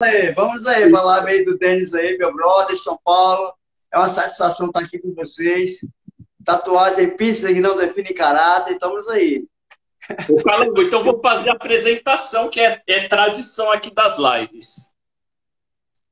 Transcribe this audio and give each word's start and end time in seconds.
aí, 0.00 0.30
vamos 0.30 0.66
aí, 0.66 0.90
falar 0.90 1.22
meio 1.22 1.44
do 1.44 1.58
Denis 1.58 1.94
aí, 1.94 2.16
meu 2.16 2.32
brother, 2.32 2.76
São 2.76 2.98
Paulo. 3.04 3.52
É 3.92 3.98
uma 3.98 4.08
satisfação 4.08 4.66
estar 4.66 4.80
aqui 4.80 4.98
com 4.98 5.12
vocês. 5.14 5.80
Tatuagem 6.44 7.16
pizza 7.16 7.52
que 7.52 7.60
não 7.60 7.76
define 7.76 8.14
caráter, 8.14 8.74
estamos 8.74 9.08
aí. 9.08 9.44
O 10.28 10.42
Calango, 10.42 10.82
então 10.82 11.04
vou 11.04 11.20
fazer 11.20 11.50
a 11.50 11.54
apresentação, 11.54 12.48
que 12.48 12.60
é, 12.60 12.80
é 12.86 13.08
tradição 13.08 13.70
aqui 13.70 13.92
das 13.92 14.16
lives. 14.18 14.94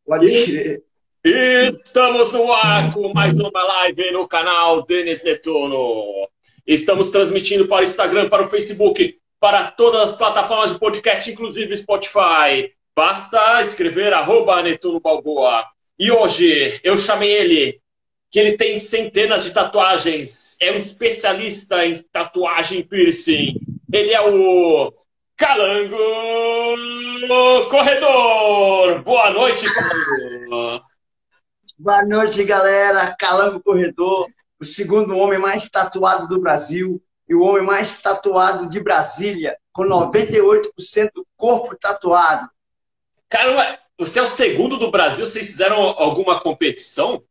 Pode 0.07 0.29
crer. 0.45 0.83
Estamos 1.25 2.33
no 2.33 2.53
ar 2.53 2.93
com 2.93 3.13
mais 3.13 3.35
uma 3.35 3.51
live 3.51 4.13
no 4.13 4.29
canal 4.29 4.85
Denis 4.85 5.23
Netuno. 5.25 6.29
Estamos 6.67 7.09
transmitindo 7.09 7.67
para 7.67 7.83
o 7.83 7.85
Instagram, 7.85 8.29
para 8.29 8.45
o 8.45 8.49
Facebook, 8.49 9.19
para 9.41 9.71
todas 9.71 10.11
as 10.11 10.17
plataformas 10.17 10.73
de 10.73 10.79
podcast, 10.79 11.31
inclusive 11.31 11.77
Spotify. 11.77 12.73
Basta 12.99 13.63
escrever 13.63 14.13
arroba 14.13 14.61
Netuno 14.61 14.99
Balboa. 14.99 15.65
E 15.97 16.11
hoje 16.11 16.81
eu 16.83 16.99
chamei 16.99 17.31
ele, 17.31 17.81
que 18.29 18.41
ele 18.41 18.57
tem 18.57 18.77
centenas 18.81 19.45
de 19.45 19.55
tatuagens, 19.55 20.57
é 20.61 20.73
um 20.73 20.75
especialista 20.75 21.87
em 21.87 22.03
tatuagem 22.11 22.83
piercing. 22.83 23.55
Ele 23.93 24.11
é 24.11 24.21
o 24.21 24.93
Calango 25.37 25.97
Corredor. 27.71 29.01
Boa 29.05 29.31
noite, 29.31 29.65
Calango. 29.73 30.85
Boa 31.79 32.05
noite, 32.05 32.43
galera. 32.43 33.15
Calango 33.17 33.63
Corredor, 33.63 34.27
o 34.59 34.65
segundo 34.65 35.17
homem 35.17 35.39
mais 35.39 35.69
tatuado 35.69 36.27
do 36.27 36.41
Brasil 36.41 37.01
e 37.29 37.35
o 37.37 37.43
homem 37.43 37.63
mais 37.63 38.03
tatuado 38.03 38.69
de 38.69 38.81
Brasília, 38.81 39.57
com 39.73 39.85
98% 39.85 41.13
do 41.15 41.25
corpo 41.37 41.77
tatuado. 41.81 42.51
Caramba, 43.29 43.79
você 43.99 44.19
é 44.19 44.23
o 44.23 44.27
segundo 44.27 44.79
do 44.79 44.91
Brasil. 44.91 45.27
Vocês 45.27 45.49
fizeram 45.49 45.77
alguma 45.77 46.41
competição? 46.41 47.23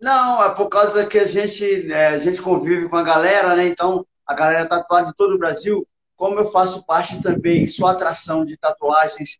Não, 0.00 0.44
é 0.44 0.54
por 0.54 0.68
causa 0.68 1.06
que 1.06 1.18
a 1.18 1.24
gente, 1.24 1.90
é, 1.92 2.08
a 2.08 2.18
gente 2.18 2.40
convive 2.40 2.88
com 2.88 2.96
a 2.96 3.02
galera, 3.02 3.56
né? 3.56 3.66
Então, 3.66 4.06
a 4.26 4.34
galera 4.34 4.68
tatuada 4.68 5.08
de 5.08 5.16
todo 5.16 5.34
o 5.34 5.38
Brasil, 5.38 5.86
como 6.16 6.38
eu 6.38 6.50
faço 6.50 6.84
parte 6.84 7.22
também, 7.22 7.66
sou 7.66 7.86
atração 7.86 8.44
de 8.44 8.56
tatuagens 8.56 9.38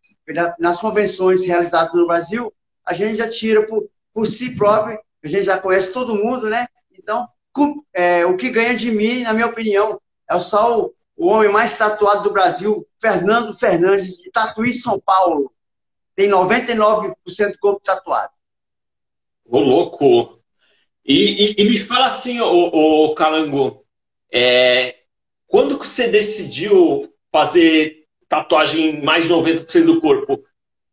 nas 0.58 0.78
convenções 0.78 1.46
realizadas 1.46 1.94
no 1.94 2.06
Brasil, 2.06 2.52
a 2.84 2.92
gente 2.92 3.16
já 3.16 3.28
tira 3.30 3.66
por, 3.66 3.88
por 4.12 4.26
si 4.26 4.54
próprio, 4.56 4.98
a 5.22 5.28
gente 5.28 5.44
já 5.44 5.58
conhece 5.58 5.92
todo 5.92 6.14
mundo, 6.14 6.48
né? 6.48 6.66
Então, 6.92 7.28
é, 7.92 8.26
o 8.26 8.36
que 8.36 8.50
ganha 8.50 8.76
de 8.76 8.90
mim, 8.90 9.22
na 9.22 9.32
minha 9.32 9.46
opinião, 9.46 10.00
é 10.28 10.38
só 10.38 10.80
o, 10.80 10.94
o 11.18 11.26
homem 11.26 11.50
mais 11.50 11.76
tatuado 11.76 12.22
do 12.22 12.32
Brasil, 12.32 12.86
Fernando 13.00 13.52
Fernandes, 13.52 14.18
de 14.18 14.30
Tatuí, 14.30 14.72
São 14.72 15.00
Paulo. 15.00 15.52
Tem 16.14 16.28
99% 16.28 17.14
do 17.52 17.58
corpo 17.58 17.80
tatuado. 17.84 18.32
Ô, 19.44 19.58
louco! 19.58 20.38
E, 21.04 21.56
e, 21.58 21.62
e 21.62 21.64
me 21.64 21.80
fala 21.80 22.06
assim, 22.06 22.38
ô, 22.40 23.06
ô 23.06 23.14
Calango, 23.16 23.84
é, 24.32 24.94
quando 25.48 25.76
que 25.76 25.88
você 25.88 26.06
decidiu 26.06 27.12
fazer 27.32 28.04
tatuagem 28.28 29.02
mais 29.02 29.24
de 29.24 29.30
90% 29.30 29.84
do 29.86 30.00
corpo? 30.00 30.44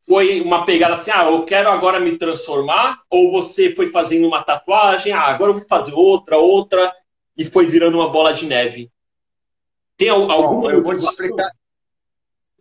Foi 0.08 0.42
uma 0.42 0.66
pegada 0.66 0.96
assim, 0.96 1.12
ah, 1.12 1.26
eu 1.26 1.46
quero 1.46 1.70
agora 1.70 2.00
me 2.00 2.18
transformar? 2.18 3.02
Ou 3.12 3.32
você 3.32 3.76
foi 3.76 3.92
fazendo 3.92 4.28
uma 4.28 4.44
tatuagem, 4.44 5.12
ah, 5.12 5.22
agora 5.22 5.52
eu 5.52 5.56
vou 5.56 5.68
fazer 5.68 5.94
outra, 5.94 6.38
outra, 6.38 6.92
e 7.38 7.44
foi 7.46 7.68
virando 7.68 7.98
uma 7.98 8.10
bola 8.10 8.34
de 8.34 8.48
neve? 8.48 8.92
Tem 9.98 10.10
algum? 10.10 10.28
Bom, 10.62 10.70
eu 10.70 10.84
vou 10.84 10.98
te 10.98 11.04
explicar. 11.04 11.52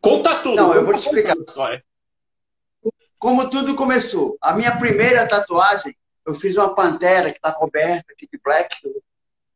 Conta 0.01 0.39
tudo. 0.41 0.57
Não, 0.57 0.75
eu 0.75 0.85
vou 0.85 0.95
te 0.95 1.01
explicar. 1.01 1.35
Como 3.19 3.49
tudo 3.49 3.75
começou. 3.75 4.37
A 4.41 4.53
minha 4.53 4.77
primeira 4.79 5.27
tatuagem, 5.27 5.97
eu 6.27 6.35
fiz 6.35 6.57
uma 6.57 6.75
pantera 6.75 7.31
que 7.31 7.39
está 7.39 7.53
coberta 7.53 8.13
aqui 8.13 8.29
de 8.31 8.39
black. 8.43 8.77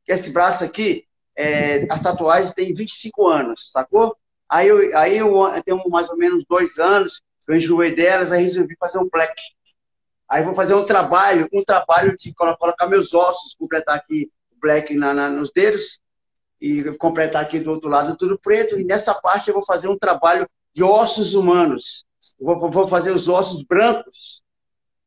Que 0.04 0.12
esse 0.12 0.30
braço 0.30 0.64
aqui, 0.64 1.06
é, 1.36 1.86
as 1.90 2.00
tatuagens 2.00 2.52
têm 2.54 2.74
25 2.74 3.28
anos, 3.28 3.70
sacou? 3.70 4.16
Aí 4.48 4.68
eu, 4.68 4.96
aí 4.96 5.18
eu, 5.18 5.36
eu 5.36 5.62
tenho 5.62 5.82
mais 5.90 6.08
ou 6.08 6.16
menos 6.16 6.44
dois 6.48 6.78
anos, 6.78 7.20
eu 7.46 7.54
enjoei 7.54 7.94
delas, 7.94 8.32
aí 8.32 8.42
resolvi 8.42 8.74
fazer 8.80 8.98
um 8.98 9.08
black. 9.08 9.34
Aí 10.28 10.42
vou 10.42 10.54
fazer 10.54 10.74
um 10.74 10.84
trabalho, 10.84 11.48
um 11.52 11.62
trabalho 11.62 12.16
de 12.16 12.34
colocar 12.34 12.86
meus 12.86 13.14
ossos, 13.14 13.54
completar 13.58 13.96
aqui 13.96 14.30
o 14.50 14.60
black 14.60 14.94
na, 14.94 15.14
na, 15.14 15.30
nos 15.30 15.50
dedos, 15.52 16.00
e 16.60 16.82
completar 16.96 17.42
aqui 17.42 17.58
do 17.58 17.70
outro 17.70 17.88
lado 17.88 18.16
tudo 18.16 18.38
preto. 18.38 18.78
E 18.78 18.84
nessa 18.84 19.14
parte 19.14 19.48
eu 19.48 19.54
vou 19.54 19.64
fazer 19.64 19.88
um 19.88 19.98
trabalho 19.98 20.48
de 20.72 20.82
ossos 20.82 21.34
humanos. 21.34 22.04
Vou, 22.38 22.70
vou 22.70 22.88
fazer 22.88 23.10
os 23.10 23.28
ossos 23.28 23.62
brancos 23.62 24.42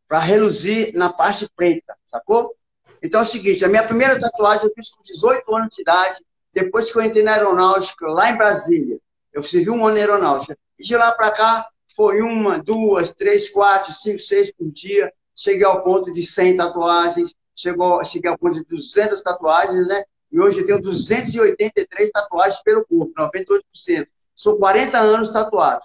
para 0.08 0.20
reluzir 0.20 0.92
na 0.94 1.12
parte 1.12 1.50
preta, 1.56 1.96
sacou? 2.06 2.54
Então 3.02 3.22
é 3.22 3.24
o 3.24 3.26
seguinte, 3.26 3.64
a 3.64 3.70
minha 3.70 3.86
primeira 3.86 4.20
tatuagem 4.20 4.66
eu 4.66 4.74
fiz 4.76 4.90
com 4.90 5.02
18 5.02 5.56
anos 5.56 5.76
de 5.76 5.82
idade, 5.82 6.20
depois 6.54 6.92
que 6.92 6.98
eu 6.98 7.02
entrei 7.02 7.24
na 7.24 7.34
aeronáutica, 7.34 8.08
lá 8.08 8.30
em 8.30 8.38
Brasília. 8.38 9.00
Eu 9.32 9.42
servi 9.42 9.70
um 9.70 9.86
ano 9.86 9.96
na 9.96 10.02
aeronáutica. 10.02 10.58
E 10.78 10.84
de 10.84 10.98
lá 10.98 11.12
para 11.14 11.32
cá, 11.32 11.68
foi 11.96 12.22
uma, 12.22 12.60
duas, 12.60 13.14
três, 13.14 13.50
quatro, 13.50 13.94
cinco, 13.94 14.20
seis 14.20 14.52
por 14.52 14.70
dia. 14.70 15.12
Cheguei 15.36 15.66
ao 15.66 15.84
ponto 15.84 16.12
de 16.12 16.26
100 16.26 16.58
tatuagens, 16.58 17.34
chegou, 17.56 18.04
cheguei 18.04 18.30
ao 18.30 18.38
ponto 18.38 18.56
de 18.56 18.64
200 18.66 19.22
tatuagens, 19.22 19.88
né? 19.88 20.04
E 20.32 20.40
hoje 20.40 20.62
eu 20.62 20.66
tenho 20.66 20.82
283 20.82 22.12
tatuagens 22.12 22.62
pelo 22.64 22.86
corpo, 22.86 23.14
98%. 23.18 24.08
Sou 24.34 24.58
40 24.58 24.98
anos 24.98 25.32
tatuado. 25.32 25.82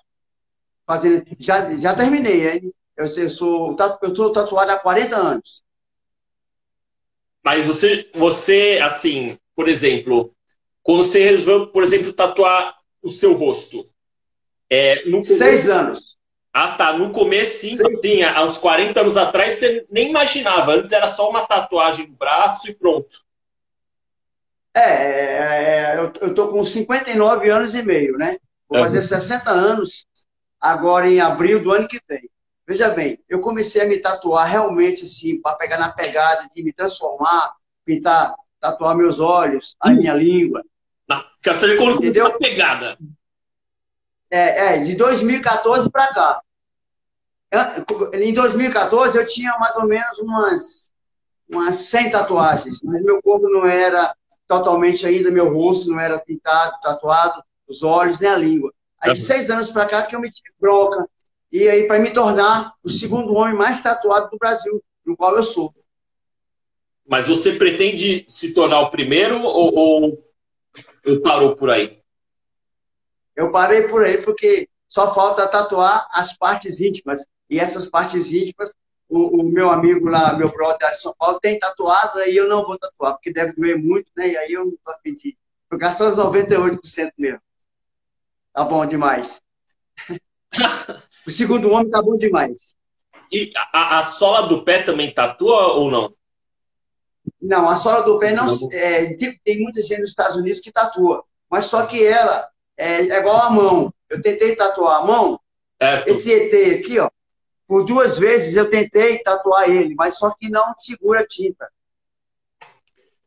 Fazendo, 0.87 1.27
já, 1.39 1.75
já 1.77 1.95
terminei, 1.95 2.49
hein? 2.49 2.73
Eu, 2.97 3.07
eu, 3.07 3.31
sou, 3.31 3.77
eu 4.03 4.17
sou 4.17 4.33
tatuado 4.33 4.71
há 4.71 4.79
40 4.79 5.17
anos. 5.17 5.65
Mas 7.45 7.67
você, 7.67 8.09
você, 8.15 8.79
assim, 8.83 9.39
por 9.55 9.69
exemplo, 9.69 10.35
quando 10.83 11.05
você 11.05 11.23
resolveu, 11.23 11.67
por 11.69 11.83
exemplo, 11.83 12.13
tatuar 12.13 12.77
o 13.03 13.11
seu 13.11 13.35
rosto. 13.35 13.89
É, 14.71 15.05
no 15.05 15.23
começo... 15.23 15.37
Seis 15.37 15.69
anos. 15.69 16.17
Ah, 16.53 16.73
tá. 16.73 16.97
No 16.97 17.13
começo, 17.13 17.59
sim, 17.59 17.77
tinha, 18.01 18.33
há 18.33 18.45
uns 18.45 18.57
40 18.57 19.01
anos 19.01 19.17
atrás, 19.17 19.55
você 19.55 19.87
nem 19.91 20.09
imaginava. 20.09 20.73
Antes 20.73 20.91
era 20.91 21.07
só 21.09 21.29
uma 21.29 21.47
tatuagem 21.47 22.07
no 22.07 22.15
braço 22.15 22.71
e 22.71 22.75
pronto. 22.75 23.26
É, 24.77 24.81
é, 24.81 25.95
é, 25.95 25.97
eu, 25.97 26.13
eu 26.21 26.35
tô 26.35 26.49
com 26.49 26.63
59 26.63 27.49
anos 27.49 27.75
e 27.75 27.83
meio, 27.83 28.19
né? 28.19 28.37
Vou 28.69 28.79
fazer 28.79 29.01
60 29.01 29.51
anos 29.51 30.05
agora 30.61 31.09
em 31.09 31.19
abril 31.19 31.63
do 31.63 31.73
ano 31.73 31.89
que 31.89 31.99
vem. 32.07 32.29
Veja 32.69 32.91
bem, 32.91 33.19
eu 33.27 33.41
comecei 33.41 33.81
a 33.81 33.87
me 33.87 33.99
tatuar 33.99 34.47
realmente 34.47 35.05
assim, 35.05 35.41
para 35.41 35.57
pegar 35.57 35.79
na 35.79 35.93
pegada 35.93 36.47
de 36.55 36.63
me 36.63 36.75
transformar, 36.75 37.55
pintar, 37.87 38.35
tatuar 38.61 38.95
meus 38.95 39.19
olhos, 39.19 39.77
a 39.81 39.91
minha 39.91 40.13
língua. 40.13 40.63
Não, 41.09 41.25
quero 41.43 41.57
saber 41.57 41.79
quando 41.79 41.97
Entendeu? 41.97 42.27
a 42.27 42.37
pegada. 42.37 42.99
É, 44.31 44.75
é, 44.75 44.79
de 44.85 44.95
2014 44.95 45.89
para 45.91 46.13
cá. 46.13 46.43
Em 48.13 48.35
2014 48.35 49.17
eu 49.17 49.27
tinha 49.27 49.57
mais 49.59 49.75
ou 49.77 49.87
menos 49.87 50.19
umas, 50.19 50.93
umas 51.49 51.77
100 51.77 52.11
tatuagens, 52.11 52.83
mas 52.83 53.01
meu 53.03 53.23
corpo 53.23 53.49
não 53.49 53.65
era 53.65 54.15
totalmente 54.47 55.07
ainda 55.07 55.31
meu 55.31 55.53
rosto 55.53 55.91
não 55.91 56.01
era 56.01 56.19
pintado, 56.19 56.79
tatuado, 56.83 57.43
os 57.67 57.83
olhos 57.83 58.21
nem 58.21 58.31
a 58.31 58.37
língua. 58.37 58.73
Aí 59.01 59.13
de 59.13 59.21
seis 59.21 59.51
anos 59.51 59.71
para 59.71 59.87
cá 59.87 60.03
que 60.03 60.15
eu 60.15 60.21
me 60.21 60.31
tive 60.31 60.51
bronca. 60.59 61.09
E 61.51 61.69
aí 61.69 61.87
para 61.87 61.99
me 61.99 62.13
tornar 62.13 62.73
o 62.83 62.89
segundo 62.89 63.35
homem 63.35 63.55
mais 63.55 63.83
tatuado 63.83 64.31
do 64.31 64.39
Brasil, 64.39 64.83
no 65.05 65.17
qual 65.17 65.37
eu 65.37 65.45
sou. 65.45 65.75
Mas 67.07 67.27
você 67.27 67.53
pretende 67.53 68.25
se 68.27 68.53
tornar 68.53 68.81
o 68.81 68.91
primeiro 68.91 69.41
ou, 69.43 69.75
ou, 69.75 70.25
ou 71.07 71.21
parou 71.21 71.55
por 71.55 71.71
aí? 71.71 72.01
Eu 73.35 73.51
parei 73.53 73.83
por 73.83 74.05
aí 74.05 74.21
porque 74.21 74.69
só 74.89 75.15
falta 75.15 75.47
tatuar 75.47 76.09
as 76.13 76.37
partes 76.37 76.81
íntimas. 76.81 77.25
E 77.49 77.61
essas 77.61 77.89
partes 77.89 78.33
íntimas 78.33 78.75
o, 79.09 79.41
o, 79.41 79.45
meu 79.45 79.71
amigo 79.71 80.09
lá, 80.09 80.37
meu 80.37 80.49
brother 80.49 80.91
de 80.91 81.01
São 81.01 81.15
Paulo, 81.17 81.39
tem 81.41 81.59
tatuado, 81.59 82.19
aí 82.19 82.37
eu 82.37 82.49
não 82.49 82.65
vou 82.65 82.79
tatuar, 82.79 83.13
porque 83.15 83.33
deve 83.33 83.53
doer 83.53 83.79
muito, 83.79 84.11
né? 84.17 84.29
E 84.29 84.37
aí 84.37 84.53
eu 84.53 84.65
não 84.65 84.75
vou 84.85 84.95
pedir. 85.03 85.37
Vou 85.71 85.79
gastar 85.79 86.09
os 86.09 86.17
98% 86.17 87.13
mesmo. 87.17 87.41
Tá 88.53 88.65
bom 88.65 88.85
demais. 88.87 89.41
o 91.27 91.31
segundo 91.31 91.71
homem 91.71 91.91
tá 91.91 92.03
bom 92.03 92.17
demais. 92.17 92.77
E 93.31 93.53
a, 93.73 93.99
a, 93.99 94.03
sola 94.03 94.49
do 94.49 94.65
pé 94.65 94.83
também 94.83 95.13
tatua 95.13 95.75
ou 95.75 95.91
não? 95.91 96.15
Não, 97.41 97.69
a 97.69 97.77
sola 97.77 98.03
do 98.03 98.19
pé 98.19 98.33
não. 98.33 98.47
É, 98.73 99.15
tem, 99.15 99.39
tem, 99.45 99.63
muita 99.63 99.83
gente 99.83 100.01
nos 100.01 100.11
Estados 100.11 100.37
Unidos 100.37 100.61
que 100.61 100.73
tatua, 100.73 101.25
mas 101.51 101.67
só 101.67 101.85
que 101.87 102.05
ela 102.05 102.49
é, 102.77 103.09
é 103.09 103.19
igual 103.19 103.43
a 103.43 103.51
mão. 103.51 103.95
Eu 104.09 104.23
tentei 104.23 104.55
tatuar 104.55 105.03
a 105.03 105.05
mão, 105.05 105.41
é, 105.81 106.09
esse 106.09 106.33
ET 106.33 106.79
aqui, 106.79 106.99
ó, 106.99 107.11
por 107.67 107.85
duas 107.85 108.19
vezes 108.19 108.57
eu 108.57 108.71
tentei 108.71 109.19
tatuar 109.19 109.69
ele, 109.69 109.95
mas 109.95 110.19
só 110.19 110.35
que 110.39 110.49
não 110.49 110.75
segura 110.79 111.21
a 111.21 111.27
tinta. 111.27 111.69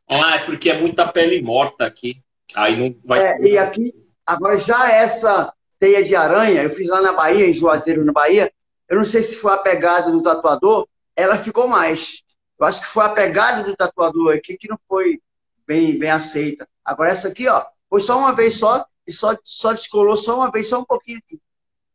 Ah, 0.08 0.36
é 0.36 0.38
porque 0.44 0.70
é 0.70 0.78
muita 0.78 1.06
pele 1.06 1.40
morta 1.42 1.86
aqui. 1.86 2.22
Aí 2.54 2.76
não 2.76 2.96
vai. 3.04 3.20
É, 3.20 3.40
e 3.42 3.58
aqui, 3.58 3.94
agora 4.26 4.56
já 4.56 4.90
essa 4.90 5.52
teia 5.78 6.02
de 6.02 6.16
aranha, 6.16 6.62
eu 6.62 6.70
fiz 6.70 6.88
lá 6.88 7.00
na 7.00 7.12
Bahia, 7.12 7.46
em 7.46 7.52
Juazeiro, 7.52 8.04
na 8.04 8.12
Bahia. 8.12 8.52
Eu 8.88 8.96
não 8.96 9.04
sei 9.04 9.22
se 9.22 9.36
foi 9.36 9.52
a 9.52 9.58
pegada 9.58 10.10
do 10.10 10.22
tatuador, 10.22 10.88
ela 11.14 11.38
ficou 11.38 11.68
mais. 11.68 12.24
Eu 12.58 12.66
acho 12.66 12.80
que 12.80 12.88
foi 12.88 13.04
a 13.04 13.10
pegada 13.10 13.62
do 13.62 13.76
tatuador 13.76 14.34
aqui 14.34 14.56
que 14.56 14.68
não 14.68 14.78
foi 14.88 15.20
bem, 15.66 15.96
bem 15.98 16.10
aceita. 16.10 16.68
Agora 16.84 17.10
essa 17.10 17.28
aqui, 17.28 17.46
ó, 17.48 17.64
foi 17.88 18.00
só 18.00 18.18
uma 18.18 18.34
vez 18.34 18.58
só 18.58 18.84
e 19.06 19.12
só, 19.12 19.36
só 19.44 19.72
descolou 19.72 20.16
só 20.16 20.36
uma 20.36 20.50
vez, 20.50 20.68
só 20.68 20.80
um 20.80 20.84
pouquinho 20.84 21.18
aqui. 21.18 21.40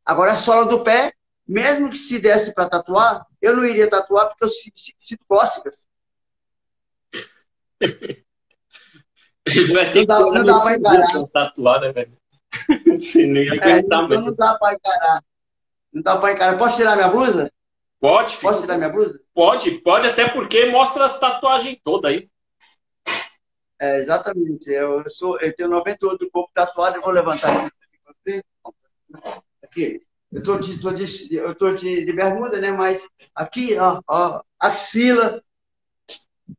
Agora 0.05 0.31
a 0.31 0.37
sola 0.37 0.65
do 0.65 0.83
pé, 0.83 1.13
mesmo 1.47 1.89
que 1.89 1.97
se 1.97 2.19
desse 2.19 2.53
para 2.53 2.69
tatuar, 2.69 3.25
eu 3.41 3.55
não 3.55 3.65
iria 3.65 3.89
tatuar 3.89 4.27
porque 4.29 4.45
eu 4.45 4.49
sinto 4.49 5.25
cócegas. 5.27 5.87
Vai 9.73 9.91
ter 9.91 9.99
não 9.99 10.05
dá, 10.05 10.19
não 10.19 10.45
dá 10.45 10.59
para 10.61 10.77
encarar. 10.77 11.27
Tatuar, 11.31 11.81
né, 11.81 11.91
velho? 11.91 12.17
Sim, 12.97 13.27
nem 13.27 13.49
é, 13.59 13.79
então 13.79 14.07
não 14.07 14.33
dá 14.33 14.57
para 14.57 14.73
encarar. 14.73 15.23
Não 15.93 16.01
dá 16.01 16.17
para 16.17 16.33
encarar. 16.33 16.57
Posso 16.57 16.77
tirar 16.77 16.95
minha 16.95 17.09
blusa? 17.09 17.51
Pode. 17.99 18.37
Posso 18.37 18.61
tirar 18.61 18.77
minha 18.77 18.89
blusa? 18.89 19.19
Pode, 19.33 19.71
pode, 19.81 20.07
até 20.07 20.29
porque 20.29 20.65
mostra 20.65 21.05
as 21.05 21.19
tatuagens 21.19 21.77
todas 21.83 22.11
aí. 22.11 22.29
É, 23.79 23.99
exatamente. 23.99 24.69
Eu, 24.69 25.07
sou, 25.09 25.39
eu 25.39 25.53
tenho 25.55 25.69
98 25.69 26.17
do 26.17 26.31
corpo 26.31 26.51
tatuado, 26.53 26.97
eu 26.97 27.01
vou 27.01 27.11
levantar 27.11 27.71
aqui. 28.07 28.41
Aqui. 29.63 30.01
Eu 30.35 30.43
tô 30.43 30.57
de, 30.57 30.81
tô 30.81 30.91
de, 30.91 31.33
eu 31.33 31.55
tô 31.55 31.73
de, 31.73 32.03
de 32.03 32.13
bermuda, 32.13 32.59
né? 32.59 32.69
Mas 32.69 33.09
aqui, 33.33 33.77
ó, 33.79 34.01
ó, 34.05 34.43
axila. 34.59 35.41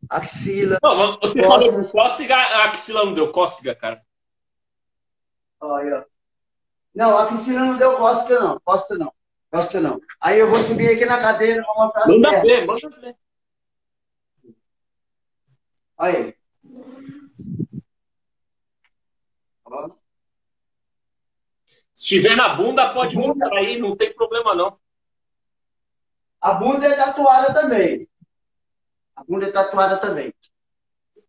Axila. 0.09 0.79
Não, 0.83 1.19
você 1.21 1.43
cócega. 1.43 1.47
falou 1.47 1.91
cócega, 1.91 2.37
a 2.37 2.65
axila 2.71 3.05
não 3.05 3.13
deu 3.13 3.31
cócega, 3.31 3.75
cara. 3.75 4.03
Olha. 5.61 6.07
Não, 6.95 7.19
a 7.19 7.25
axila 7.25 7.61
não 7.61 7.77
deu 7.77 7.99
cócega, 7.99 8.41
não. 8.41 8.59
Cócega 8.65 8.99
não. 8.99 9.13
Cócega 9.51 9.81
não. 9.83 10.01
Aí 10.23 10.39
eu 10.39 10.49
vou 10.49 10.63
subir 10.63 10.89
aqui 10.89 11.05
na 11.05 11.21
cadeira 11.21 11.63
vou 11.63 11.77
mostrar 11.77 12.05
as 12.05 12.09
Manda 12.09 12.41
ver, 12.41 12.67
manda 12.67 13.01
ver. 13.01 13.17
Olha 15.99 16.19
aí. 16.19 16.35
Se 19.63 20.06
tiver 22.07 22.37
na 22.37 22.51
bunda, 22.51 22.93
pode 22.93 23.17
bunda 23.17 23.49
aí, 23.53 23.79
não 23.79 23.97
tem 23.97 24.13
problema 24.13 24.55
não. 24.55 24.79
A 26.41 26.53
bunda 26.53 26.87
é 26.87 26.95
tatuada 26.95 27.53
também. 27.53 28.09
A 29.17 29.25
bunda 29.25 29.47
é 29.47 29.51
tatuada 29.51 29.99
também. 29.99 30.33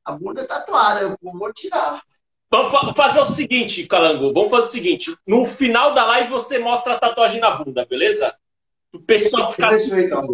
A 0.05 0.11
bunda 0.11 0.41
é 0.41 0.45
tatuada, 0.45 1.01
eu 1.01 1.17
vou 1.19 1.51
tirar. 1.51 2.01
Vamos 2.49 2.95
fazer 2.95 3.19
o 3.19 3.25
seguinte, 3.25 3.87
Calango. 3.87 4.31
Vamos 4.31 4.51
fazer 4.51 4.67
o 4.67 4.71
seguinte. 4.71 5.17
No 5.25 5.45
final 5.45 5.93
da 5.93 6.05
live 6.05 6.29
você 6.29 6.59
mostra 6.59 6.93
a 6.93 6.99
tatuagem 6.99 7.41
na 7.41 7.51
bunda, 7.51 7.85
beleza? 7.85 8.33
O 8.93 8.99
pessoal 8.99 9.51
ficar. 9.51 9.71
Fechou, 9.71 9.99
então. 9.99 10.27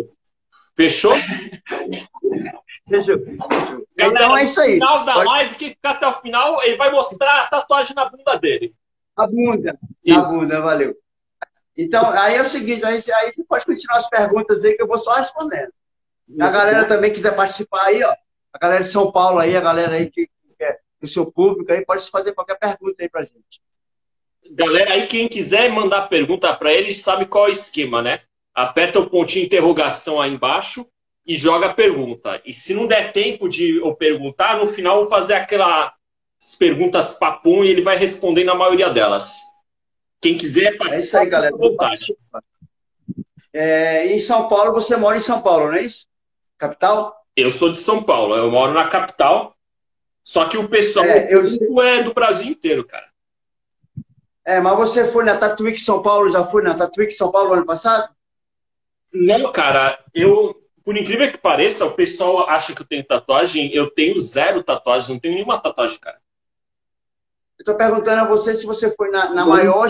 Fechou? 0.75 1.13
Fechou. 2.89 3.17
Fechou. 3.17 3.87
Galera, 3.95 4.25
então 4.25 4.37
é 4.37 4.43
isso 4.43 4.59
aí. 4.59 4.77
No 4.77 4.85
final 4.85 5.05
da 5.05 5.13
Pode... 5.13 5.27
live, 5.27 5.55
quem 5.55 5.69
ficar 5.69 5.91
até 5.91 6.07
o 6.07 6.21
final, 6.21 6.61
ele 6.63 6.75
vai 6.75 6.91
mostrar 6.91 7.43
a 7.43 7.47
tatuagem 7.47 7.95
na 7.95 8.09
bunda 8.09 8.35
dele. 8.35 8.75
A 9.15 9.27
bunda. 9.27 9.77
Na 10.05 10.21
bunda, 10.21 10.61
valeu. 10.61 10.95
Então, 11.77 12.09
aí 12.11 12.35
é 12.35 12.41
o 12.41 12.45
seguinte, 12.45 12.85
aí, 12.85 12.99
aí 13.15 13.33
você 13.33 13.43
pode 13.43 13.65
continuar 13.65 13.97
as 13.97 14.09
perguntas 14.09 14.63
aí 14.63 14.75
que 14.75 14.83
eu 14.83 14.87
vou 14.87 14.99
só 14.99 15.13
respondendo. 15.13 15.71
A 16.39 16.49
galera 16.49 16.85
também 16.85 17.11
quiser 17.11 17.35
participar 17.35 17.85
aí, 17.85 18.03
ó. 18.03 18.13
A 18.53 18.59
galera 18.59 18.83
de 18.83 18.89
São 18.89 19.11
Paulo 19.11 19.39
aí, 19.39 19.55
a 19.55 19.61
galera 19.61 19.95
aí 19.95 20.09
que 20.09 20.29
quer 20.57 20.79
o 21.01 21.07
seu 21.07 21.31
público 21.31 21.71
aí, 21.71 21.83
pode 21.83 22.09
fazer 22.09 22.33
qualquer 22.33 22.57
pergunta 22.57 22.95
aí 22.99 23.09
pra 23.09 23.21
gente. 23.21 23.61
Galera 24.51 24.93
aí, 24.93 25.07
quem 25.07 25.27
quiser 25.27 25.71
mandar 25.71 26.07
pergunta 26.07 26.53
para 26.53 26.71
eles, 26.71 27.01
sabe 27.01 27.25
qual 27.25 27.47
é 27.47 27.49
o 27.49 27.51
esquema, 27.51 28.01
né? 28.01 28.21
Aperta 28.53 28.99
o 28.99 29.09
pontinho 29.09 29.41
de 29.41 29.47
interrogação 29.47 30.21
aí 30.21 30.31
embaixo 30.31 30.85
e 31.25 31.35
joga 31.35 31.67
a 31.67 31.73
pergunta. 31.73 32.41
E 32.45 32.53
se 32.53 32.73
não 32.73 32.85
der 32.85 33.11
tempo 33.11 33.49
de 33.49 33.77
eu 33.77 33.95
perguntar, 33.95 34.57
no 34.57 34.71
final 34.71 34.97
eu 34.97 35.01
vou 35.01 35.09
fazer 35.09 35.33
aquelas 35.33 35.91
perguntas 36.57 37.13
papum 37.13 37.63
e 37.63 37.69
ele 37.69 37.81
vai 37.81 37.97
responder 37.97 38.43
na 38.43 38.55
maioria 38.55 38.89
delas. 38.89 39.39
Quem 40.19 40.37
quiser 40.37 40.77
participar, 40.77 40.95
é 40.95 40.99
isso 40.99 41.17
aí, 41.17 41.29
galera. 41.29 41.55
É, 43.51 44.07
em 44.07 44.19
São 44.19 44.47
Paulo, 44.47 44.73
você 44.73 44.95
mora 44.95 45.17
em 45.17 45.21
São 45.21 45.41
Paulo, 45.41 45.67
não 45.67 45.75
é 45.75 45.81
isso? 45.81 46.07
Capital? 46.57 47.15
Eu 47.35 47.51
sou 47.51 47.71
de 47.71 47.79
São 47.79 48.01
Paulo, 48.01 48.35
eu 48.35 48.49
moro 48.49 48.73
na 48.73 48.87
capital. 48.87 49.55
Só 50.23 50.47
que 50.47 50.57
o 50.57 50.69
pessoal 50.69 51.05
é, 51.05 51.27
eu... 51.33 51.41
é 51.81 52.03
do 52.03 52.13
Brasil 52.13 52.51
inteiro, 52.51 52.85
cara. 52.85 53.07
É, 54.45 54.59
mas 54.59 54.77
você 54.77 55.05
foi 55.05 55.23
na 55.23 55.37
Tatuíque 55.37 55.79
São 55.79 56.01
Paulo, 56.01 56.29
já 56.29 56.43
foi 56.43 56.63
na 56.63 56.73
Tatuíque 56.73 57.11
São 57.11 57.31
Paulo 57.31 57.53
ano 57.53 57.65
passado? 57.65 58.13
Não, 59.13 59.51
cara, 59.51 59.99
eu, 60.13 60.55
por 60.83 60.97
incrível 60.97 61.31
que 61.31 61.37
pareça, 61.37 61.85
o 61.85 61.93
pessoal 61.93 62.49
acha 62.49 62.73
que 62.73 62.81
eu 62.81 62.87
tenho 62.87 63.05
tatuagem, 63.05 63.73
eu 63.73 63.89
tenho 63.89 64.19
zero 64.19 64.63
tatuagem, 64.63 65.13
não 65.13 65.19
tenho 65.19 65.35
nenhuma 65.35 65.59
tatuagem, 65.59 65.99
cara. 65.99 66.22
Tô 67.63 67.75
perguntando 67.75 68.21
a 68.21 68.27
você 68.27 68.53
se 68.53 68.65
você 68.65 68.93
foi 68.95 69.09
na, 69.09 69.33
na 69.33 69.45
maior 69.45 69.89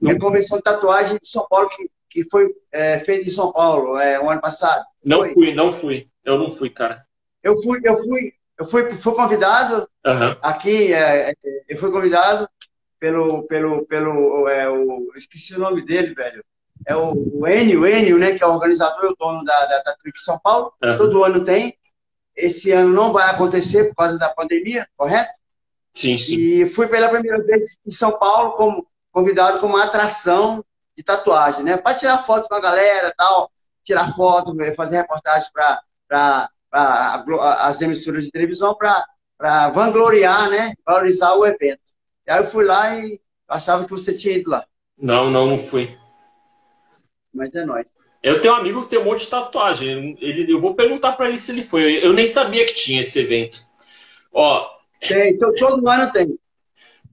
não. 0.00 0.18
convenção 0.18 0.58
de 0.58 0.64
tatuagem 0.64 1.18
de 1.20 1.28
São 1.28 1.46
Paulo, 1.48 1.68
que, 1.68 1.90
que 2.10 2.30
foi 2.30 2.54
é, 2.70 2.98
feita 3.00 3.26
em 3.26 3.30
São 3.30 3.52
Paulo, 3.52 3.98
é, 3.98 4.20
o 4.20 4.28
ano 4.28 4.40
passado. 4.40 4.84
Não 5.04 5.18
foi? 5.18 5.34
fui, 5.34 5.54
não 5.54 5.72
fui. 5.72 6.08
Eu 6.24 6.38
não 6.38 6.50
fui, 6.50 6.70
cara. 6.70 7.04
Eu 7.42 7.60
fui, 7.60 7.80
eu 7.84 7.96
fui, 7.96 8.32
eu 8.58 8.66
fui, 8.66 8.90
fui 8.90 9.14
convidado 9.14 9.88
uhum. 10.06 10.36
aqui, 10.40 10.92
é, 10.92 11.30
é, 11.30 11.34
eu 11.68 11.76
fui 11.78 11.90
convidado 11.90 12.48
pelo, 13.00 13.42
pelo, 13.44 13.84
pelo, 13.86 14.48
é, 14.48 14.68
o, 14.70 15.12
esqueci 15.16 15.54
o 15.54 15.58
nome 15.58 15.84
dele, 15.84 16.14
velho 16.14 16.44
é 16.86 16.96
o, 16.96 17.12
o 17.14 17.46
Enio, 17.46 17.82
o 17.82 17.86
Enio, 17.86 18.18
né, 18.18 18.34
que 18.34 18.42
é 18.42 18.46
o 18.46 18.52
organizador 18.52 19.04
e 19.04 19.12
o 19.12 19.16
dono 19.18 19.44
da, 19.44 19.66
da, 19.66 19.82
da 19.82 19.96
São 20.16 20.38
Paulo. 20.38 20.72
Uhum. 20.82 20.96
Todo 20.96 21.24
ano 21.24 21.44
tem. 21.44 21.76
Esse 22.34 22.70
ano 22.72 22.92
não 22.92 23.12
vai 23.12 23.28
acontecer 23.30 23.88
por 23.88 23.96
causa 23.96 24.18
da 24.18 24.30
pandemia, 24.30 24.86
correto? 24.96 25.32
Sim, 25.94 26.18
sim. 26.18 26.36
E 26.36 26.68
fui 26.68 26.86
pela 26.86 27.08
primeira 27.08 27.42
vez 27.42 27.78
em 27.86 27.90
São 27.90 28.18
Paulo 28.18 28.52
como 28.52 28.86
convidado 29.10 29.58
como 29.58 29.76
atração 29.76 30.64
de 30.96 31.02
tatuagem, 31.02 31.64
né? 31.64 31.76
Para 31.76 31.94
tirar 31.96 32.18
fotos 32.18 32.48
com 32.48 32.54
a 32.54 32.60
galera 32.60 33.14
tal, 33.16 33.50
tirar 33.84 34.14
foto, 34.14 34.56
fazer 34.74 34.96
reportagem 34.96 35.50
para 35.52 36.48
as 36.70 37.80
emissoras 37.80 38.24
de 38.24 38.30
televisão 38.30 38.74
para 38.74 39.68
vangloriar, 39.70 40.48
né? 40.50 40.72
Valorizar 40.84 41.34
o 41.34 41.44
evento. 41.44 41.92
E 42.26 42.30
aí 42.30 42.38
eu 42.38 42.46
fui 42.46 42.64
lá 42.64 42.96
e 42.96 43.20
achava 43.48 43.84
que 43.84 43.90
você 43.90 44.16
tinha 44.16 44.36
ido 44.36 44.50
lá. 44.50 44.64
Não, 44.96 45.30
não, 45.30 45.46
não 45.46 45.58
fui 45.58 45.96
mas 47.32 47.54
é 47.54 47.64
nóis. 47.64 47.94
Eu 48.22 48.40
tenho 48.40 48.54
um 48.54 48.56
amigo 48.58 48.82
que 48.82 48.90
tem 48.90 48.98
um 48.98 49.04
monte 49.04 49.22
de 49.22 49.28
tatuagem. 49.28 50.16
Ele, 50.20 50.52
eu 50.52 50.60
vou 50.60 50.74
perguntar 50.74 51.12
para 51.12 51.28
ele 51.28 51.40
se 51.40 51.50
ele 51.50 51.64
foi. 51.64 52.04
Eu 52.04 52.12
nem 52.12 52.26
sabia 52.26 52.64
que 52.66 52.74
tinha 52.74 53.00
esse 53.00 53.18
evento. 53.18 53.60
Ó. 54.32 54.70
Tem, 55.06 55.36
todo 55.36 55.88
ano 55.88 56.12
tem. 56.12 56.38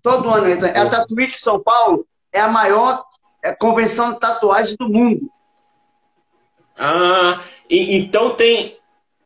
Todo 0.01 0.29
ano 0.29 0.59
tem. 0.59 0.69
A 0.69 0.89
Tatuíque 0.89 1.39
São 1.39 1.61
Paulo 1.61 2.05
é 2.31 2.39
a 2.39 2.47
maior 2.47 3.03
é, 3.43 3.53
convenção 3.53 4.13
de 4.13 4.19
tatuagem 4.19 4.75
do 4.77 4.89
mundo. 4.89 5.29
Ah, 6.77 7.43
e, 7.69 7.97
então 7.97 8.35
tem. 8.35 8.77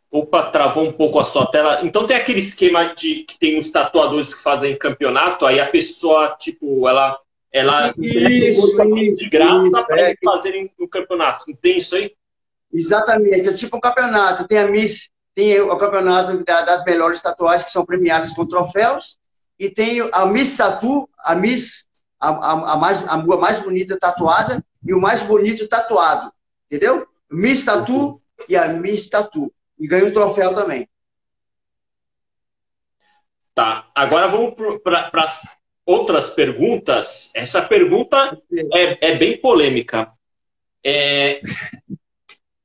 Opa, 0.10 0.44
travou 0.52 0.84
um 0.84 0.94
pouco 0.94 1.20
a 1.20 1.24
sua 1.24 1.48
tela. 1.48 1.82
Então 1.84 2.06
tem 2.06 2.16
aquele 2.16 2.40
esquema 2.40 2.94
de 2.94 3.24
que 3.24 3.38
tem 3.38 3.58
os 3.58 3.72
tatuadores 3.72 4.34
que 4.34 4.44
fazem 4.44 4.78
campeonato, 4.78 5.46
aí 5.46 5.60
a 5.60 5.66
pessoa, 5.66 6.36
tipo, 6.40 6.88
ela 6.88 7.18
ela 7.52 7.94
isso, 8.00 8.84
isso, 8.88 9.16
de 9.16 9.30
graça 9.30 9.84
para 9.86 10.10
é, 10.10 10.16
fazerem 10.24 10.72
no 10.80 10.88
campeonato. 10.88 11.46
Não 11.48 11.56
tem 11.56 11.78
isso 11.78 11.96
aí? 11.96 12.12
Exatamente, 12.74 13.48
é 13.48 13.54
tipo 13.54 13.78
um 13.78 13.80
campeonato. 13.80 14.48
Tem 14.48 14.58
a 14.58 14.68
Miss, 14.68 15.12
tem 15.36 15.60
o 15.60 15.78
campeonato 15.78 16.44
das 16.44 16.84
melhores 16.84 17.22
tatuagens 17.22 17.64
que 17.64 17.72
são 17.72 17.86
premiadas 17.86 18.34
com 18.34 18.46
troféus, 18.46 19.18
e 19.58 19.70
tem 19.70 20.02
a 20.12 20.26
Miss 20.26 20.58
Tatu, 20.58 21.10
a 21.20 21.36
Miss, 21.36 21.86
a, 22.20 22.30
a, 22.30 22.74
a 22.74 22.78
mais, 22.78 23.08
a 23.08 23.18
mais 23.18 23.60
bonita 23.60 23.98
tatuada 23.98 24.64
e 24.86 24.94
o 24.94 25.02
mais 25.02 25.24
bonito 25.24 25.68
tatuado. 25.68 26.32
Entendeu? 26.70 27.08
Miss 27.32 27.64
Tatu 27.64 28.22
e 28.48 28.56
a 28.56 28.68
Miss 28.68 29.10
Tatu. 29.10 29.54
E 29.80 29.88
ganha 29.88 30.06
um 30.06 30.14
troféu 30.14 30.54
também. 30.54 30.88
Tá, 33.56 33.88
agora 33.94 34.28
vamos 34.28 34.56
para 34.84 35.12
outras 35.86 36.32
perguntas, 36.32 37.30
essa 37.36 37.62
pergunta 37.62 38.42
é, 38.74 39.12
é 39.12 39.18
bem 39.18 39.40
polêmica. 39.40 40.12
É, 40.84 41.40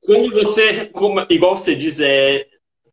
quando 0.01 0.31
você, 0.31 0.87
como, 0.87 1.25
igual 1.29 1.55
você 1.55 1.75
diz, 1.75 1.99
é, 1.99 2.47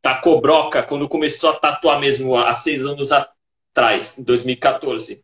tacou 0.06 0.40
broca, 0.40 0.84
quando 0.84 1.08
começou 1.08 1.50
a 1.50 1.54
tatuar 1.54 1.98
mesmo 1.98 2.38
há 2.38 2.54
seis 2.54 2.86
anos 2.86 3.10
atrás, 3.10 4.16
em 4.16 4.22
2014, 4.22 5.20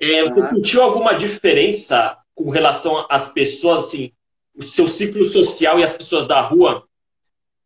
é, 0.00 0.22
você 0.22 0.40
ah. 0.40 0.50
sentiu 0.50 0.82
alguma 0.82 1.14
diferença 1.14 2.16
com 2.32 2.48
relação 2.48 3.04
às 3.10 3.26
pessoas, 3.32 3.86
assim, 3.86 4.12
o 4.54 4.62
seu 4.62 4.86
ciclo 4.86 5.24
social 5.24 5.80
e 5.80 5.82
as 5.82 5.92
pessoas 5.92 6.28
da 6.28 6.40
rua, 6.40 6.84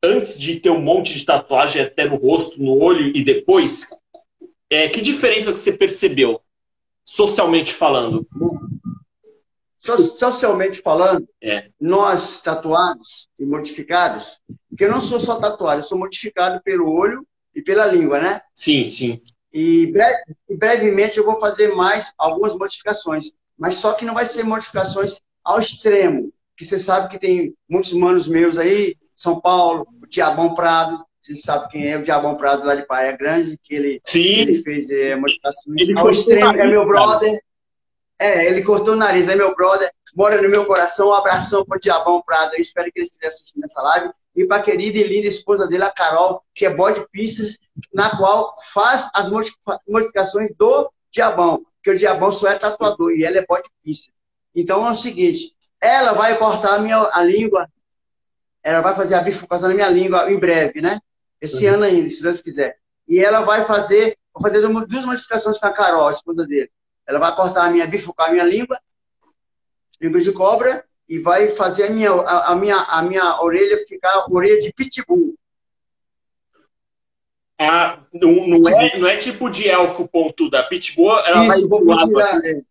antes 0.03 0.39
de 0.39 0.59
ter 0.59 0.71
um 0.71 0.81
monte 0.81 1.13
de 1.19 1.23
tatuagem 1.23 1.83
até 1.83 2.09
no 2.09 2.17
rosto, 2.17 2.63
no 2.63 2.79
olho 2.83 3.15
e 3.15 3.23
depois? 3.23 3.87
É, 4.71 4.89
que 4.89 5.03
diferença 5.03 5.53
que 5.53 5.59
você 5.59 5.71
percebeu, 5.71 6.41
socialmente 7.05 7.75
falando? 7.75 8.27
Socialmente 9.87 10.81
falando, 10.81 11.29
é. 11.43 11.69
nós 11.81 12.41
tatuados 12.41 13.29
e 13.39 13.45
mortificados, 13.45 14.41
porque 14.69 14.85
eu 14.85 14.91
não 14.91 15.01
sou 15.01 15.21
só 15.21 15.37
tatuado, 15.37 15.81
eu 15.81 15.85
sou 15.85 15.99
mortificado 15.99 16.61
pelo 16.63 16.91
olho 16.91 17.27
e 17.55 17.63
pela 17.63 17.87
língua, 17.87 18.19
né? 18.19 18.41
Sim, 18.55 18.85
sim. 18.85 19.21
E 19.53 19.87
breve, 19.87 20.23
brevemente 20.51 21.17
eu 21.17 21.25
vou 21.25 21.41
fazer 21.41 21.75
mais 21.75 22.13
algumas 22.19 22.55
modificações, 22.55 23.31
mas 23.59 23.77
só 23.77 23.93
que 23.93 24.05
não 24.05 24.15
vai 24.15 24.27
ser 24.27 24.45
modificações 24.45 25.21
ao 25.43 25.61
extremo, 25.61 26.33
que 26.57 26.65
você 26.65 26.79
sabe 26.79 27.09
que 27.09 27.19
tem 27.19 27.55
muitos 27.69 27.93
manos 27.93 28.27
meus 28.27 28.59
aí, 28.59 28.97
São 29.15 29.41
Paulo, 29.41 29.87
o 30.03 30.07
Tiabão 30.07 30.55
Prado, 30.55 31.05
você 31.27 31.35
sabe 31.35 31.69
quem 31.71 31.89
é 31.89 31.97
o 31.97 32.03
Diabão 32.03 32.37
Prado 32.37 32.65
lá 32.65 32.75
de 32.75 32.87
Praia 32.87 33.17
Grande, 33.17 33.59
que 33.63 33.75
ele, 33.75 34.01
Sim. 34.05 34.41
ele 34.41 34.63
fez 34.63 34.89
é, 34.91 35.17
modificações 35.17 35.81
ele 35.81 35.99
ao 35.99 36.09
extremo, 36.09 36.57
é 36.57 36.67
meu 36.67 36.87
brother. 36.87 37.41
É, 38.19 38.47
ele 38.47 38.63
cortou 38.63 38.95
o 38.95 38.97
nariz, 38.97 39.29
é 39.29 39.35
meu 39.35 39.55
brother, 39.55 39.93
mora 40.15 40.41
no 40.41 40.49
meu 40.49 40.65
coração. 40.65 41.09
Um 41.09 41.13
abração 41.13 41.65
para 41.65 41.77
o 41.77 41.81
Diabão 41.81 42.23
Prado. 42.23 42.55
Eu 42.55 42.61
espero 42.61 42.91
que 42.91 42.99
ele 42.99 43.07
esteja 43.07 43.29
assistindo 43.29 43.65
essa 43.65 43.83
live. 43.83 44.11
E 44.35 44.45
para 44.47 44.59
a 44.59 44.63
querida 44.63 44.99
e 44.99 45.05
linda 45.05 45.27
esposa 45.27 45.67
dele, 45.67 45.85
a 45.85 45.91
Carol, 45.91 46.43
que 46.55 46.67
é 46.67 46.75
bode 46.75 47.07
pistas, 47.11 47.59
na 47.93 48.17
qual 48.17 48.55
faz 48.73 49.09
as 49.15 49.31
modificações 49.87 50.51
do 50.59 50.91
Diabão. 51.11 51.65
Porque 51.77 51.91
o 51.91 51.99
Diabão 51.99 52.31
só 52.33 52.49
é 52.49 52.59
tatuador 52.59 53.13
e 53.13 53.25
ela 53.25 53.39
é 53.39 53.47
bode 53.47 53.69
pistas. 53.83 54.13
Então 54.55 54.87
é 54.87 54.91
o 54.91 54.95
seguinte: 54.95 55.55
ela 55.81 56.13
vai 56.13 56.37
cortar 56.37 56.75
a 56.75 56.79
minha 56.79 57.09
a 57.13 57.23
língua, 57.23 57.69
ela 58.63 58.81
vai 58.81 58.95
fazer 58.95 59.15
a 59.15 59.23
bifurcação 59.23 59.69
na 59.69 59.75
minha 59.75 59.89
língua 59.89 60.31
em 60.31 60.39
breve, 60.39 60.81
né? 60.81 60.99
Esse 61.41 61.67
uhum. 61.67 61.75
ano 61.75 61.85
ainda, 61.85 62.11
se 62.11 62.23
Deus 62.23 62.41
quiser. 62.41 62.77
E 63.09 63.21
ela 63.21 63.41
vai 63.43 63.65
fazer, 63.65 64.19
vou 64.35 64.43
fazer 64.43 64.61
duas 64.61 65.05
modificações 65.05 65.59
com 65.59 65.67
a 65.67 65.73
Carol, 65.73 66.09
a 66.09 66.11
esposa 66.11 66.47
dele. 66.47 66.71
Ela 67.07 67.19
vai 67.19 67.35
cortar 67.35 67.67
a 67.67 67.71
minha, 67.71 67.87
bifurcar 67.87 68.29
a 68.29 68.33
minha 68.33 68.45
língua, 68.45 68.81
língua 70.01 70.21
de 70.21 70.33
cobra, 70.33 70.85
e 71.09 71.19
vai 71.19 71.51
fazer 71.51 71.85
a 71.85 71.91
minha, 71.91 72.11
a, 72.11 72.53
a 72.53 72.57
minha, 72.57 72.77
a 72.77 73.03
minha 73.03 73.41
orelha 73.43 73.79
ficar 73.87 74.27
orelha 74.31 74.61
de 74.61 74.73
pitbull. 74.73 75.37
Ah, 77.59 78.01
não, 78.13 78.47
não, 78.47 78.69
é, 78.69 78.99
não 78.99 79.09
é 79.09 79.17
tipo 79.17 79.49
de 79.49 79.69
elfo 79.69 80.07
pontuda. 80.07 80.63
Pitbull, 80.65 81.19
ela 81.21 81.41
Isso, 81.41 81.49
vai 81.49 81.61
vou 81.63 81.85
pontilhar, 81.85 82.41
é. 82.45 82.63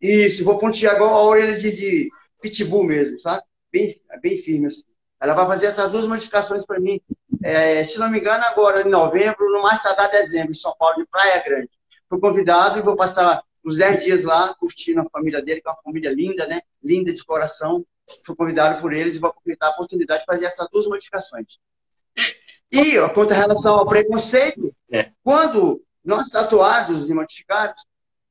Isso, 0.00 0.44
vou 0.44 0.58
pontilhar 0.58 0.96
igual 0.96 1.14
a 1.14 1.24
orelha 1.24 1.56
de, 1.56 1.70
de 1.70 2.10
pitbull 2.42 2.84
mesmo, 2.84 3.18
sabe? 3.18 3.42
Bem, 3.72 3.98
bem 4.20 4.36
firme 4.36 4.66
assim. 4.66 4.84
Ela 5.18 5.32
vai 5.32 5.46
fazer 5.46 5.66
essas 5.66 5.90
duas 5.90 6.06
modificações 6.06 6.66
para 6.66 6.78
mim. 6.78 7.00
É, 7.42 7.82
se 7.84 7.98
não 7.98 8.10
me 8.10 8.18
engano, 8.18 8.44
agora 8.44 8.86
em 8.86 8.90
novembro, 8.90 9.50
no 9.50 9.62
mais 9.62 9.82
tardar 9.82 10.10
dezembro, 10.10 10.50
em 10.50 10.54
São 10.54 10.74
Paulo, 10.78 10.96
de 10.96 11.06
Praia 11.06 11.42
Grande. 11.42 11.70
Fui 12.08 12.20
convidado 12.20 12.78
e 12.78 12.82
vou 12.82 12.96
passar 12.96 13.42
uns 13.64 13.76
10 13.76 14.04
dias 14.04 14.24
lá, 14.24 14.54
curtindo 14.54 15.00
a 15.00 15.10
família 15.10 15.42
dele, 15.42 15.60
que 15.60 15.68
é 15.68 15.72
uma 15.72 15.82
família 15.82 16.12
linda, 16.12 16.46
né? 16.46 16.60
Linda 16.82 17.12
de 17.12 17.24
coração. 17.24 17.84
Fui 18.24 18.36
convidado 18.36 18.80
por 18.80 18.92
eles 18.92 19.16
e 19.16 19.18
vou 19.18 19.30
aproveitar 19.30 19.68
a 19.68 19.70
oportunidade 19.70 20.20
de 20.20 20.26
fazer 20.26 20.44
essas 20.46 20.68
duas 20.70 20.86
modificações. 20.86 21.58
E 22.70 22.96
quanto 23.14 23.32
a 23.32 23.36
relação 23.36 23.74
ao 23.74 23.86
preconceito, 23.86 24.74
é. 24.90 25.10
quando 25.22 25.82
nós 26.04 26.28
tatuados 26.28 27.10
e 27.10 27.14
modificados, 27.14 27.84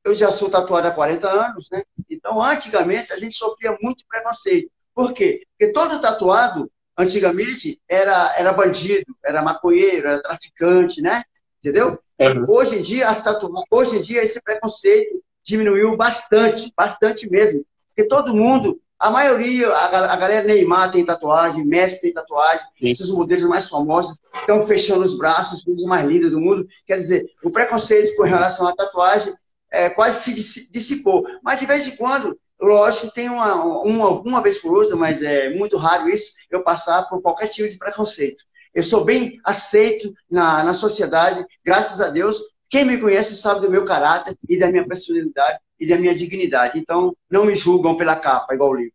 eu 0.04 0.14
já 0.14 0.30
sou 0.30 0.48
tatuado 0.48 0.88
há 0.88 0.90
40 0.90 1.28
anos, 1.28 1.68
né? 1.70 1.82
Então, 2.08 2.42
antigamente, 2.42 3.12
a 3.12 3.16
gente 3.16 3.34
sofria 3.34 3.76
muito 3.82 4.04
preconceito. 4.08 4.70
Por 4.94 5.12
quê? 5.12 5.42
Porque 5.50 5.72
todo 5.72 6.00
tatuado, 6.00 6.70
antigamente, 6.96 7.80
era, 7.88 8.34
era 8.38 8.52
bandido, 8.52 9.14
era 9.24 9.42
maconheiro, 9.42 10.08
era 10.08 10.22
traficante, 10.22 11.02
né? 11.02 11.24
Entendeu? 11.66 11.98
Uhum. 12.20 12.44
Hoje 12.48 12.78
em 12.78 12.82
dia, 12.82 13.08
as 13.08 13.20
tatu... 13.20 13.52
hoje 13.68 13.96
em 13.96 14.00
dia, 14.00 14.22
esse 14.22 14.40
preconceito 14.40 15.20
diminuiu 15.42 15.96
bastante, 15.96 16.72
bastante 16.76 17.28
mesmo. 17.28 17.66
Porque 17.88 18.08
todo 18.08 18.32
mundo, 18.32 18.80
a 18.96 19.10
maioria, 19.10 19.68
a, 19.70 20.12
a 20.12 20.16
galera 20.16 20.46
Neymar 20.46 20.92
tem 20.92 21.04
tatuagem, 21.04 21.66
Messi 21.66 22.00
tem 22.00 22.12
tatuagem, 22.12 22.64
Sim. 22.78 22.88
esses 22.88 23.10
modelos 23.10 23.44
mais 23.46 23.68
famosos 23.68 24.20
estão 24.32 24.64
fechando 24.64 25.02
os 25.02 25.18
braços, 25.18 25.66
os 25.66 25.84
mais 25.84 26.06
lindos 26.08 26.30
do 26.30 26.40
mundo. 26.40 26.68
Quer 26.86 26.98
dizer, 26.98 27.26
o 27.42 27.50
preconceito 27.50 28.14
com 28.14 28.22
relação 28.22 28.68
à 28.68 28.72
tatuagem 28.72 29.34
é, 29.72 29.90
quase 29.90 30.22
se 30.22 30.70
dissipou. 30.70 31.26
Mas 31.42 31.58
de 31.58 31.66
vez 31.66 31.88
em 31.88 31.96
quando 31.96 32.38
Lógico 32.58 33.08
que 33.08 33.14
tem 33.14 33.28
uma, 33.28 33.54
uma, 33.82 34.08
uma 34.08 34.40
vez 34.40 34.56
por 34.56 34.72
outra, 34.72 34.96
mas 34.96 35.22
é 35.22 35.50
muito 35.50 35.76
raro 35.76 36.08
isso, 36.08 36.32
eu 36.50 36.62
passar 36.62 37.02
por 37.02 37.20
qualquer 37.20 37.48
tipo 37.48 37.68
de 37.68 37.76
preconceito. 37.76 38.44
Eu 38.76 38.82
sou 38.82 39.02
bem 39.02 39.40
aceito 39.42 40.12
na, 40.30 40.62
na 40.62 40.74
sociedade, 40.74 41.42
graças 41.64 41.98
a 41.98 42.10
Deus. 42.10 42.38
Quem 42.68 42.84
me 42.84 42.98
conhece 42.98 43.34
sabe 43.34 43.60
do 43.60 43.70
meu 43.70 43.86
caráter 43.86 44.36
e 44.46 44.58
da 44.58 44.68
minha 44.68 44.86
personalidade 44.86 45.58
e 45.80 45.88
da 45.88 45.96
minha 45.96 46.14
dignidade. 46.14 46.78
Então, 46.78 47.16
não 47.30 47.46
me 47.46 47.54
julgam 47.54 47.96
pela 47.96 48.14
capa, 48.16 48.54
igual 48.54 48.72
o 48.72 48.76
livro. 48.76 48.92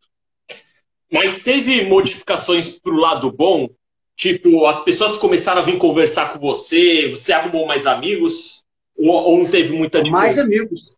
Mas 1.12 1.44
teve 1.44 1.84
modificações 1.86 2.80
para 2.80 2.94
o 2.94 2.98
lado 2.98 3.32
bom? 3.32 3.70
Tipo, 4.16 4.68
as 4.68 4.84
pessoas 4.84 5.18
começaram 5.18 5.62
a 5.62 5.66
vir 5.66 5.80
conversar 5.80 6.32
com 6.32 6.40
você, 6.40 7.10
você 7.10 7.34
arrumou 7.34 7.66
mais 7.66 7.88
amigos? 7.88 8.64
Ou, 8.96 9.10
ou 9.10 9.38
não 9.40 9.50
teve 9.50 9.74
muita 9.74 10.04
Mais 10.04 10.38
amigos 10.38 10.96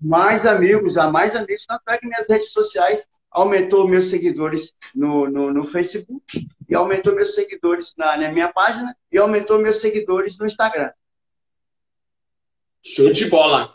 mais 0.00 0.46
amigos, 0.46 0.96
a 0.96 1.10
mais 1.10 1.36
amigos, 1.36 1.66
tanto 1.66 1.82
é 1.88 1.98
que 1.98 2.06
minhas 2.06 2.28
redes 2.28 2.52
sociais 2.52 3.06
aumentou 3.30 3.86
meus 3.86 4.06
seguidores 4.06 4.72
no, 4.94 5.28
no, 5.28 5.52
no 5.52 5.64
Facebook 5.64 6.48
e 6.70 6.74
aumentou 6.76 7.12
meus 7.16 7.34
seguidores 7.34 7.94
na, 7.98 8.16
na, 8.16 8.30
minha 8.30 8.52
página 8.52 8.96
e 9.10 9.18
aumentou 9.18 9.58
meus 9.58 9.80
seguidores 9.80 10.38
no 10.38 10.46
Instagram. 10.46 10.92
Show 12.80 13.12
de 13.12 13.26
bola. 13.26 13.74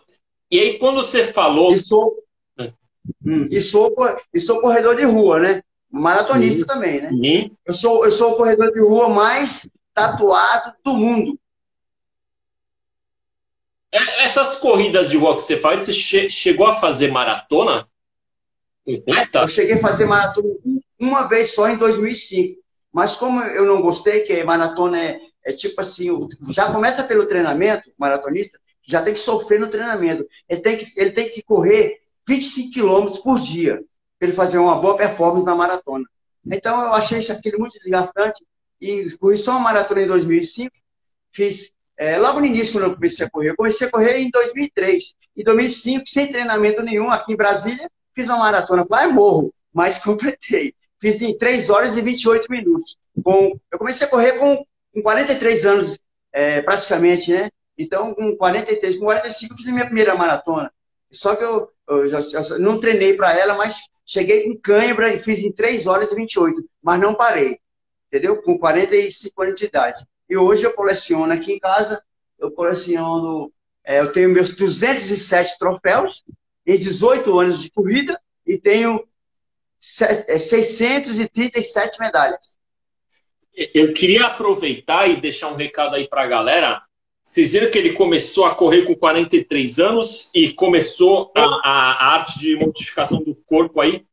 E 0.49 0.57
aí, 0.57 0.79
quando 0.79 1.05
você 1.05 1.33
falou. 1.33 1.73
E 1.73 1.77
sou, 1.77 2.23
hum, 2.57 3.49
e 3.51 3.59
sou, 3.59 3.93
e 4.33 4.39
sou 4.39 4.61
corredor 4.61 4.95
de 4.95 5.03
rua, 5.03 5.39
né? 5.41 5.61
Maratonista 5.91 6.63
hum. 6.63 6.67
também, 6.67 7.01
né? 7.01 7.09
Hum. 7.11 7.55
Eu, 7.65 7.73
sou, 7.73 8.05
eu 8.05 8.11
sou 8.11 8.31
o 8.31 8.37
corredor 8.37 8.71
de 8.71 8.79
rua 8.79 9.09
mais 9.09 9.69
tatuado 9.93 10.73
do 10.81 10.93
mundo. 10.93 11.37
É, 13.91 14.23
essas 14.23 14.57
corridas 14.57 15.09
de 15.09 15.17
rua 15.17 15.35
que 15.35 15.43
você 15.43 15.57
faz, 15.57 15.81
você 15.81 15.91
che 15.91 16.29
chegou 16.29 16.65
a 16.65 16.79
fazer 16.79 17.11
maratona? 17.11 17.87
Completa? 18.85 19.39
Eu 19.39 19.47
cheguei 19.49 19.75
a 19.75 19.81
fazer 19.81 20.05
maratona 20.05 20.55
uma 20.97 21.23
vez 21.27 21.53
só 21.53 21.67
em 21.67 21.77
2005. 21.77 22.64
Mas 22.95 23.17
como 23.17 23.41
eu 23.41 23.65
não 23.65 23.81
gostei, 23.81 24.21
que 24.21 24.41
maratona 24.45 24.97
é, 24.97 25.19
é 25.43 25.51
tipo 25.51 25.81
assim, 25.81 26.07
já 26.51 26.71
começa 26.71 27.03
pelo 27.03 27.25
treinamento, 27.25 27.91
maratonista, 27.97 28.57
já 28.87 29.01
tem 29.01 29.13
que 29.13 29.19
sofrer 29.19 29.59
no 29.59 29.67
treinamento. 29.67 30.25
Ele 30.47 30.61
tem 30.61 30.77
que, 30.77 30.85
ele 30.95 31.11
tem 31.11 31.29
que 31.29 31.43
correr 31.43 31.99
25 32.25 32.71
quilômetros 32.71 33.19
por 33.19 33.41
dia 33.41 33.83
para 34.17 34.29
ele 34.29 34.37
fazer 34.37 34.59
uma 34.59 34.79
boa 34.79 34.95
performance 34.95 35.45
na 35.45 35.53
maratona. 35.53 36.05
Então 36.45 36.85
eu 36.85 36.93
achei 36.93 37.19
isso 37.19 37.33
aquilo 37.33 37.59
muito 37.59 37.77
desgastante 37.77 38.41
e 38.79 39.11
corri 39.17 39.37
só 39.37 39.51
uma 39.51 39.59
maratona 39.59 40.03
em 40.03 40.07
2005, 40.07 40.71
fiz 41.33 41.69
é, 41.97 42.17
logo 42.17 42.39
no 42.39 42.45
início, 42.45 42.71
quando 42.71 42.85
eu 42.85 42.95
comecei 42.95 43.25
a 43.25 43.29
correr, 43.29 43.49
eu 43.49 43.55
comecei 43.57 43.87
a 43.87 43.91
correr 43.91 44.19
em 44.19 44.29
2003. 44.29 45.15
Em 45.35 45.43
2005, 45.43 46.07
sem 46.07 46.31
treinamento 46.31 46.81
nenhum, 46.81 47.11
aqui 47.11 47.33
em 47.33 47.37
Brasília, 47.37 47.91
fiz 48.13 48.29
uma 48.29 48.37
maratona. 48.37 48.85
Lá 48.89 49.05
morro, 49.09 49.53
mas 49.73 49.99
completei. 50.03 50.73
Fiz 51.05 51.21
em 51.21 51.37
3 51.37 51.69
horas 51.69 51.95
e 51.97 52.01
28 52.01 52.47
minutos. 52.49 52.97
Com, 53.23 53.59
eu 53.71 53.77
comecei 53.77 54.07
a 54.07 54.09
correr 54.09 54.39
com, 54.39 54.65
com 54.91 55.03
43 55.03 55.63
anos, 55.63 55.99
é, 56.33 56.63
praticamente, 56.63 57.31
né? 57.31 57.51
Então, 57.77 58.15
com 58.15 58.35
43, 58.35 58.95
com 58.97 59.05
45, 59.05 59.53
eu 59.53 59.57
fiz 59.57 59.67
minha 59.67 59.85
primeira 59.85 60.15
maratona. 60.15 60.73
Só 61.11 61.35
que 61.35 61.43
eu, 61.43 61.69
eu, 61.87 62.09
eu, 62.09 62.21
eu 62.49 62.59
não 62.59 62.79
treinei 62.79 63.13
para 63.13 63.37
ela, 63.37 63.53
mas 63.53 63.81
cheguei 64.03 64.45
com 64.45 64.59
cãibra 64.59 65.13
e 65.13 65.19
fiz 65.19 65.41
em 65.43 65.51
3 65.51 65.85
horas 65.85 66.11
e 66.11 66.15
28, 66.15 66.67
mas 66.81 66.99
não 66.99 67.13
parei. 67.13 67.59
Entendeu? 68.07 68.41
Com 68.41 68.57
45 68.57 69.43
anos 69.43 69.59
de 69.59 69.65
idade. 69.65 70.03
E 70.27 70.35
hoje 70.35 70.65
eu 70.65 70.73
coleciono 70.73 71.31
aqui 71.31 71.53
em 71.53 71.59
casa, 71.59 72.01
eu 72.39 72.49
coleciono, 72.49 73.51
é, 73.83 73.99
eu 73.99 74.11
tenho 74.11 74.29
meus 74.29 74.49
207 74.49 75.59
troféus 75.59 76.23
em 76.65 76.79
18 76.79 77.39
anos 77.39 77.61
de 77.61 77.69
corrida 77.69 78.19
e 78.43 78.57
tenho 78.57 79.07
637 79.85 81.97
é, 81.97 82.03
medalhas. 82.03 82.57
Eu 83.73 83.93
queria 83.93 84.25
aproveitar 84.25 85.07
e 85.07 85.21
deixar 85.21 85.49
um 85.49 85.55
recado 85.55 85.95
aí 85.95 86.07
para 86.07 86.23
a 86.23 86.27
galera. 86.27 86.81
Vocês 87.23 87.53
viram 87.53 87.71
que 87.71 87.77
ele 87.77 87.93
começou 87.93 88.45
a 88.45 88.55
correr 88.55 88.83
com 88.83 88.95
43 88.95 89.79
anos 89.79 90.31
e 90.33 90.53
começou 90.53 91.31
a, 91.35 91.41
a, 91.41 92.13
arte 92.13 92.39
de 92.39 92.55
modificação 92.55 93.23
do 93.23 93.35
corpo 93.35 93.81
aí 93.81 94.05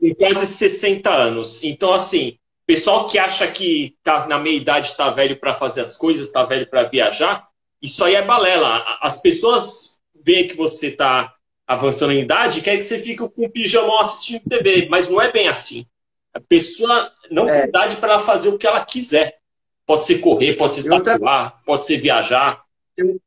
com 0.00 0.14
quase 0.14 0.46
60 0.46 1.10
anos. 1.10 1.62
Então, 1.62 1.92
assim, 1.92 2.38
Pessoal 2.66 3.06
que 3.06 3.16
acha 3.16 3.46
que 3.46 3.96
tá 4.02 4.26
na 4.26 4.40
meia 4.40 4.56
idade 4.56 4.90
está 4.90 5.08
velho 5.10 5.38
para 5.38 5.54
fazer 5.54 5.82
as 5.82 5.96
coisas, 5.96 6.26
está 6.26 6.44
velho 6.44 6.68
para 6.68 6.82
viajar, 6.82 7.46
isso 7.80 8.04
aí 8.04 8.16
é 8.16 8.22
balela. 8.22 8.98
As 9.00 9.22
pessoas 9.22 10.00
veem 10.24 10.48
que 10.48 10.56
você 10.56 10.88
está 10.88 11.32
avançando 11.66 12.12
em 12.12 12.20
idade 12.20 12.60
querem 12.60 12.78
que 12.78 12.86
você 12.86 12.98
fique 12.98 13.16
com 13.16 13.44
o 13.44 13.50
pijamão 13.50 13.98
assistindo 13.98 14.48
TV, 14.48 14.86
mas 14.88 15.08
não 15.08 15.20
é 15.20 15.32
bem 15.32 15.48
assim. 15.48 15.84
A 16.32 16.40
pessoa 16.40 17.10
não 17.30 17.48
é. 17.48 17.60
tem 17.60 17.68
idade 17.68 17.96
para 17.96 18.20
fazer 18.20 18.50
o 18.50 18.58
que 18.58 18.66
ela 18.66 18.84
quiser. 18.84 19.38
Pode 19.86 20.06
ser 20.06 20.18
correr, 20.18 20.54
pode 20.54 20.74
ser 20.74 21.02
tatuar, 21.02 21.62
pode 21.64 21.86
ser 21.86 21.98
viajar. 21.98 22.62
Tem, 22.94 23.18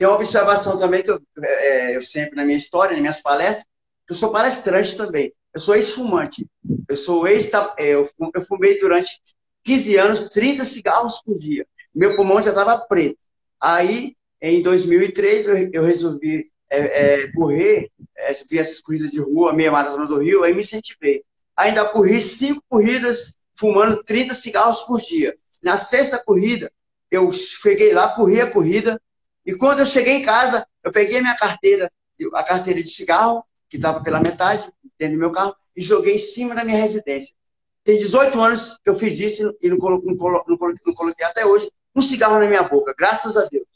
uma 0.00 0.16
observação 0.16 0.78
também 0.78 1.02
que 1.02 1.10
eu, 1.10 1.20
é, 1.42 1.96
eu 1.96 2.02
sempre 2.02 2.36
na 2.36 2.44
minha 2.44 2.58
história, 2.58 2.92
nas 2.92 3.00
minhas 3.00 3.20
palestras, 3.20 3.64
Eu 4.08 4.14
sou 4.14 4.32
palestrante 4.32 4.96
também. 4.96 5.32
Eu 5.54 5.60
sou 5.60 5.74
ex-fumante. 5.74 6.46
Eu 6.88 6.96
sou 6.96 7.26
ex 7.26 7.50
é, 7.76 7.90
eu 7.90 8.08
fumei 8.46 8.78
durante 8.78 9.20
15 9.64 9.96
anos 9.96 10.20
30 10.30 10.64
cigarros 10.64 11.20
por 11.22 11.38
dia. 11.38 11.66
Meu 11.94 12.16
pulmão 12.16 12.42
já 12.42 12.50
estava 12.50 12.78
preto. 12.78 13.18
Aí, 13.60 14.16
em 14.40 14.62
2003, 14.62 15.46
eu, 15.46 15.70
eu 15.72 15.84
resolvi 15.84 16.51
é, 16.72 17.24
é, 17.24 17.32
correr, 17.32 17.90
é, 18.16 18.32
vi 18.48 18.58
essas 18.58 18.80
corridas 18.80 19.10
de 19.10 19.20
rua, 19.20 19.52
meia 19.52 19.70
maratona 19.70 20.06
do 20.06 20.18
Rio, 20.18 20.42
aí 20.42 20.54
me 20.54 20.62
incentivei. 20.62 21.22
Ainda 21.54 21.84
corri 21.84 22.20
cinco 22.22 22.62
corridas 22.66 23.36
fumando 23.54 24.02
30 24.02 24.32
cigarros 24.34 24.80
por 24.82 24.98
dia. 24.98 25.36
Na 25.62 25.76
sexta 25.76 26.18
corrida, 26.18 26.72
eu 27.10 27.30
cheguei 27.30 27.92
lá, 27.92 28.08
corri 28.08 28.40
a 28.40 28.50
corrida, 28.50 29.00
e 29.44 29.54
quando 29.54 29.80
eu 29.80 29.86
cheguei 29.86 30.14
em 30.14 30.22
casa, 30.22 30.66
eu 30.82 30.90
peguei 30.90 31.20
minha 31.20 31.36
carteira, 31.36 31.92
a 32.32 32.42
carteira 32.42 32.82
de 32.82 32.88
cigarro, 32.88 33.44
que 33.68 33.76
estava 33.76 34.02
pela 34.02 34.20
metade, 34.20 34.72
dentro 34.98 35.16
do 35.16 35.20
meu 35.20 35.30
carro, 35.30 35.54
e 35.76 35.82
joguei 35.82 36.14
em 36.14 36.18
cima 36.18 36.54
da 36.54 36.64
minha 36.64 36.78
residência. 36.78 37.34
Tem 37.84 37.98
18 37.98 38.40
anos 38.40 38.78
que 38.82 38.88
eu 38.88 38.94
fiz 38.94 39.20
isso 39.20 39.54
e 39.60 39.68
não 39.68 39.76
não 39.76 40.00
não 40.06 40.94
coloquei 40.94 41.26
até 41.26 41.44
hoje 41.44 41.70
um 41.94 42.00
cigarro 42.00 42.38
na 42.38 42.46
minha 42.46 42.62
boca, 42.62 42.94
graças 42.96 43.36
a 43.36 43.44
Deus. 43.46 43.66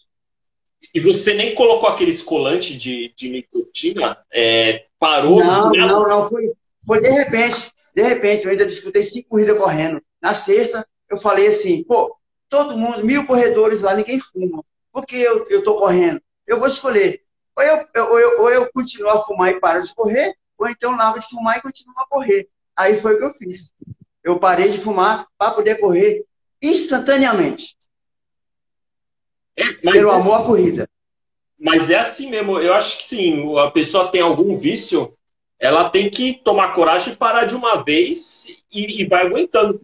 E 0.96 1.00
você 1.00 1.34
nem 1.34 1.54
colocou 1.54 1.90
aquele 1.90 2.10
escolante 2.10 2.74
de, 2.74 3.12
de 3.14 3.28
nicotina? 3.28 4.16
É, 4.32 4.86
parou? 4.98 5.44
Não, 5.44 5.70
não, 5.70 6.08
não. 6.08 6.26
Foi, 6.26 6.50
foi 6.86 7.02
de 7.02 7.10
repente. 7.10 7.70
De 7.94 8.02
repente, 8.02 8.46
eu 8.46 8.50
ainda 8.50 8.64
disputei 8.64 9.02
cinco 9.02 9.28
corridas 9.28 9.58
correndo. 9.58 10.00
Na 10.22 10.34
sexta, 10.34 10.88
eu 11.10 11.18
falei 11.18 11.48
assim, 11.48 11.84
pô, 11.84 12.16
todo 12.48 12.78
mundo, 12.78 13.04
mil 13.04 13.26
corredores 13.26 13.82
lá, 13.82 13.92
ninguém 13.92 14.18
fuma. 14.18 14.64
Por 14.90 15.04
que 15.04 15.16
eu, 15.16 15.46
eu 15.50 15.62
tô 15.62 15.76
correndo? 15.76 16.18
Eu 16.46 16.58
vou 16.58 16.66
escolher. 16.66 17.20
Ou 17.54 17.62
eu, 17.62 17.86
ou, 18.06 18.18
eu, 18.18 18.40
ou 18.40 18.50
eu 18.50 18.72
continuo 18.72 19.10
a 19.10 19.22
fumar 19.22 19.50
e 19.50 19.60
paro 19.60 19.82
de 19.82 19.94
correr, 19.94 20.34
ou 20.56 20.66
então 20.66 20.96
largo 20.96 21.20
de 21.20 21.28
fumar 21.28 21.58
e 21.58 21.60
continuo 21.60 21.94
a 21.98 22.06
correr. 22.08 22.48
Aí 22.74 22.98
foi 22.98 23.16
o 23.16 23.18
que 23.18 23.24
eu 23.24 23.34
fiz. 23.34 23.74
Eu 24.24 24.38
parei 24.38 24.70
de 24.70 24.78
fumar 24.78 25.26
para 25.36 25.50
poder 25.50 25.74
correr 25.74 26.24
instantaneamente. 26.62 27.75
É, 29.56 29.72
pelo 29.72 30.10
amor 30.10 30.40
à 30.40 30.44
corrida. 30.44 30.88
Mas 31.58 31.90
é 31.90 31.98
assim 31.98 32.30
mesmo. 32.30 32.58
Eu 32.58 32.74
acho 32.74 32.98
que 32.98 33.04
sim. 33.04 33.58
A 33.58 33.70
pessoa 33.70 34.08
tem 34.08 34.20
algum 34.20 34.56
vício, 34.56 35.16
ela 35.58 35.88
tem 35.88 36.10
que 36.10 36.34
tomar 36.44 36.74
coragem 36.74 37.12
e 37.12 37.16
parar 37.16 37.46
de 37.46 37.54
uma 37.54 37.82
vez 37.82 38.58
e, 38.70 39.02
e 39.02 39.06
vai 39.06 39.26
aguentando. 39.26 39.80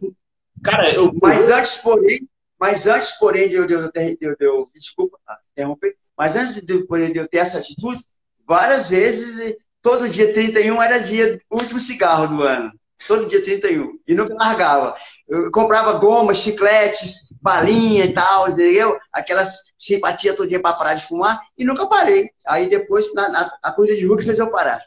Cara, 0.63 0.93
eu. 0.93 1.13
Mas 1.21 1.49
antes, 1.49 1.79
porém, 1.79 2.29
mas 2.61 2.87
antes, 2.87 3.13
porém, 3.13 3.49
de 3.49 3.57
eu, 3.57 3.67
de 3.67 3.73
eu, 3.73 3.91
de 3.91 4.17
eu, 4.21 4.37
de 4.37 4.45
eu 4.45 4.65
desculpa 4.75 5.19
tá, 5.27 5.39
interromper, 5.53 5.97
mas 6.17 6.37
antes 6.37 6.55
de, 6.55 6.61
de 6.63 7.19
eu 7.19 7.29
ter 7.29 7.39
essa 7.39 7.59
atitude, 7.59 8.03
várias 8.47 8.91
vezes, 8.91 9.57
todo 9.81 10.09
dia 10.09 10.33
31 10.33 10.81
era 10.83 10.99
dia 10.99 11.41
último 11.51 11.81
cigarro 11.81 12.37
do 12.37 12.43
ano 12.43 12.73
todo 13.07 13.27
dia 13.27 13.43
31. 13.43 13.99
E 14.07 14.15
nunca 14.15 14.35
largava. 14.35 14.97
Eu 15.29 15.51
comprava 15.51 15.95
goma, 15.95 16.35
chicletes, 16.35 17.33
balinha 17.41 18.05
e 18.05 18.13
tal, 18.13 18.49
entendeu? 18.49 18.99
Aquelas 19.13 19.59
simpatia 19.79 20.35
todo 20.35 20.49
dia 20.49 20.61
para 20.61 20.77
parar 20.77 20.95
de 20.95 21.07
fumar 21.07 21.41
e 21.57 21.65
nunca 21.65 21.87
parei. 21.87 22.31
Aí 22.47 22.69
depois, 22.69 23.13
na, 23.15 23.29
na, 23.29 23.59
a 23.63 23.73
coisa 23.73 23.95
de 23.95 24.07
Hulk 24.07 24.25
fez 24.25 24.39
eu 24.39 24.51
parar. 24.51 24.81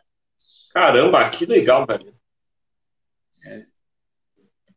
Caramba, 0.73 1.29
que 1.29 1.45
legal, 1.45 1.85
velho. 1.85 2.13
É. 3.47 3.61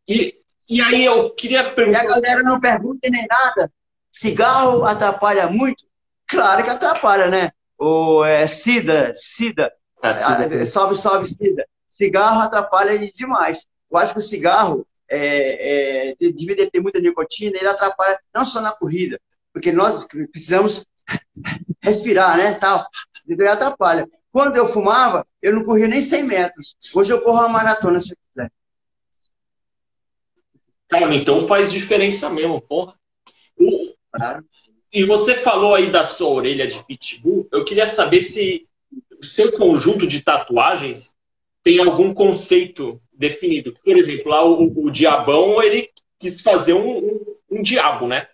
E, 0.07 0.35
e 0.69 0.81
aí 0.81 1.05
eu 1.05 1.33
queria 1.35 1.71
perguntar. 1.71 2.03
E 2.03 2.07
a 2.07 2.09
galera 2.09 2.43
não 2.43 2.59
pergunta 2.59 3.09
nem 3.09 3.25
nada. 3.27 3.71
Cigarro 4.11 4.83
atrapalha 4.85 5.47
muito? 5.47 5.85
Claro 6.27 6.63
que 6.63 6.69
atrapalha, 6.69 7.27
né? 7.27 7.51
O 7.77 8.23
é, 8.25 8.47
Cida, 8.47 9.13
Cida. 9.15 9.71
É, 10.03 10.13
Cida. 10.13 10.65
Salve, 10.65 10.95
salve, 10.95 11.27
Cida 11.27 11.65
cigarro 11.89 12.41
atrapalha 12.41 12.97
demais. 13.11 13.67
Eu 13.91 13.97
acho 13.97 14.13
que 14.13 14.19
o 14.19 14.23
cigarro 14.23 14.87
é, 15.09 16.11
é, 16.11 16.15
ter 16.69 16.79
muita 16.79 16.99
nicotina, 16.99 17.57
ele 17.57 17.67
atrapalha 17.67 18.19
não 18.33 18.45
só 18.45 18.61
na 18.61 18.71
corrida, 18.71 19.19
porque 19.51 19.71
nós 19.71 20.05
precisamos 20.05 20.85
respirar, 21.81 22.37
né? 22.37 22.53
Tal, 22.53 22.85
ele 23.27 23.47
atrapalha. 23.47 24.07
Quando 24.31 24.55
eu 24.55 24.67
fumava, 24.67 25.25
eu 25.41 25.53
não 25.53 25.63
corria 25.63 25.87
nem 25.87 26.01
100 26.01 26.23
metros. 26.23 26.75
Hoje 26.93 27.11
eu 27.11 27.21
corro 27.21 27.39
uma 27.39 27.49
maratona 27.49 27.99
se 27.99 28.13
eu 28.13 28.17
quiser. 28.27 28.51
Cara, 30.87 31.15
então 31.15 31.47
faz 31.47 31.71
diferença 31.71 32.29
mesmo, 32.29 32.61
porra. 32.61 32.93
O... 33.57 33.93
Claro. 34.11 34.45
E 34.91 35.03
você 35.05 35.35
falou 35.35 35.75
aí 35.75 35.91
da 35.91 36.03
sua 36.03 36.29
orelha 36.29 36.67
de 36.67 36.83
pitbull. 36.83 37.47
Eu 37.51 37.63
queria 37.63 37.85
saber 37.85 38.21
se 38.21 38.67
o 39.19 39.25
seu 39.25 39.51
conjunto 39.51 40.07
de 40.07 40.21
tatuagens 40.21 41.13
tem 41.63 41.79
algum 41.79 42.13
conceito 42.13 43.01
definido. 43.13 43.75
Por 43.83 43.97
exemplo, 43.97 44.31
lá 44.31 44.45
o, 44.45 44.85
o 44.85 44.89
diabão, 44.89 45.61
ele 45.61 45.89
quis 46.17 46.41
fazer 46.41 46.73
um, 46.73 46.97
um, 46.97 47.35
um 47.51 47.61
diabo, 47.61 48.07
né? 48.07 48.27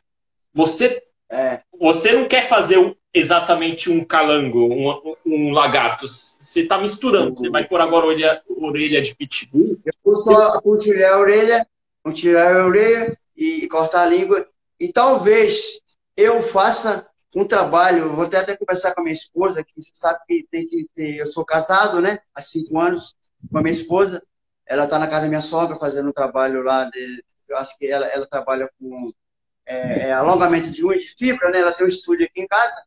Você, 0.53 1.03
é. 1.29 1.61
você 1.79 2.13
não 2.13 2.27
quer 2.27 2.47
fazer 2.47 2.95
exatamente 3.13 3.89
um 3.89 4.03
calango, 4.03 4.67
um, 4.67 5.15
um 5.25 5.51
lagarto. 5.51 6.07
Você 6.07 6.61
está 6.61 6.77
misturando. 6.77 7.35
Você 7.35 7.49
vai 7.49 7.67
pôr 7.67 7.81
agora 7.81 8.05
orelha, 8.05 8.41
orelha 8.49 9.01
de 9.01 9.15
pitbull. 9.15 9.79
Eu 9.85 9.93
vou 10.03 10.15
só 10.15 10.59
tirar 10.79 11.15
a 11.15 11.19
orelha, 11.19 11.67
tirar 12.13 12.55
a 12.55 12.65
orelha 12.65 13.17
e 13.35 13.67
cortar 13.67 14.03
a 14.03 14.05
língua. 14.05 14.47
E 14.79 14.91
talvez 14.91 15.81
eu 16.15 16.41
faça 16.41 17.07
um 17.35 17.45
trabalho, 17.45 18.13
vou 18.13 18.25
até, 18.25 18.37
até 18.37 18.55
conversar 18.55 18.93
com 18.93 19.01
a 19.01 19.03
minha 19.03 19.13
esposa, 19.13 19.61
que 19.61 19.73
você 19.75 19.91
sabe 19.93 20.19
que 20.25 20.47
tem 20.49 20.65
que 20.65 20.87
ter, 20.95 21.17
eu 21.17 21.27
sou 21.27 21.45
casado, 21.45 22.01
né, 22.01 22.19
há 22.33 22.39
cinco 22.39 22.79
anos, 22.79 23.13
com 23.51 23.57
a 23.57 23.61
minha 23.61 23.73
esposa, 23.73 24.23
ela 24.65 24.85
está 24.85 24.97
na 24.97 25.05
casa 25.05 25.23
da 25.23 25.27
minha 25.27 25.41
sogra 25.41 25.77
fazendo 25.77 26.09
um 26.09 26.13
trabalho 26.13 26.63
lá, 26.63 26.85
de, 26.85 27.23
eu 27.49 27.57
acho 27.57 27.77
que 27.77 27.85
ela, 27.87 28.07
ela 28.07 28.25
trabalha 28.25 28.69
com 28.79 29.11
é, 29.65 30.07
é, 30.07 30.13
alongamento 30.13 30.71
de 30.71 30.85
unha 30.85 30.97
de 30.97 31.09
fibra, 31.09 31.49
né, 31.51 31.59
ela 31.59 31.73
tem 31.73 31.85
um 31.85 31.89
estúdio 31.89 32.25
aqui 32.25 32.41
em 32.41 32.47
casa, 32.47 32.83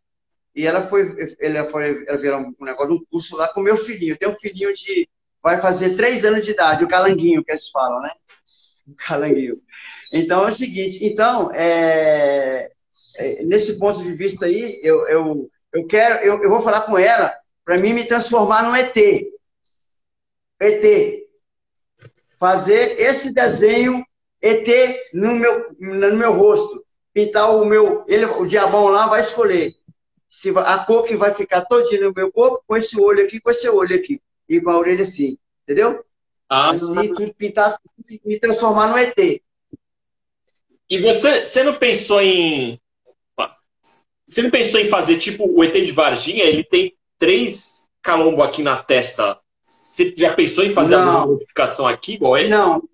e 0.55 0.67
ela 0.67 0.83
foi, 0.83 1.37
ela 1.39 1.65
foi, 1.65 2.05
ela 2.09 2.19
virou 2.19 2.41
um 2.41 2.65
negócio, 2.65 2.95
um 2.95 3.05
curso 3.11 3.37
lá 3.37 3.53
com 3.53 3.61
meu 3.61 3.77
filhinho, 3.77 4.17
tem 4.17 4.29
um 4.31 4.35
filhinho 4.35 4.73
de, 4.73 5.07
vai 5.43 5.61
fazer 5.61 5.95
três 5.95 6.25
anos 6.25 6.47
de 6.47 6.53
idade, 6.53 6.85
o 6.85 6.89
calanguinho 6.89 7.45
que 7.45 7.51
eles 7.51 7.69
falam, 7.69 8.01
né, 8.01 8.13
o 8.87 8.95
calanguinho. 8.95 9.61
Então 10.11 10.47
é 10.47 10.49
o 10.49 10.53
seguinte, 10.53 11.05
então, 11.05 11.53
é, 11.53 12.73
nesse 13.45 13.79
ponto 13.79 14.03
de 14.03 14.13
vista 14.13 14.47
aí, 14.47 14.81
eu, 14.83 15.07
eu, 15.09 15.51
eu 15.73 15.87
quero, 15.87 16.25
eu, 16.25 16.43
eu 16.43 16.51
vou 16.51 16.63
falar 16.63 16.83
com 16.83 16.99
ela 16.99 17.35
para 17.65 17.77
mim 17.77 17.93
me 17.93 18.05
transformar 18.05 18.63
num 18.63 18.75
ET. 18.75 18.97
ET. 20.61 21.29
Fazer 22.39 23.01
esse 23.01 23.33
desenho 23.33 24.05
ET 24.41 24.69
no 25.13 25.35
meu, 25.35 25.77
no 25.79 26.17
meu 26.17 26.33
rosto. 26.33 26.85
Pintar 27.13 27.55
o 27.55 27.65
meu. 27.65 28.05
Ele, 28.07 28.25
o 28.25 28.47
diabão 28.47 28.89
lá 28.89 29.07
vai 29.07 29.21
escolher 29.21 29.75
se 30.29 30.51
a 30.51 30.79
cor 30.85 31.05
que 31.05 31.17
vai 31.17 31.35
ficar 31.35 31.65
todinha 31.65 32.03
no 32.03 32.13
meu 32.13 32.31
corpo, 32.31 32.63
com 32.67 32.77
esse 32.77 33.01
olho 33.01 33.25
aqui, 33.25 33.41
com 33.41 33.51
esse 33.51 33.69
olho 33.69 33.97
aqui. 33.97 34.21
E 34.49 34.61
com 34.61 34.71
a 34.71 34.79
orelha 34.79 35.03
assim. 35.03 35.39
Entendeu? 35.65 36.05
Ah, 36.49 36.71
assim, 36.71 37.15
tudo 37.15 37.35
pintar, 37.35 37.79
me 38.25 38.39
transformar 38.39 38.89
no 38.89 38.99
ET. 38.99 39.43
E 40.89 41.01
você, 41.01 41.45
você 41.45 41.63
não 41.63 41.75
pensou 41.75 42.23
em 42.23 42.81
você 44.29 44.43
não 44.43 44.51
pensou 44.51 44.79
em 44.79 44.89
fazer 44.89 45.17
tipo 45.17 45.51
o 45.51 45.65
ET 45.65 45.73
de 45.73 45.91
Varginha? 45.91 46.45
Ele 46.45 46.63
tem 46.63 46.95
três 47.19 47.89
calombo 48.03 48.43
aqui 48.43 48.63
na 48.63 48.77
testa. 48.83 49.41
Você 49.63 50.15
já 50.15 50.35
pensou 50.35 50.65
em 50.65 50.75
fazer 50.75 50.97
não. 50.97 51.03
alguma 51.03 51.27
modificação 51.29 51.87
aqui 51.87 52.15
igual 52.15 52.37
ele? 52.37 52.51
Não. 52.51 52.87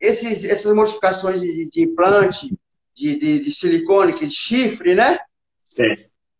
Esses, 0.00 0.44
essas 0.44 0.72
modificações 0.72 1.40
de, 1.40 1.68
de 1.68 1.82
implante, 1.82 2.56
de, 2.94 3.18
de, 3.18 3.40
de, 3.40 3.52
silicone, 3.52 4.18
de 4.18 4.30
chifre, 4.30 4.94
né? 4.94 5.18
Sim. 5.64 5.96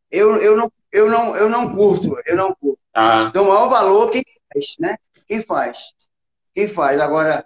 Eu, 0.08 0.36
eu, 0.36 0.56
não, 0.56 0.72
eu, 0.92 1.10
não, 1.10 1.36
eu 1.36 1.50
não 1.50 1.74
curto, 1.74 2.16
eu 2.24 2.36
não 2.36 2.54
curto. 2.54 2.78
Ah. 2.94 3.30
Dou 3.34 3.44
maior 3.44 3.68
valor 3.68 4.10
quem 4.10 4.24
faz, 4.52 4.76
né? 4.78 4.96
Quem 5.26 5.42
faz. 5.42 5.94
Quem 6.54 6.68
faz. 6.68 7.00
Agora, 7.00 7.44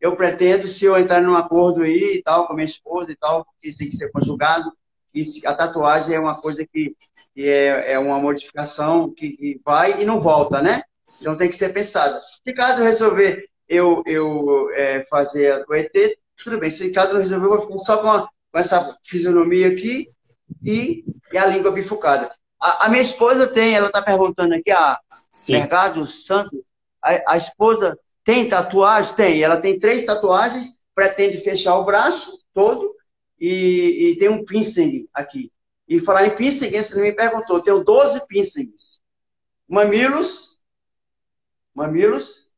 eu 0.00 0.16
pretendo, 0.16 0.66
se 0.66 0.86
eu 0.86 0.98
entrar 0.98 1.20
num 1.20 1.36
acordo 1.36 1.82
aí 1.82 2.16
e 2.16 2.22
tal, 2.22 2.46
com 2.46 2.54
minha 2.54 2.64
esposa 2.64 3.12
e 3.12 3.16
tal, 3.16 3.46
que 3.60 3.76
tem 3.76 3.90
que 3.90 3.96
ser 3.96 4.10
conjugado, 4.10 4.72
e 5.14 5.46
a 5.46 5.54
tatuagem 5.54 6.14
é 6.14 6.20
uma 6.20 6.40
coisa 6.40 6.66
que, 6.66 6.96
que 7.34 7.48
é, 7.48 7.92
é, 7.92 7.98
uma 7.98 8.18
modificação 8.18 9.12
que, 9.14 9.30
que, 9.30 9.60
vai 9.64 10.02
e 10.02 10.04
não 10.04 10.20
volta, 10.20 10.60
né? 10.60 10.82
Então 11.20 11.36
tem 11.36 11.48
que 11.48 11.56
ser 11.56 11.72
pensada. 11.72 12.20
Se 12.42 12.52
caso 12.52 12.80
eu 12.80 12.84
resolver 12.84 13.48
eu, 13.68 14.02
eu 14.06 14.70
é, 14.72 15.04
fazer 15.06 15.64
o 15.68 15.74
ET, 15.74 15.92
tudo 16.36 16.58
bem. 16.58 16.70
Se 16.70 16.90
caso 16.90 17.12
eu 17.12 17.18
resolver, 17.18 17.46
eu 17.46 17.50
vou 17.50 17.60
ficar 17.60 17.78
só 17.78 18.02
com, 18.02 18.10
a, 18.10 18.28
com 18.52 18.58
essa 18.58 18.98
fisionomia 19.04 19.68
aqui 19.68 20.10
e, 20.62 21.04
e 21.32 21.38
a 21.38 21.46
língua 21.46 21.70
bifurcada. 21.70 22.34
A, 22.60 22.86
a, 22.86 22.88
minha 22.88 23.02
esposa 23.02 23.46
tem, 23.46 23.74
ela 23.74 23.86
está 23.86 24.02
perguntando 24.02 24.54
aqui, 24.54 24.70
a 24.70 24.98
Sim. 25.30 25.52
Mercado 25.52 26.06
Santos, 26.06 26.58
a, 27.02 27.32
a 27.34 27.36
esposa 27.36 27.98
tem 28.24 28.48
tatuagem? 28.48 29.14
Tem. 29.14 29.42
Ela 29.42 29.58
tem 29.58 29.78
três 29.78 30.04
tatuagens, 30.04 30.76
pretende 30.94 31.38
fechar 31.38 31.78
o 31.78 31.84
braço 31.84 32.42
todo 32.52 32.94
e, 33.46 34.12
e 34.12 34.16
tem 34.16 34.28
um 34.30 34.44
piercing 34.44 35.06
aqui. 35.12 35.52
E 35.86 36.00
falar 36.00 36.26
em 36.26 36.34
piercing, 36.34 36.70
você 36.70 36.98
me 37.00 37.12
perguntou, 37.12 37.60
tenho 37.62 37.84
12 37.84 38.26
piercings. 38.26 39.02
Mamilos, 39.68 40.58
mamilos, 41.74 42.48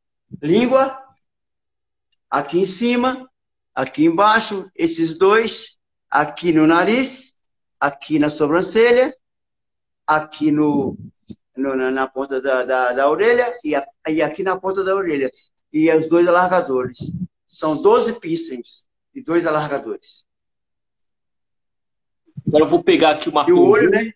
língua, 0.41 0.97
aqui 2.31 2.61
em 2.61 2.67
cima, 2.67 3.29
aqui 3.75 4.05
embaixo, 4.05 4.71
esses 4.77 5.19
dois, 5.19 5.77
aqui 6.09 6.53
no 6.53 6.69
nariz, 6.69 7.35
aqui 7.81 8.21
na 8.21 8.31
sobrancelha, 8.31 9.13
aqui 10.07 10.53
no, 10.53 10.97
no 11.57 11.75
na, 11.75 11.91
na, 11.91 12.07
ponta 12.07 12.41
da, 12.41 12.65
da, 12.65 12.93
da 12.93 13.11
orelha 13.11 13.53
e, 13.65 13.75
a, 13.75 13.85
e, 14.09 14.23
aqui 14.23 14.45
na 14.45 14.57
ponta 14.57 14.85
da 14.85 14.95
orelha. 14.95 15.31
E 15.73 15.93
os 15.93 16.09
dois 16.09 16.29
alargadores. 16.29 16.99
São 17.45 17.81
12 17.83 18.21
piercings 18.21 18.87
e 19.13 19.21
dois 19.21 19.47
alargadores. 19.47 20.27
Agora 22.47 22.65
eu 22.65 22.69
vou 22.69 22.83
pegar 22.83 23.13
aqui 23.13 23.29
uma 23.29 23.45
E 23.49 23.53
o 23.53 23.61
olho, 23.61 23.91
né? 23.91 24.13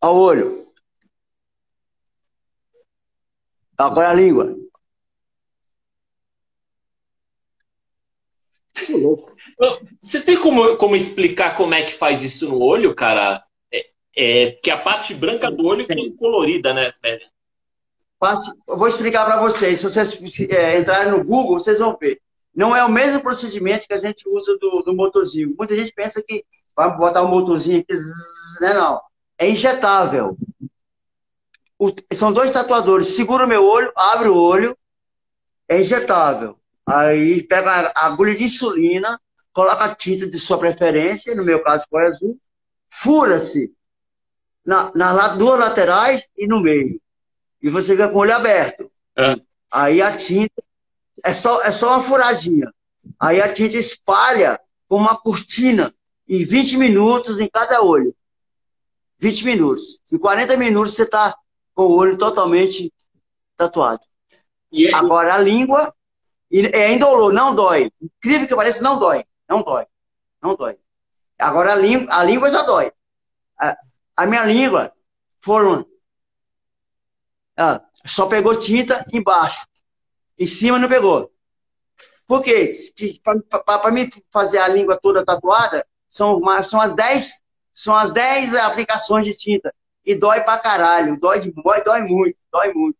Ao 0.00 0.16
olho. 0.16 0.64
Agora 3.78 4.10
a 4.10 4.14
língua. 4.14 4.56
Você 10.00 10.20
tem 10.20 10.38
como, 10.38 10.76
como 10.76 10.96
explicar 10.96 11.56
como 11.56 11.74
é 11.74 11.82
que 11.84 11.94
faz 11.94 12.22
isso 12.22 12.48
no 12.48 12.60
olho, 12.60 12.94
cara? 12.94 13.42
É, 13.72 13.86
é 14.16 14.50
que 14.52 14.70
a 14.70 14.78
parte 14.78 15.14
branca 15.14 15.50
do 15.50 15.64
olho 15.66 15.86
é 15.88 16.10
colorida, 16.18 16.74
né? 16.74 16.92
Eu 18.66 18.76
vou 18.76 18.88
explicar 18.88 19.24
para 19.24 19.40
vocês. 19.40 19.80
Se 19.80 19.84
vocês 19.84 20.40
é, 20.50 20.78
entrarem 20.78 21.12
no 21.12 21.24
Google, 21.24 21.58
vocês 21.58 21.78
vão 21.78 21.96
ver. 22.00 22.20
Não 22.54 22.74
é 22.74 22.84
o 22.84 22.90
mesmo 22.90 23.20
procedimento 23.20 23.86
que 23.86 23.94
a 23.94 23.98
gente 23.98 24.28
usa 24.28 24.56
do, 24.58 24.82
do 24.82 24.94
motorzinho. 24.94 25.54
Muita 25.58 25.74
gente 25.74 25.92
pensa 25.92 26.22
que 26.22 26.44
vai 26.76 26.96
botar 26.96 27.22
um 27.22 27.28
motorzinho 27.28 27.80
aqui, 27.80 27.94
né? 28.60 28.74
Não. 28.74 29.00
É 29.36 29.48
injetável. 29.48 30.36
O, 31.78 31.90
são 32.14 32.32
dois 32.32 32.50
tatuadores. 32.50 33.08
Segura 33.08 33.44
o 33.44 33.48
meu 33.48 33.64
olho, 33.64 33.92
abre 33.96 34.28
o 34.28 34.36
olho, 34.36 34.76
é 35.68 35.80
injetável. 35.80 36.56
Aí 36.86 37.42
pega 37.42 37.92
a 37.94 38.06
agulha 38.06 38.34
de 38.34 38.44
insulina, 38.44 39.20
coloca 39.52 39.84
a 39.84 39.94
tinta 39.94 40.26
de 40.26 40.38
sua 40.38 40.58
preferência, 40.58 41.34
no 41.34 41.44
meu 41.44 41.62
caso 41.62 41.84
foi 41.90 42.06
azul, 42.06 42.38
fura-se 42.88 43.72
na, 44.64 44.92
nas 44.94 45.36
duas 45.36 45.58
laterais 45.58 46.28
e 46.36 46.46
no 46.46 46.60
meio. 46.60 47.00
E 47.60 47.68
você 47.68 47.92
fica 47.92 48.08
com 48.08 48.16
o 48.16 48.20
olho 48.20 48.34
aberto. 48.34 48.90
É. 49.16 49.36
Aí 49.70 50.00
a 50.00 50.16
tinta 50.16 50.62
é 51.22 51.34
só, 51.34 51.62
é 51.62 51.70
só 51.70 51.94
uma 51.94 52.02
furadinha. 52.02 52.72
Aí 53.20 53.40
a 53.40 53.52
tinta 53.52 53.76
espalha 53.76 54.58
como 54.88 55.04
uma 55.04 55.16
cortina 55.16 55.94
em 56.28 56.44
20 56.44 56.76
minutos 56.76 57.38
em 57.38 57.48
cada 57.48 57.82
olho. 57.82 58.14
20 59.18 59.44
minutos. 59.44 60.00
Em 60.10 60.18
40 60.18 60.56
minutos 60.56 60.94
você 60.94 61.02
está 61.02 61.36
com 61.74 61.84
o 61.84 61.92
olho 61.96 62.16
totalmente 62.16 62.92
tatuado. 63.56 64.02
E 64.70 64.92
Agora 64.92 65.34
a 65.34 65.38
língua 65.38 65.94
é 66.50 66.92
indolor, 66.92 67.32
não 67.32 67.54
dói. 67.54 67.90
Incrível 68.00 68.46
que 68.48 68.56
pareça, 68.56 68.82
não 68.82 68.98
dói. 68.98 69.24
Não 69.48 69.62
dói. 69.62 69.86
Não 70.42 70.54
dói. 70.54 70.76
Agora 71.38 71.72
a 71.72 71.76
língua, 71.76 72.14
a 72.14 72.24
língua 72.24 72.50
já 72.50 72.62
dói. 72.62 72.92
A, 73.58 73.76
a 74.16 74.26
minha 74.26 74.44
língua 74.44 74.92
foram. 75.40 75.86
Ah, 77.56 77.80
só 78.04 78.26
pegou 78.26 78.58
tinta 78.58 79.06
embaixo. 79.12 79.66
Em 80.38 80.46
cima 80.46 80.78
não 80.78 80.88
pegou. 80.88 81.30
Por 82.26 82.42
quê? 82.42 82.72
Para 83.64 83.90
mim 83.90 84.10
fazer 84.32 84.58
a 84.58 84.68
língua 84.68 84.98
toda 85.00 85.24
tatuada, 85.24 85.86
são, 86.08 86.40
são 86.64 86.80
as 86.80 86.94
10 86.94 87.44
são 87.74 87.94
as 87.94 88.12
10 88.12 88.54
aplicações 88.54 89.26
de 89.26 89.36
tinta. 89.36 89.74
E 90.06 90.14
dói 90.14 90.42
pra 90.42 90.58
caralho. 90.58 91.18
Dói, 91.18 91.40
dói, 91.40 91.82
dói 91.82 92.02
muito, 92.02 92.38
dói 92.52 92.72
muito. 92.72 92.98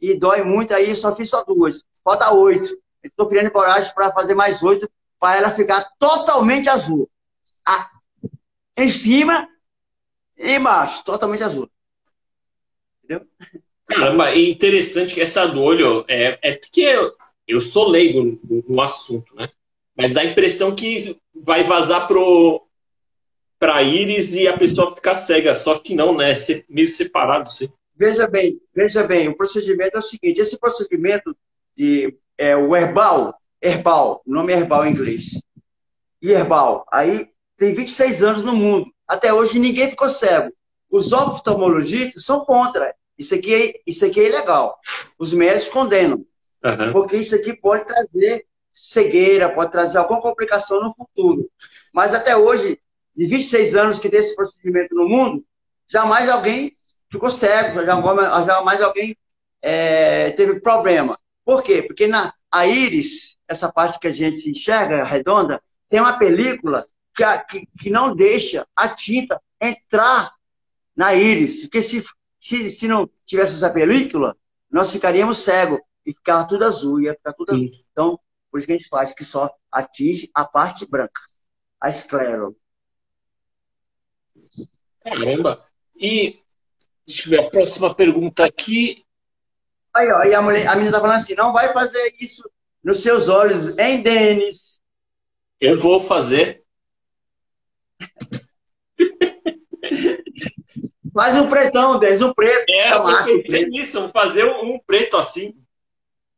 E 0.00 0.18
dói 0.18 0.42
muito, 0.42 0.74
aí 0.74 0.94
só 0.96 1.14
fiz 1.14 1.30
só 1.30 1.44
duas. 1.44 1.84
Falta 2.02 2.32
oito. 2.32 2.76
Estou 3.02 3.28
criando 3.28 3.52
coragem 3.52 3.94
para 3.94 4.12
fazer 4.12 4.34
mais 4.34 4.62
oito, 4.62 4.90
para 5.18 5.36
ela 5.36 5.50
ficar 5.50 5.88
totalmente 5.98 6.68
azul. 6.68 7.08
Em 8.76 8.90
cima 8.90 9.48
e 10.36 10.54
embaixo, 10.54 11.04
totalmente 11.04 11.42
azul. 11.42 11.70
Entendeu? 13.04 13.26
Caramba, 13.86 14.30
é 14.30 14.40
interessante 14.40 15.14
que 15.14 15.20
essa 15.20 15.46
do 15.46 15.62
olho 15.62 16.04
é, 16.08 16.38
é 16.42 16.52
porque 16.56 16.80
eu, 16.80 17.12
eu 17.46 17.60
sou 17.60 17.88
leigo 17.88 18.38
no, 18.42 18.64
no, 18.68 18.80
assunto, 18.80 19.34
né? 19.34 19.48
Mas 19.96 20.12
dá 20.12 20.22
a 20.22 20.26
impressão 20.26 20.74
que 20.74 21.16
vai 21.34 21.64
vazar 21.64 22.08
pro 22.08 22.62
para 23.58 23.82
íris 23.82 24.34
e 24.34 24.46
a 24.46 24.58
pessoa 24.58 24.94
ficar 24.94 25.14
cega, 25.14 25.54
só 25.54 25.78
que 25.78 25.94
não, 25.94 26.14
né? 26.14 26.32
É 26.32 26.64
meio 26.68 26.88
separado 26.88 27.48
isso 27.48 27.72
Veja 27.98 28.26
bem, 28.26 28.60
veja 28.74 29.02
bem, 29.04 29.28
o 29.28 29.36
procedimento 29.36 29.96
é 29.96 30.00
o 30.00 30.02
seguinte, 30.02 30.38
esse 30.38 30.58
procedimento 30.58 31.34
de 31.74 32.14
é, 32.36 32.54
o 32.54 32.76
herbal, 32.76 33.34
herbal, 33.62 34.20
o 34.26 34.30
nome 34.30 34.52
é 34.52 34.58
herbal 34.58 34.86
em 34.86 34.90
inglês. 34.90 35.40
E 36.20 36.30
herbal, 36.30 36.84
aí 36.92 37.30
tem 37.56 37.72
26 37.72 38.22
anos 38.22 38.42
no 38.42 38.54
mundo. 38.54 38.92
Até 39.08 39.32
hoje 39.32 39.58
ninguém 39.58 39.88
ficou 39.88 40.10
cego. 40.10 40.52
Os 40.90 41.12
oftalmologistas 41.12 42.24
são 42.24 42.44
contra. 42.44 42.94
Isso 43.18 43.34
aqui 43.34 43.54
é, 43.54 43.80
isso 43.86 44.04
aqui 44.04 44.20
é 44.20 44.28
ilegal. 44.28 44.78
Os 45.18 45.32
médicos 45.32 45.68
condenam. 45.68 46.24
Uhum. 46.64 46.92
Porque 46.92 47.16
isso 47.16 47.34
aqui 47.34 47.54
pode 47.54 47.86
trazer 47.86 48.46
cegueira, 48.72 49.52
pode 49.52 49.72
trazer 49.72 49.98
alguma 49.98 50.20
complicação 50.20 50.82
no 50.82 50.94
futuro. 50.94 51.48
Mas 51.94 52.12
até 52.12 52.36
hoje, 52.36 52.78
de 53.16 53.26
26 53.26 53.74
anos 53.74 53.98
que 53.98 54.08
tem 54.08 54.20
esse 54.20 54.34
procedimento 54.34 54.94
no 54.94 55.08
mundo, 55.08 55.44
jamais 55.90 56.28
alguém 56.28 56.72
ficou 57.10 57.30
cego, 57.30 57.84
jamais 57.84 58.82
alguém 58.82 59.16
é, 59.62 60.30
teve 60.32 60.60
problema. 60.60 61.18
Por 61.44 61.62
quê? 61.62 61.82
Porque 61.82 62.06
na 62.06 62.34
a 62.50 62.66
íris, 62.66 63.36
essa 63.46 63.70
parte 63.70 63.98
que 63.98 64.06
a 64.06 64.12
gente 64.12 64.50
enxerga 64.50 65.04
redonda, 65.04 65.62
tem 65.88 66.00
uma 66.00 66.18
película 66.18 66.82
que, 67.14 67.24
que, 67.48 67.68
que 67.78 67.90
não 67.90 68.14
deixa 68.14 68.66
a 68.74 68.88
tinta 68.88 69.40
entrar 69.60 70.32
na 70.96 71.14
íris. 71.14 71.62
Porque 71.62 71.82
se 71.82 72.02
se, 72.38 72.70
se 72.70 72.88
não 72.88 73.08
tivesse 73.24 73.54
essa 73.54 73.72
película, 73.72 74.36
nós 74.70 74.90
ficaríamos 74.92 75.38
cegos 75.38 75.80
e 76.04 76.12
ficava 76.12 76.46
tudo 76.46 76.64
azul, 76.64 77.00
ia 77.00 77.14
ficar 77.14 77.32
tudo 77.32 77.50
Sim. 77.50 77.66
azul. 77.66 77.84
Então, 77.90 78.20
por 78.50 78.58
isso 78.58 78.66
que 78.66 78.72
a 78.72 78.76
gente 78.78 78.88
faz 78.88 79.12
que 79.12 79.24
só 79.24 79.50
atinge 79.70 80.30
a 80.34 80.44
parte 80.44 80.86
branca, 80.88 81.20
a 81.80 81.90
esclero. 81.90 82.56
Caramba! 85.02 85.64
E 85.94 86.42
deixa 87.06 87.26
eu 87.26 87.30
ver 87.30 87.46
a 87.46 87.50
próxima 87.50 87.94
pergunta 87.94 88.44
aqui. 88.44 89.04
Aí, 89.94 90.10
ó, 90.10 90.24
e 90.24 90.34
a, 90.34 90.42
mulher, 90.42 90.66
a 90.66 90.74
menina 90.74 90.92
tá 90.92 91.00
falando 91.00 91.16
assim: 91.16 91.34
não 91.34 91.52
vai 91.52 91.72
fazer 91.72 92.14
isso 92.20 92.48
nos 92.82 93.00
seus 93.00 93.28
olhos, 93.28 93.76
hein, 93.78 94.02
Denis? 94.02 94.80
Eu 95.60 95.78
vou 95.80 96.00
fazer. 96.00 96.65
Faz 101.16 101.34
um 101.34 101.48
pretão, 101.48 101.98
Denis, 101.98 102.20
um 102.20 102.34
preto. 102.34 102.68
É, 102.68 102.92
eu 102.92 103.02
massa, 103.02 103.30
preto. 103.38 103.74
isso, 103.74 103.98
vou 103.98 104.10
fazer 104.10 104.44
um 104.44 104.78
preto 104.78 105.16
assim. 105.16 105.56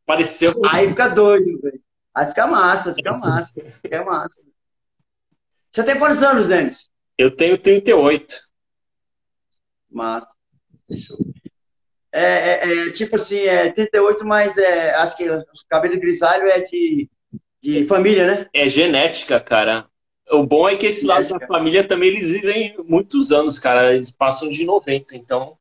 Pareceu. 0.07 0.55
Aí 0.71 0.89
fica 0.89 1.09
doido, 1.09 1.61
velho. 1.61 1.81
Aí 2.15 2.29
fica 2.29 2.47
massa, 2.47 2.95
fica 2.95 3.13
massa. 3.13 3.53
Fica 3.83 4.05
massa. 4.05 4.41
Você 5.73 5.83
tem 5.83 5.99
quantos 5.99 6.23
anos, 6.23 6.47
Denis? 6.47 6.89
Eu 7.19 7.35
tenho 7.35 7.59
38. 7.59 8.41
Massa. 9.91 10.29
Fechou. 10.87 11.19
É, 12.13 12.23
é, 12.23 12.87
é, 12.87 12.93
tipo 12.93 13.17
assim, 13.17 13.41
é 13.41 13.73
38, 13.73 14.25
mas 14.25 14.57
é, 14.57 14.95
acho 14.95 15.17
que 15.17 15.29
o 15.29 15.43
cabelo 15.69 15.99
grisalho 15.99 16.47
é 16.47 16.61
de, 16.61 17.11
de 17.61 17.85
família, 17.85 18.27
né? 18.29 18.47
É 18.55 18.69
genética, 18.69 19.41
cara. 19.41 19.89
O 20.31 20.45
bom 20.45 20.69
é 20.69 20.77
que 20.77 20.87
esse 20.87 21.07
lado 21.07 21.29
da 21.29 21.47
família 21.47 21.87
também 21.87 22.11
eles 22.11 22.29
vivem 22.29 22.77
muitos 22.87 23.33
anos, 23.33 23.59
cara. 23.59 23.95
Eles 23.95 24.11
passam 24.11 24.51
de 24.51 24.65
90, 24.65 25.17
então. 25.17 25.57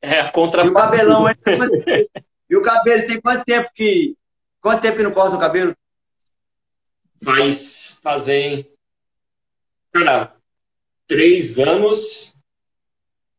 É 0.00 0.20
a 0.20 0.30
contra. 0.30 0.64
E 0.64 0.68
o 0.68 0.74
cabelão 0.74 1.28
é. 1.28 1.34
e 2.48 2.56
o 2.56 2.62
cabelo 2.62 3.06
tem 3.06 3.20
quanto 3.20 3.44
tempo 3.44 3.70
que. 3.74 4.16
Quanto 4.60 4.82
tempo 4.82 4.96
que 4.96 5.02
não 5.02 5.12
corta 5.12 5.36
o 5.36 5.40
cabelo? 5.40 5.76
Faz. 7.22 8.00
Fazem. 8.02 8.70
Cara, 9.92 10.34
três 11.06 11.58
anos. 11.58 12.36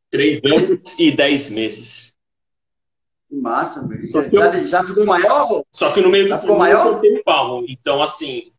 Três 0.09 0.41
anos 0.43 0.99
e 0.99 1.09
dez 1.09 1.49
meses. 1.49 2.13
Que 3.29 3.35
massa, 3.35 3.87
velho. 3.87 4.05
Já, 4.07 4.63
já, 4.63 4.83
ficou 4.83 5.05
maior? 5.05 5.63
Só 5.71 5.93
que 5.93 6.01
no 6.01 6.09
meio 6.09 6.27
do 6.27 6.37
ficou 6.37 6.57
maior? 6.57 6.99
tem 6.99 7.23
palmo. 7.23 7.65
Então, 7.69 8.01
assim, 8.01 8.51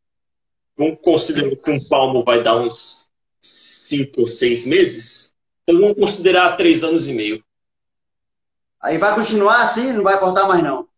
vamos 0.76 0.98
considerar 1.02 1.54
que 1.56 1.70
um 1.70 1.88
palmo 1.88 2.24
vai 2.24 2.42
dar 2.42 2.56
uns 2.56 3.08
cinco 3.40 4.22
ou 4.22 4.26
seis 4.26 4.66
meses, 4.66 5.35
então 5.62 5.80
vamos 5.80 5.98
considerar 5.98 6.56
três 6.56 6.82
anos 6.82 7.08
e 7.08 7.12
meio. 7.12 7.44
Aí 8.80 8.98
vai 8.98 9.14
continuar 9.14 9.62
assim? 9.62 9.92
Não 9.92 10.02
vai 10.02 10.18
cortar 10.18 10.46
mais 10.46 10.62
não? 10.62 10.88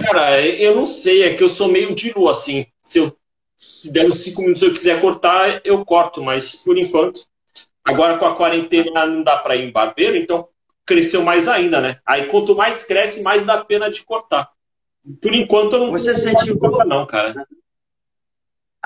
Cara, 0.00 0.44
eu 0.46 0.74
não 0.74 0.86
sei, 0.86 1.22
é 1.22 1.34
que 1.34 1.42
eu 1.42 1.48
sou 1.48 1.68
meio 1.68 1.94
diru 1.94 2.28
assim. 2.28 2.66
Se 2.82 2.98
eu 2.98 3.16
se 3.56 3.90
der 3.90 4.06
uns 4.06 4.22
cinco 4.22 4.42
minutos 4.42 4.62
eu 4.62 4.72
quiser 4.72 5.00
cortar, 5.00 5.62
eu 5.64 5.82
corto, 5.84 6.22
mas 6.22 6.56
por 6.56 6.76
enquanto 6.76 7.26
Agora 7.86 8.18
com 8.18 8.26
a 8.26 8.34
quarentena 8.34 9.06
não 9.06 9.22
dá 9.22 9.36
para 9.36 9.54
ir 9.54 9.68
em 9.68 9.70
barbeiro, 9.70 10.16
então 10.16 10.48
cresceu 10.84 11.22
mais 11.22 11.46
ainda, 11.46 11.80
né? 11.80 12.00
Aí 12.04 12.26
quanto 12.26 12.56
mais 12.56 12.82
cresce, 12.82 13.22
mais 13.22 13.46
dá 13.46 13.64
pena 13.64 13.88
de 13.88 14.04
cortar. 14.04 14.50
Por 15.22 15.32
enquanto 15.32 15.74
eu 15.74 15.78
não 15.78 15.92
Você 15.92 16.12
sentiu 16.14 16.58
dor, 16.58 16.84
não, 16.84 17.06
cara. 17.06 17.46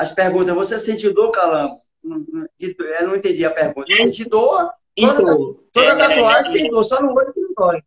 As 0.00 0.12
perguntas, 0.12 0.54
você 0.54 0.80
sentiu 0.80 1.12
dor, 1.12 1.30
Calango? 1.30 1.74
Eu 2.02 3.06
não 3.06 3.16
entendi 3.16 3.44
a 3.44 3.50
pergunta. 3.50 3.94
Sente 3.94 4.24
dor? 4.24 4.72
Toda, 4.96 5.22
então, 5.22 5.60
toda 5.70 5.92
é, 5.92 5.96
tatuagem 5.96 6.52
é, 6.52 6.58
tem 6.58 6.70
dor, 6.70 6.84
só 6.84 7.02
no 7.02 7.12
olho 7.14 7.34
que 7.34 7.40
não 7.40 7.52
dói. 7.54 7.82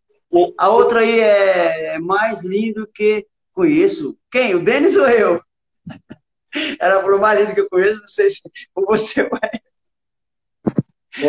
A 0.55 0.69
outra 0.69 0.99
aí 0.99 1.19
é 1.19 1.97
mais 1.97 2.43
lindo 2.43 2.87
que 2.93 3.25
conheço. 3.51 4.15
Quem? 4.29 4.53
O 4.53 4.63
Denis 4.63 4.95
ou 4.95 5.09
eu? 5.09 5.41
Ela 6.79 7.01
falou 7.01 7.19
mais 7.19 7.39
lindo 7.39 7.55
que 7.55 7.61
eu 7.61 7.69
conheço, 7.69 8.01
não 8.01 8.07
sei 8.07 8.29
se 8.29 8.41
você 8.75 9.23
vai. 9.27 9.49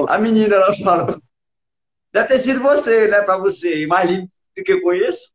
A 0.06 0.18
menina, 0.18 0.56
ela 0.56 0.72
falou. 0.74 1.18
Deve 2.12 2.28
ter 2.28 2.40
sido 2.40 2.60
você, 2.60 3.08
né? 3.08 3.22
Pra 3.22 3.38
você. 3.38 3.86
Mais 3.86 4.10
lindo 4.10 4.30
do 4.54 4.62
que 4.62 4.72
eu 4.72 4.82
conheço. 4.82 5.32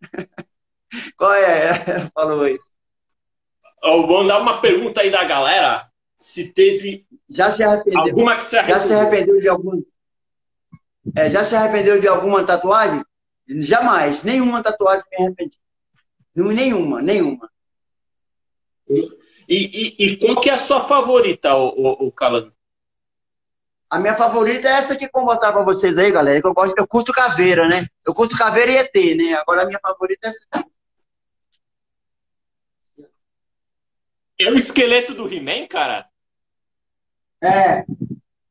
Qual 1.18 1.34
é? 1.34 1.70
Ela 1.88 2.10
falou 2.14 2.42
aí. 2.42 2.56
Eu 3.82 4.06
vou 4.06 4.22
mandar 4.22 4.40
uma 4.40 4.60
pergunta 4.60 5.00
aí 5.00 5.10
da 5.10 5.24
galera. 5.24 5.88
Se 6.16 6.52
teve. 6.52 7.06
Já 7.28 7.54
se 7.54 7.62
arrependeu. 7.62 8.00
Alguma 8.00 8.36
que 8.36 8.44
se 8.44 8.56
arrependeu. 8.56 8.82
Já 8.82 8.88
se 8.88 8.94
arrependeu 8.94 9.40
de 9.40 9.48
alguma. 9.48 9.82
É, 11.14 11.30
já 11.30 11.44
se 11.44 11.54
arrependeu 11.54 12.00
de 12.00 12.08
alguma 12.08 12.44
tatuagem? 12.44 13.04
Jamais. 13.46 14.24
Nenhuma 14.24 14.62
tatuagem 14.62 15.04
me 15.10 15.24
arrependi. 15.24 15.58
Nenhuma, 16.34 17.00
nenhuma. 17.00 17.50
E, 18.88 19.08
e, 19.48 19.96
e 19.98 20.16
qual 20.16 20.40
que 20.40 20.50
é 20.50 20.54
a 20.54 20.58
sua 20.58 20.86
favorita, 20.86 21.54
o, 21.54 22.06
o, 22.06 22.12
Calano? 22.12 22.52
A 23.88 23.98
minha 23.98 24.14
favorita 24.16 24.68
é 24.68 24.72
essa 24.72 24.96
que 24.96 25.04
eu 25.04 25.10
vou 25.12 25.24
mostrar 25.24 25.52
pra 25.52 25.62
vocês 25.62 25.96
aí, 25.96 26.10
galera. 26.10 26.40
Que 26.40 26.48
eu, 26.48 26.52
gosto, 26.52 26.76
eu 26.76 26.86
curto 26.86 27.12
caveira, 27.12 27.68
né? 27.68 27.86
Eu 28.06 28.12
curto 28.12 28.36
caveira 28.36 28.72
e 28.72 28.76
ET, 28.76 29.16
né? 29.16 29.34
Agora 29.34 29.62
a 29.62 29.66
minha 29.66 29.78
favorita 29.80 30.26
é 30.26 30.30
essa. 30.30 30.66
É 34.38 34.50
o 34.50 34.54
esqueleto 34.54 35.14
do 35.14 35.32
He-Man, 35.32 35.66
cara? 35.66 36.06
É. 37.42 37.84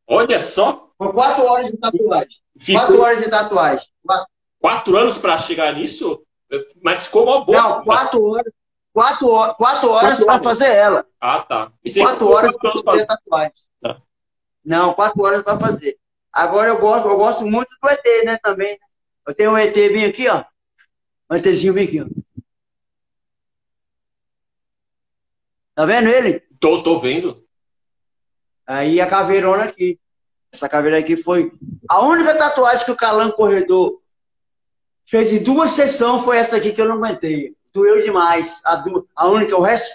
Olha 0.08 0.42
só. 0.42 0.90
Foi 0.98 1.12
quatro 1.12 1.44
horas 1.46 1.72
de 1.72 1.78
tatuagem. 1.78 2.40
Ficou... 2.58 2.82
Quatro 2.82 3.02
horas 3.02 3.24
de 3.24 3.30
tatuagem. 3.30 3.88
Quatro, 4.04 4.28
quatro 4.60 4.98
anos 4.98 5.18
para 5.18 5.38
chegar 5.38 5.74
nisso? 5.74 6.26
Mas 6.82 7.06
ficou 7.06 7.24
uma 7.24 7.44
boa. 7.44 7.62
Não, 7.62 7.84
quatro 7.84 8.24
horas. 8.24 8.54
Quatro, 8.94 9.28
horas, 9.30 9.58
quatro 9.58 9.90
horas 9.90 10.24
para 10.24 10.42
fazer 10.42 10.72
ela. 10.72 11.06
Ah, 11.20 11.42
tá. 11.42 11.72
E 11.84 11.94
quatro 11.94 12.30
horas 12.30 12.56
para 12.58 12.82
fazer 12.82 13.02
a 13.02 13.08
tatuagem. 13.08 13.54
Tá. 13.82 14.02
Não, 14.64 14.94
quatro 14.94 15.22
horas 15.22 15.44
para 15.44 15.60
fazer. 15.60 15.98
Agora 16.32 16.70
eu 16.70 16.80
gosto, 16.80 17.08
eu 17.10 17.18
gosto 17.18 17.46
muito 17.46 17.68
do 17.82 17.90
ET, 17.90 18.26
né, 18.26 18.38
também. 18.42 18.80
Eu 19.28 19.36
tenho 19.36 19.52
um 19.52 19.58
ET 19.58 19.74
bem 19.74 20.06
aqui, 20.06 20.30
ó. 20.30 20.46
Um 21.30 21.36
ETzinho 21.36 21.74
bem 21.74 21.88
aqui, 21.88 22.02
ó. 22.02 22.06
Tá 25.76 25.86
vendo 25.86 26.08
ele? 26.08 26.42
Tô, 26.60 26.82
tô 26.82 27.00
vendo. 27.00 27.46
Aí 28.66 29.00
a 29.00 29.08
caveirona 29.08 29.66
aqui. 29.66 30.00
Essa 30.52 30.70
caveira 30.70 30.98
aqui 30.98 31.18
foi 31.18 31.52
a 31.90 32.00
única 32.00 32.34
tatuagem 32.34 32.86
que 32.86 32.92
o 32.92 32.96
Calango 32.96 33.36
Corredor 33.36 34.02
fez 35.06 35.34
em 35.34 35.44
duas 35.44 35.72
sessões 35.72 36.24
foi 36.24 36.38
essa 36.38 36.56
aqui 36.56 36.72
que 36.72 36.82
eu 36.82 36.88
não 36.88 36.96
aguentei. 36.96 37.54
Doeu 37.74 38.02
demais. 38.02 38.62
A, 38.64 38.78
du... 38.78 39.08
a 39.14 39.28
única, 39.28 39.56
o 39.58 39.62
resto. 39.62 39.94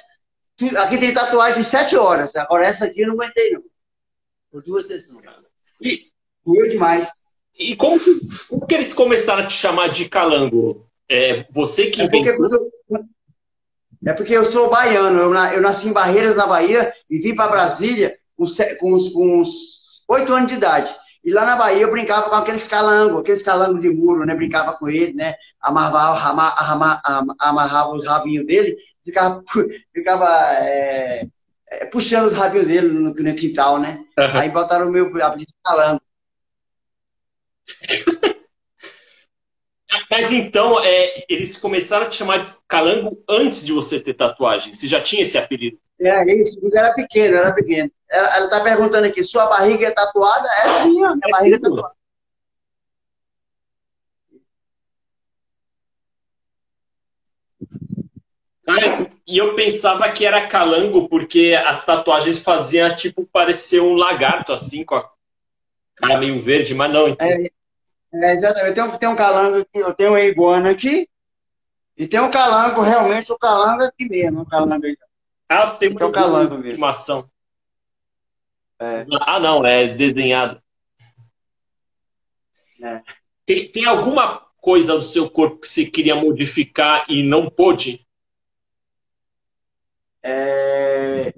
Aqui 0.77 0.99
tem 0.99 1.14
tatuagem 1.14 1.62
de 1.62 1.64
sete 1.64 1.97
horas. 1.97 2.37
Agora 2.37 2.66
essa 2.66 2.85
aqui 2.85 3.01
eu 3.01 3.09
não 3.09 3.14
aguentei, 3.14 3.51
não. 3.53 3.64
Por 4.51 4.62
duas 4.62 4.87
sessões. 4.87 5.25
E 5.81 6.11
doeu 6.45 6.69
demais. 6.69 7.11
E 7.59 7.75
como 7.75 7.99
que, 7.99 8.21
como 8.49 8.66
que 8.66 8.75
eles 8.75 8.93
começaram 8.93 9.45
a 9.45 9.47
te 9.47 9.55
chamar 9.55 9.88
de 9.88 10.09
calango? 10.09 10.87
É 11.09 11.47
você 11.51 11.90
que 11.90 12.03
é 12.03 12.09
porque, 12.09 12.33
quando, 12.35 12.71
é 14.06 14.12
porque 14.12 14.32
eu 14.34 14.44
sou 14.44 14.70
baiano. 14.70 15.18
Eu, 15.18 15.34
eu 15.34 15.60
nasci 15.60 15.88
em 15.88 15.92
Barreiras, 15.92 16.36
na 16.36 16.46
Bahia, 16.46 16.92
e 17.08 17.18
vim 17.18 17.34
para 17.34 17.50
Brasília 17.50 18.16
com, 18.36 18.94
uns 18.94 20.04
oito 20.08 20.32
anos 20.32 20.48
de 20.48 20.56
idade. 20.56 20.94
E 21.22 21.30
lá 21.30 21.44
na 21.44 21.56
Bahia 21.56 21.82
eu 21.82 21.90
brincava 21.90 22.30
com 22.30 22.36
aqueles 22.36 22.66
calangos, 22.66 23.20
aqueles 23.20 23.42
calangos 23.42 23.82
de 23.82 23.90
muro, 23.90 24.24
né? 24.24 24.34
Brincava 24.34 24.72
com 24.72 24.88
ele, 24.88 25.12
né? 25.12 25.34
Amarrava, 25.60 26.30
amarrava, 26.30 27.34
amarrava 27.38 27.90
os 27.90 28.06
rabinhos 28.06 28.46
dele, 28.46 28.76
ficava, 29.04 29.42
ficava 29.92 30.28
é, 30.60 31.26
é, 31.68 31.84
puxando 31.84 32.26
os 32.26 32.32
rabinhos 32.32 32.66
dele 32.66 32.88
no, 32.88 33.12
no 33.12 33.34
quintal, 33.34 33.78
né? 33.78 34.02
Uhum. 34.18 34.38
Aí 34.38 34.48
botaram 34.48 34.88
o 34.88 34.90
meu 34.90 35.06
apelido 35.22 35.52
de 35.52 35.54
calango. 35.62 36.00
Mas 40.11 40.33
então, 40.33 40.83
é, 40.83 41.25
eles 41.29 41.57
começaram 41.57 42.07
a 42.07 42.09
te 42.09 42.16
chamar 42.16 42.38
de 42.38 42.51
calango 42.66 43.23
antes 43.29 43.64
de 43.64 43.73
você 43.73 44.01
ter 44.01 44.14
tatuagem. 44.14 44.75
Você 44.75 44.88
já 44.88 45.01
tinha 45.01 45.23
esse 45.23 45.38
apelido? 45.38 45.79
É, 46.01 46.35
isso, 46.35 46.61
quando 46.61 46.75
era 46.75 46.92
pequeno, 46.92 47.37
era 47.37 47.53
pequeno. 47.53 47.90
Ela, 48.11 48.44
está 48.44 48.61
perguntando 48.61 49.07
aqui, 49.07 49.23
sua 49.23 49.46
barriga 49.46 49.87
é 49.87 49.90
tatuada? 49.92 50.49
É 50.64 50.68
sim, 50.83 51.05
a 51.05 51.14
minha 51.14 51.18
é 51.23 51.31
barriga 51.31 51.57
é 51.57 51.59
tatuada. 51.61 51.94
e 59.27 59.38
eu 59.38 59.55
pensava 59.55 60.11
que 60.11 60.25
era 60.25 60.46
calango, 60.46 61.09
porque 61.09 61.57
as 61.66 61.85
tatuagens 61.85 62.40
faziam, 62.40 62.94
tipo, 62.96 63.25
parecer 63.27 63.81
um 63.81 63.94
lagarto, 63.94 64.53
assim, 64.53 64.85
com 64.85 64.96
a 64.96 65.09
cara 65.94 66.18
meio 66.18 66.42
verde, 66.42 66.75
mas 66.75 66.92
não. 66.92 67.09
Então... 67.09 67.27
É, 67.27 67.51
é, 68.12 68.33
exatamente. 68.35 68.79
Eu 68.79 68.87
tenho, 68.87 68.99
tenho 68.99 69.12
um 69.12 69.16
calango 69.16 69.59
aqui, 69.59 69.79
eu 69.79 69.94
tenho 69.94 70.11
uma 70.11 70.20
iguana 70.20 70.70
aqui, 70.70 71.09
e 71.96 72.09
tem 72.09 72.20
um 72.20 72.31
calango, 72.31 72.81
realmente, 72.81 73.31
o 73.33 73.38
calango 73.38 73.83
aqui 73.83 74.09
mesmo, 74.09 74.42
o 74.42 74.46
calango 74.46 74.87
aí. 74.87 74.96
Ah, 75.49 75.66
você 75.66 75.79
tem 75.79 75.90
um 75.90 76.12
calango 76.12 76.57
mesmo. 76.59 76.87
É. 78.79 79.07
Ah, 79.27 79.38
não, 79.38 79.66
é 79.66 79.88
desenhado. 79.88 80.62
É. 82.83 83.03
Tem, 83.44 83.70
tem 83.70 83.85
alguma 83.85 84.38
coisa 84.61 84.96
do 84.96 85.03
seu 85.03 85.29
corpo 85.29 85.59
que 85.59 85.68
você 85.68 85.85
queria 85.85 86.14
modificar 86.14 87.05
e 87.09 87.23
não 87.23 87.51
pôde? 87.51 88.07
É, 90.23 91.33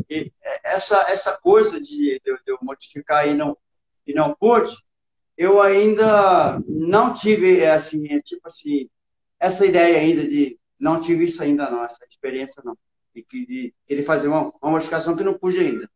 essa, 0.62 1.10
essa 1.10 1.36
coisa 1.38 1.80
de, 1.80 2.20
de, 2.24 2.36
de 2.36 2.42
eu 2.46 2.58
modificar 2.62 3.28
e 3.28 3.34
não, 3.34 3.56
e 4.06 4.12
não 4.12 4.34
pude, 4.34 4.76
eu 5.36 5.60
ainda 5.60 6.62
não 6.66 7.12
tive, 7.12 7.64
assim, 7.66 8.02
tipo 8.20 8.46
assim, 8.46 8.88
essa 9.38 9.64
ideia 9.66 9.98
ainda 9.98 10.26
de, 10.26 10.58
não 10.78 11.00
tive 11.00 11.24
isso 11.24 11.42
ainda 11.42 11.70
não, 11.70 11.84
essa 11.84 12.04
experiência 12.08 12.62
não 12.64 12.76
e 13.14 13.22
que 13.22 13.46
de 13.46 13.74
ele 13.88 14.02
fazer 14.02 14.28
uma, 14.28 14.52
uma 14.62 14.72
modificação 14.72 15.14
que 15.14 15.24
não 15.24 15.34
pude 15.34 15.58
ainda. 15.58 15.88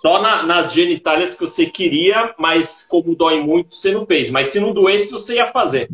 Só 0.00 0.20
na, 0.20 0.42
nas 0.42 0.72
genitálias 0.72 1.34
que 1.34 1.46
você 1.46 1.66
queria, 1.66 2.34
mas 2.38 2.84
como 2.84 3.14
dói 3.14 3.40
muito, 3.40 3.74
você 3.74 3.92
não 3.92 4.06
fez. 4.06 4.30
Mas 4.30 4.50
se 4.50 4.60
não 4.60 4.72
doesse, 4.72 5.12
você 5.12 5.36
ia 5.36 5.52
fazer. 5.52 5.88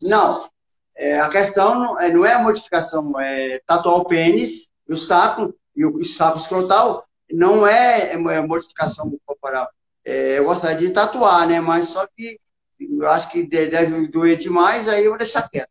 Não. 0.00 0.48
É, 0.94 1.20
a 1.20 1.28
questão 1.28 1.78
não 1.78 2.00
é, 2.00 2.12
não 2.12 2.24
é 2.24 2.32
a 2.34 2.42
modificação, 2.42 3.18
é 3.20 3.60
tatuar 3.66 3.96
o 3.96 4.04
pênis 4.04 4.70
o 4.88 4.96
saco, 4.96 5.54
e 5.74 5.84
o, 5.84 5.96
o 5.96 6.04
saco 6.04 6.38
escrotal, 6.38 7.04
não 7.30 7.66
é, 7.66 8.12
é 8.12 8.40
modificação 8.40 9.12
corporal. 9.26 9.68
É, 10.06 10.38
eu 10.38 10.44
gostaria 10.44 10.78
de 10.78 10.92
tatuar, 10.92 11.48
né? 11.48 11.60
Mas 11.60 11.88
só 11.88 12.06
que 12.06 12.38
eu 12.78 13.10
acho 13.10 13.28
que 13.28 13.42
deve 13.42 14.06
doer 14.06 14.36
demais, 14.36 14.88
aí 14.88 15.04
eu 15.04 15.10
vou 15.10 15.18
deixar 15.18 15.48
quieto. 15.48 15.68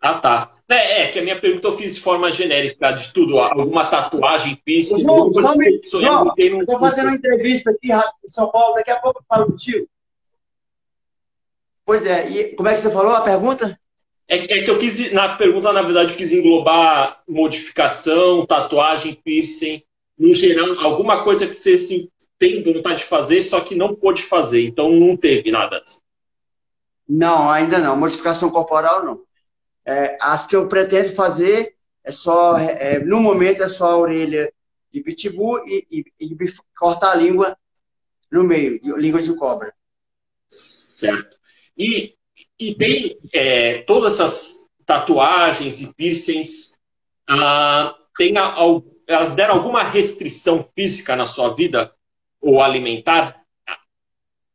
Ah, 0.00 0.18
tá. 0.18 0.56
É, 0.68 1.02
é, 1.02 1.08
que 1.08 1.18
a 1.18 1.22
minha 1.22 1.38
pergunta 1.38 1.68
eu 1.68 1.76
fiz 1.76 1.96
de 1.96 2.00
forma 2.00 2.30
genérica 2.30 2.92
de 2.92 3.12
tudo. 3.12 3.38
Alguma 3.38 3.84
tatuagem, 3.90 4.56
piercing... 4.64 5.00
João, 5.00 5.30
só 5.34 5.54
me... 5.54 5.68
estou 5.76 6.80
fazendo 6.80 7.08
uma 7.08 7.16
entrevista 7.16 7.70
aqui 7.70 7.92
em 7.92 8.28
São 8.28 8.50
Paulo, 8.50 8.76
daqui 8.76 8.90
a 8.90 8.98
pouco 8.98 9.20
eu 9.20 9.24
falo 9.28 9.46
contigo. 9.46 9.86
Pois 11.84 12.06
é, 12.06 12.30
e 12.30 12.56
como 12.56 12.70
é 12.70 12.74
que 12.74 12.80
você 12.80 12.90
falou 12.90 13.12
a 13.12 13.20
pergunta? 13.20 13.78
É, 14.26 14.36
é 14.36 14.62
que 14.62 14.70
eu 14.70 14.78
quis, 14.78 15.12
na 15.12 15.36
pergunta, 15.36 15.72
na 15.72 15.82
verdade, 15.82 16.12
eu 16.12 16.16
quis 16.16 16.32
englobar 16.32 17.22
modificação, 17.28 18.46
tatuagem, 18.46 19.14
piercing, 19.14 19.82
no 20.18 20.32
geral, 20.32 20.78
alguma 20.80 21.22
coisa 21.22 21.46
que 21.46 21.54
você 21.54 21.74
assim, 21.74 22.08
tem 22.42 22.60
vontade 22.60 22.98
de 22.98 23.04
fazer, 23.04 23.40
só 23.42 23.60
que 23.60 23.76
não 23.76 23.94
pôde 23.94 24.24
fazer, 24.24 24.66
então 24.66 24.90
não 24.90 25.16
teve 25.16 25.52
nada. 25.52 25.80
Não, 27.08 27.48
ainda 27.48 27.78
não. 27.78 27.96
Modificação 27.96 28.50
corporal, 28.50 29.04
não. 29.04 29.22
É, 29.84 30.18
as 30.20 30.44
que 30.44 30.56
eu 30.56 30.68
pretendo 30.68 31.10
fazer 31.10 31.76
é 32.02 32.10
só, 32.10 32.58
é, 32.58 32.98
no 32.98 33.20
momento, 33.20 33.62
é 33.62 33.68
só 33.68 33.92
a 33.92 33.96
orelha 33.96 34.52
de 34.90 35.00
pitbull 35.00 35.64
e, 35.68 35.86
e, 35.88 36.04
e 36.18 36.36
cortar 36.76 37.12
a 37.12 37.14
língua 37.14 37.56
no 38.28 38.42
meio, 38.42 38.80
de, 38.80 38.92
língua 38.94 39.22
de 39.22 39.32
cobra. 39.36 39.72
Certo. 40.48 41.38
E, 41.78 42.16
e 42.58 42.74
tem 42.74 43.20
é, 43.32 43.82
todas 43.82 44.14
essas 44.14 44.68
tatuagens 44.84 45.80
e 45.80 45.94
piercings, 45.94 46.76
ah, 47.28 47.96
tem 48.16 48.36
a, 48.36 48.46
a, 48.46 48.82
elas 49.06 49.32
deram 49.32 49.54
alguma 49.54 49.84
restrição 49.84 50.68
física 50.74 51.14
na 51.14 51.24
sua 51.24 51.54
vida? 51.54 51.94
Ou 52.42 52.60
alimentar, 52.60 53.40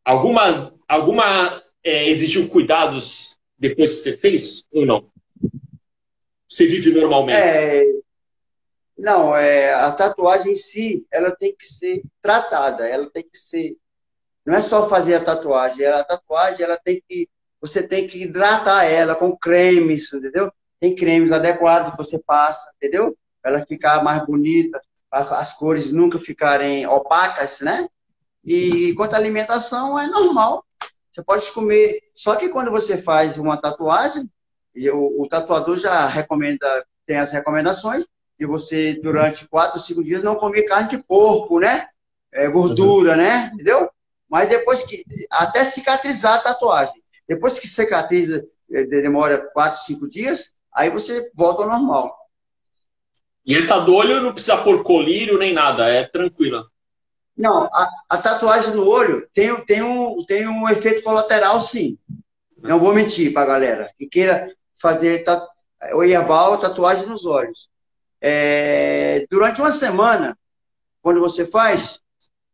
algumas, 0.03 0.71
alguma 0.87 1.63
é, 1.83 2.09
exigiu 2.09 2.49
cuidados 2.49 3.37
depois 3.57 3.95
que 3.95 4.01
você 4.01 4.17
fez 4.17 4.65
ou 4.71 4.85
não? 4.85 5.09
Você 6.49 6.67
vive 6.67 6.91
normalmente? 6.93 7.37
É, 7.37 7.83
não, 8.97 9.35
é, 9.35 9.73
a 9.73 9.91
tatuagem 9.91 10.53
em 10.53 10.55
si, 10.55 11.05
ela 11.11 11.31
tem 11.31 11.55
que 11.55 11.65
ser 11.65 12.01
tratada, 12.21 12.87
ela 12.87 13.09
tem 13.09 13.23
que 13.23 13.37
ser. 13.37 13.77
Não 14.45 14.55
é 14.55 14.61
só 14.61 14.89
fazer 14.89 15.15
a 15.15 15.23
tatuagem, 15.23 15.85
a 15.85 16.03
tatuagem 16.03 16.63
ela 16.63 16.77
tem 16.77 17.01
que. 17.07 17.29
Você 17.61 17.85
tem 17.85 18.07
que 18.07 18.23
hidratar 18.23 18.85
ela 18.85 19.15
com 19.15 19.35
cremes, 19.35 20.11
entendeu? 20.13 20.51
Tem 20.79 20.95
cremes 20.95 21.31
adequados 21.31 21.91
que 21.91 21.97
você 21.97 22.19
passa, 22.19 22.69
entendeu? 22.75 23.17
Ela 23.43 23.65
ficar 23.65 24.03
mais 24.03 24.25
bonita, 24.25 24.79
as 25.11 25.53
cores 25.53 25.91
nunca 25.91 26.19
ficarem 26.19 26.85
opacas, 26.87 27.59
né? 27.61 27.87
E 28.43 28.93
quanto 28.95 29.13
à 29.13 29.17
alimentação, 29.17 29.99
é 29.99 30.07
normal. 30.07 30.65
Você 31.11 31.23
pode 31.23 31.51
comer. 31.51 31.99
Só 32.13 32.35
que 32.35 32.49
quando 32.49 32.71
você 32.71 32.97
faz 32.97 33.37
uma 33.37 33.57
tatuagem, 33.57 34.29
o, 34.93 35.23
o 35.23 35.27
tatuador 35.27 35.77
já 35.77 36.05
recomenda, 36.05 36.85
tem 37.05 37.17
as 37.17 37.31
recomendações, 37.31 38.05
de 38.39 38.45
você, 38.45 38.93
durante 39.01 39.47
quatro, 39.47 39.79
cinco 39.79 40.03
dias, 40.03 40.21
não 40.21 40.35
comer 40.35 40.63
carne 40.63 40.89
de 40.89 40.97
porco, 40.99 41.59
né? 41.59 41.87
É, 42.31 42.47
gordura, 42.47 43.11
uhum. 43.11 43.17
né? 43.17 43.51
Entendeu? 43.53 43.89
Mas 44.29 44.47
depois 44.47 44.83
que. 44.83 45.03
Até 45.31 45.65
cicatrizar 45.65 46.35
a 46.35 46.39
tatuagem. 46.39 47.01
Depois 47.27 47.57
que 47.57 47.67
cicatriza, 47.67 48.45
é, 48.71 48.83
demora 48.83 49.49
quatro, 49.53 49.79
cinco 49.81 50.07
dias, 50.07 50.53
aí 50.73 50.89
você 50.89 51.31
volta 51.35 51.63
ao 51.63 51.69
normal. 51.69 52.15
E 53.47 53.55
essa 53.55 53.79
do 53.79 53.95
olho 53.95 54.21
não 54.21 54.33
precisa 54.33 54.57
pôr 54.57 54.83
colírio 54.83 55.37
nem 55.37 55.53
nada, 55.53 55.87
é 55.87 56.03
tranquila. 56.05 56.67
Não, 57.35 57.63
a, 57.63 57.89
a, 58.09 58.17
tatuagem 58.17 58.73
no 58.75 58.85
olho 58.85 59.25
tem, 59.33 59.55
tem, 59.63 59.81
um, 59.81 60.17
tem 60.25 60.45
um 60.45 60.67
efeito 60.67 61.01
colateral, 61.01 61.61
sim. 61.61 61.97
Não 62.57 62.77
vou 62.77 62.93
mentir 62.93 63.31
para 63.31 63.43
a 63.43 63.45
galera 63.45 63.93
que 63.97 64.05
queira 64.05 64.53
fazer 64.75 65.23
tatu... 65.23 65.47
o 65.93 66.03
herbal, 66.03 66.57
tatuagem 66.57 67.07
nos 67.07 67.25
olhos. 67.25 67.69
É, 68.19 69.25
durante 69.31 69.61
uma 69.61 69.71
semana, 69.71 70.37
quando 71.01 71.21
você 71.21 71.45
faz, 71.45 72.01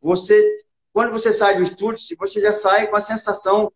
você, 0.00 0.58
quando 0.92 1.10
você 1.10 1.32
sai 1.32 1.56
do 1.56 1.62
estúdio, 1.62 2.04
você 2.16 2.40
já 2.40 2.52
sai 2.52 2.86
com 2.86 2.94
a 2.94 3.00
sensação 3.00 3.72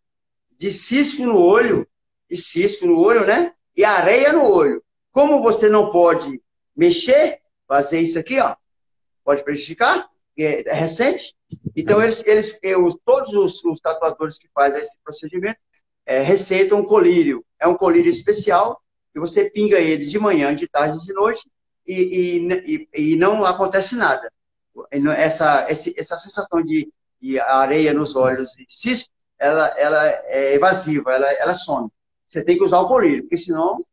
de 0.56 0.70
cisco 0.70 1.24
no 1.24 1.40
olho, 1.40 1.84
e 2.30 2.36
cisco 2.36 2.86
no 2.86 2.96
olho, 2.96 3.26
né? 3.26 3.52
E 3.76 3.84
areia 3.84 4.32
no 4.32 4.48
olho. 4.48 4.84
Como 5.10 5.42
você 5.42 5.68
não 5.68 5.90
pode 5.90 6.40
mexer, 6.78 7.40
fazer 7.66 8.00
isso 8.00 8.18
aqui, 8.18 8.38
ó, 8.38 8.54
pode 9.24 9.42
prejudicar, 9.42 10.08
é, 10.38 10.72
recente. 10.72 11.34
Então, 11.74 12.00
eles, 12.00 12.22
eles 12.24 12.58
eu, 12.62 12.88
todos 13.04 13.34
os, 13.34 13.64
os, 13.64 13.80
tatuadores 13.80 14.38
que 14.38 14.48
fazem 14.54 14.80
esse 14.80 14.96
procedimento 15.02 15.58
é, 16.06 16.22
receitam 16.22 16.78
um 16.78 16.84
colírio. 16.84 17.44
É 17.58 17.66
um 17.66 17.74
colírio 17.74 18.08
especial, 18.08 18.80
que 19.12 19.18
você 19.18 19.50
pinga 19.50 19.78
ele 19.80 20.06
de 20.06 20.18
manhã, 20.18 20.54
de 20.54 20.68
tarde, 20.68 21.04
de 21.04 21.12
noite, 21.12 21.50
e, 21.84 22.48
e, 22.64 22.88
e 22.94 23.16
não 23.16 23.44
acontece 23.44 23.96
nada. 23.96 24.32
Essa, 25.16 25.66
essa 25.68 26.16
sensação 26.16 26.62
de, 26.62 26.88
de 27.20 27.40
areia 27.40 27.92
nos 27.92 28.14
olhos 28.14 28.56
e 28.56 28.64
cisco, 28.68 29.10
ela, 29.36 29.66
ela 29.76 30.06
é 30.26 30.54
evasiva, 30.54 31.12
ela, 31.12 31.26
ela 31.32 31.54
some. 31.54 31.90
Você 32.28 32.44
tem 32.44 32.56
que 32.56 32.64
usar 32.64 32.80
o 32.80 32.88
colírio, 32.88 33.22
porque 33.22 33.36
senão 33.36 33.84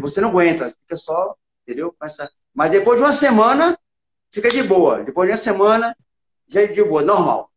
você 0.00 0.20
não 0.20 0.30
aguenta, 0.30 0.74
fica 0.82 0.96
só, 0.96 1.34
entendeu? 1.66 1.94
Mas 2.54 2.70
depois 2.70 2.98
de 2.98 3.04
uma 3.04 3.12
semana, 3.12 3.78
fica 4.30 4.48
de 4.48 4.62
boa. 4.62 5.02
Depois 5.02 5.28
de 5.28 5.32
uma 5.32 5.38
semana, 5.38 5.96
já 6.46 6.62
é 6.62 6.66
de 6.68 6.82
boa, 6.84 7.02
normal. 7.02 7.50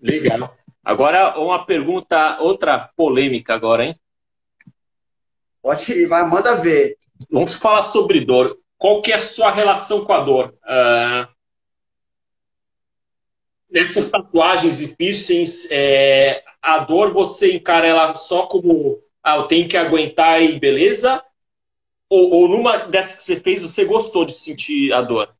Legal. 0.00 0.56
Agora, 0.84 1.38
uma 1.38 1.64
pergunta, 1.64 2.40
outra 2.40 2.90
polêmica 2.96 3.54
agora, 3.54 3.84
hein? 3.84 4.00
Pode 5.62 5.92
ir, 5.92 6.06
vai, 6.06 6.26
manda 6.26 6.56
ver. 6.56 6.96
Vamos 7.30 7.54
falar 7.54 7.84
sobre 7.84 8.24
dor. 8.24 8.58
Qual 8.76 9.00
que 9.00 9.12
é 9.12 9.14
a 9.14 9.20
sua 9.20 9.52
relação 9.52 10.04
com 10.04 10.12
a 10.12 10.24
dor? 10.24 10.52
Uh, 10.64 11.32
nessas 13.70 14.10
tatuagens 14.10 14.80
e 14.80 14.96
piercings, 14.96 15.68
é, 15.70 16.42
a 16.60 16.80
dor 16.80 17.12
você 17.12 17.54
encara 17.54 17.86
ela 17.86 18.14
só 18.16 18.46
como 18.46 19.00
ah, 19.22 19.36
eu 19.36 19.44
tenho 19.44 19.68
que 19.68 19.76
aguentar 19.76 20.42
e 20.42 20.58
beleza? 20.58 21.24
Ou, 22.14 22.30
ou 22.30 22.46
numa 22.46 22.76
dessas 22.76 23.16
que 23.16 23.22
você 23.22 23.40
fez, 23.40 23.62
você 23.62 23.86
gostou 23.86 24.26
de 24.26 24.34
sentir 24.34 24.92
a 24.92 25.00
dor? 25.00 25.34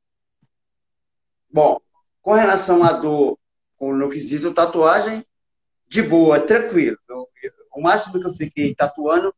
Bom, 1.50 1.78
com 2.22 2.32
relação 2.32 2.82
à 2.82 2.92
dor, 2.92 3.38
no 3.78 4.08
quesito 4.08 4.54
tatuagem, 4.54 5.22
de 5.86 6.00
boa, 6.00 6.40
tranquilo. 6.40 6.96
Eu, 7.06 7.28
eu, 7.42 7.52
o 7.76 7.82
máximo 7.82 8.18
que 8.18 8.26
eu 8.26 8.32
fiquei 8.32 8.74
tatuando 8.74 9.34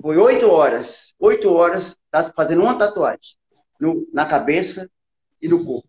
foi 0.00 0.16
oito 0.16 0.48
horas, 0.48 1.12
oito 1.18 1.52
horas 1.52 1.96
fazendo 2.36 2.62
uma 2.62 2.78
tatuagem 2.78 3.36
no, 3.80 4.06
na 4.12 4.24
cabeça 4.24 4.88
e 5.42 5.48
no 5.48 5.64
corpo. 5.64 5.88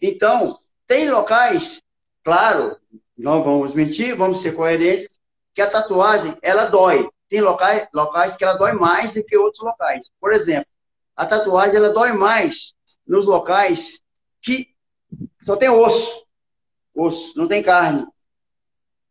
Então, 0.00 0.58
tem 0.86 1.10
locais, 1.10 1.82
claro, 2.24 2.78
não 3.18 3.42
vamos 3.42 3.74
mentir, 3.74 4.16
vamos 4.16 4.40
ser 4.40 4.54
coerentes, 4.54 5.20
que 5.52 5.60
a 5.60 5.68
tatuagem, 5.68 6.34
ela 6.40 6.64
dói. 6.64 7.06
Tem 7.32 7.40
locais, 7.40 7.88
locais 7.94 8.36
que 8.36 8.44
ela 8.44 8.58
dói 8.58 8.72
mais 8.72 9.14
do 9.14 9.24
que 9.24 9.38
outros 9.38 9.64
locais. 9.64 10.12
Por 10.20 10.34
exemplo, 10.34 10.66
a 11.16 11.24
tatuagem, 11.24 11.76
ela 11.76 11.88
dói 11.88 12.12
mais 12.12 12.74
nos 13.06 13.24
locais 13.24 14.02
que 14.42 14.68
só 15.40 15.56
tem 15.56 15.70
osso. 15.70 16.26
Osso, 16.94 17.32
não 17.38 17.48
tem 17.48 17.62
carne. 17.62 18.06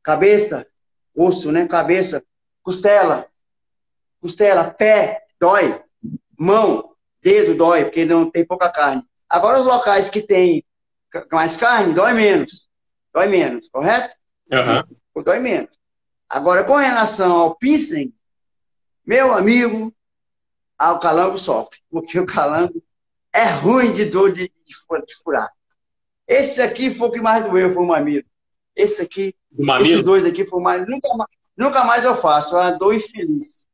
Cabeça, 0.04 0.68
osso, 1.16 1.52
né? 1.52 1.68
Cabeça, 1.68 2.24
costela, 2.62 3.26
costela, 4.22 4.70
pé, 4.70 5.26
dói. 5.40 5.84
Mão, 6.38 6.96
dedo, 7.24 7.56
dói, 7.56 7.86
porque 7.86 8.06
não 8.06 8.30
tem 8.30 8.46
pouca 8.46 8.70
carne. 8.70 9.04
Agora, 9.28 9.60
os 9.60 9.66
locais 9.66 10.12
que 10.12 10.22
tem 10.22 10.64
mais 11.32 11.58
carne, 11.58 11.96
dói 11.96 12.14
menos. 12.14 12.70
Dói 13.12 13.28
menos, 13.28 13.68
correto? 13.68 14.16
Uhum. 14.52 15.24
Dói 15.24 15.40
menos. 15.40 15.81
Agora, 16.32 16.64
com 16.64 16.76
relação 16.76 17.34
ao 17.34 17.56
piercing, 17.56 18.14
meu 19.06 19.34
amigo, 19.34 19.94
o 20.80 20.98
calango 20.98 21.38
sofre. 21.38 21.78
Porque 21.90 22.18
o 22.18 22.26
calango 22.26 22.82
é 23.34 23.50
ruim 23.50 23.92
de 23.92 24.06
dor 24.06 24.32
de, 24.32 24.50
de 24.66 25.16
furar. 25.22 25.52
Esse 26.26 26.62
aqui 26.62 26.90
foi 26.90 27.10
o 27.10 27.12
que 27.12 27.20
mais 27.20 27.44
doeu, 27.44 27.74
foi 27.74 27.84
o 27.84 27.88
mamilo. 27.88 28.24
Esse 28.74 29.02
aqui, 29.02 29.36
esses 29.82 30.02
dois 30.02 30.24
aqui 30.24 30.46
foi 30.46 30.62
mais. 30.62 30.88
Nunca 30.88 31.14
mais, 31.18 31.30
nunca 31.58 31.84
mais 31.84 32.06
eu 32.06 32.16
faço. 32.16 32.56
É 32.56 32.62
uma 32.62 32.72
dor 32.72 32.96
infeliz. 32.96 33.68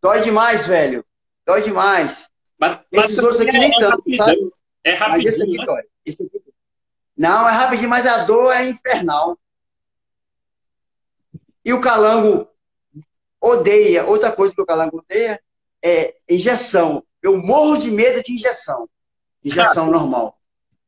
Dói 0.00 0.20
demais, 0.20 0.64
velho. 0.64 1.04
Dói 1.44 1.62
demais. 1.62 2.30
Mas, 2.56 2.78
mas 2.92 3.04
Esses 3.06 3.18
outros 3.18 3.40
aqui 3.40 3.56
é 3.56 3.58
nem 3.58 3.72
tanto, 3.80 4.16
sabe? 4.16 4.52
É 4.84 4.94
rapidinho. 4.94 5.24
Mas 5.24 5.34
esse 5.34 5.42
aqui 5.42 5.58
né? 5.58 5.64
dói. 5.66 5.82
Esse 6.04 6.22
aqui... 6.22 6.40
Não, 7.16 7.48
é 7.48 7.52
rapidinho, 7.52 7.90
mas 7.90 8.06
a 8.06 8.24
dor 8.24 8.52
é 8.52 8.68
infernal. 8.68 9.36
E 11.66 11.72
o 11.72 11.80
calango 11.80 12.48
odeia. 13.40 14.04
Outra 14.06 14.30
coisa 14.30 14.54
que 14.54 14.62
o 14.62 14.66
calango 14.66 14.98
odeia 14.98 15.42
é 15.82 16.14
injeção. 16.28 17.04
Eu 17.20 17.36
morro 17.36 17.76
de 17.76 17.90
medo 17.90 18.22
de 18.22 18.32
injeção. 18.32 18.88
Injeção 19.44 19.90
normal. 19.90 20.40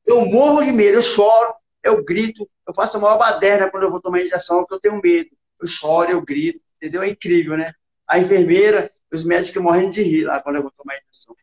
Eu 0.07 0.25
morro 0.25 0.65
de 0.65 0.71
medo. 0.71 0.99
Eu 0.99 1.03
choro, 1.03 1.53
eu 1.83 2.05
grito. 2.05 2.49
Eu 2.65 2.73
faço 2.73 2.97
a 2.97 3.01
maior 3.01 3.19
baderna 3.19 3.69
quando 3.69 3.83
eu 3.83 3.91
vou 3.91 4.01
tomar 4.01 4.23
injeção, 4.23 4.59
porque 4.59 4.75
eu 4.75 4.81
tenho 4.81 5.03
medo. 5.03 5.31
Eu 5.61 5.67
choro, 5.67 6.13
eu 6.13 6.23
grito. 6.23 6.61
Entendeu? 6.77 7.03
É 7.03 7.09
incrível, 7.09 7.57
né? 7.57 7.73
A 8.07 8.21
enfermeira, 8.21 8.89
os 9.13 9.25
médicos 9.25 9.61
morrendo 9.61 9.91
de 9.91 10.03
rir 10.05 10.27
lá 10.27 10.41
quando 10.41 10.57
eu 10.57 10.63
vou 10.63 10.71
tomar 10.71 10.95
injeção. 10.97 11.37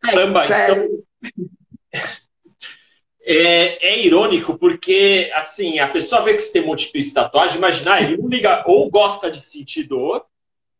Caramba, 0.00 0.48
Sério? 0.48 1.06
então. 1.22 1.48
É, 3.30 3.88
é, 3.88 4.06
irônico 4.06 4.56
porque, 4.56 5.30
assim, 5.34 5.78
a 5.78 5.88
pessoa 5.88 6.22
vê 6.22 6.32
que 6.32 6.40
você 6.40 6.50
tem 6.50 6.64
múltiplas 6.64 7.12
tatuagens, 7.12 7.58
imaginar, 7.58 8.02
ele 8.02 8.16
não 8.16 8.26
liga, 8.26 8.64
ou 8.66 8.90
gosta 8.90 9.30
de 9.30 9.38
sentir 9.38 9.82
dor, 9.82 10.24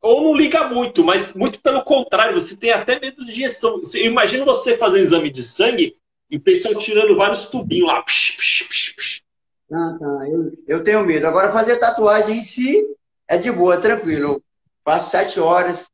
ou 0.00 0.22
não 0.22 0.34
liga 0.34 0.66
muito, 0.66 1.04
mas 1.04 1.34
muito 1.34 1.60
pelo 1.60 1.84
contrário, 1.84 2.40
você 2.40 2.56
tem 2.56 2.70
até 2.70 2.98
medo 2.98 3.22
de 3.22 3.32
injeção. 3.32 3.82
Imagina 3.96 4.46
você 4.46 4.78
fazer 4.78 4.98
um 4.98 5.02
exame 5.02 5.28
de 5.28 5.42
sangue 5.42 5.96
e 6.30 6.38
o 6.38 6.40
pessoal 6.40 6.74
tirando 6.76 7.14
vários 7.16 7.50
tubinhos 7.50 7.88
lá. 7.88 8.02
Psh, 8.02 8.36
psh, 8.38 8.64
psh, 8.96 9.22
ah, 9.70 9.96
tá. 10.00 10.28
Eu, 10.28 10.52
eu 10.66 10.82
tenho 10.82 11.04
medo. 11.04 11.26
Agora, 11.26 11.52
fazer 11.52 11.76
tatuagem 11.76 12.38
em 12.38 12.42
si, 12.42 12.82
é 13.26 13.36
de 13.36 13.52
boa, 13.52 13.76
tranquilo. 13.78 14.42
Passo 14.82 15.10
sete 15.10 15.38
horas, 15.38 15.90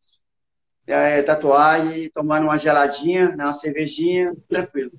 é, 0.87 1.21
tatuagem, 1.23 2.09
tomando 2.11 2.45
uma 2.45 2.57
geladinha, 2.57 3.35
né, 3.35 3.43
uma 3.43 3.53
cervejinha, 3.53 4.37
tranquilo. 4.49 4.93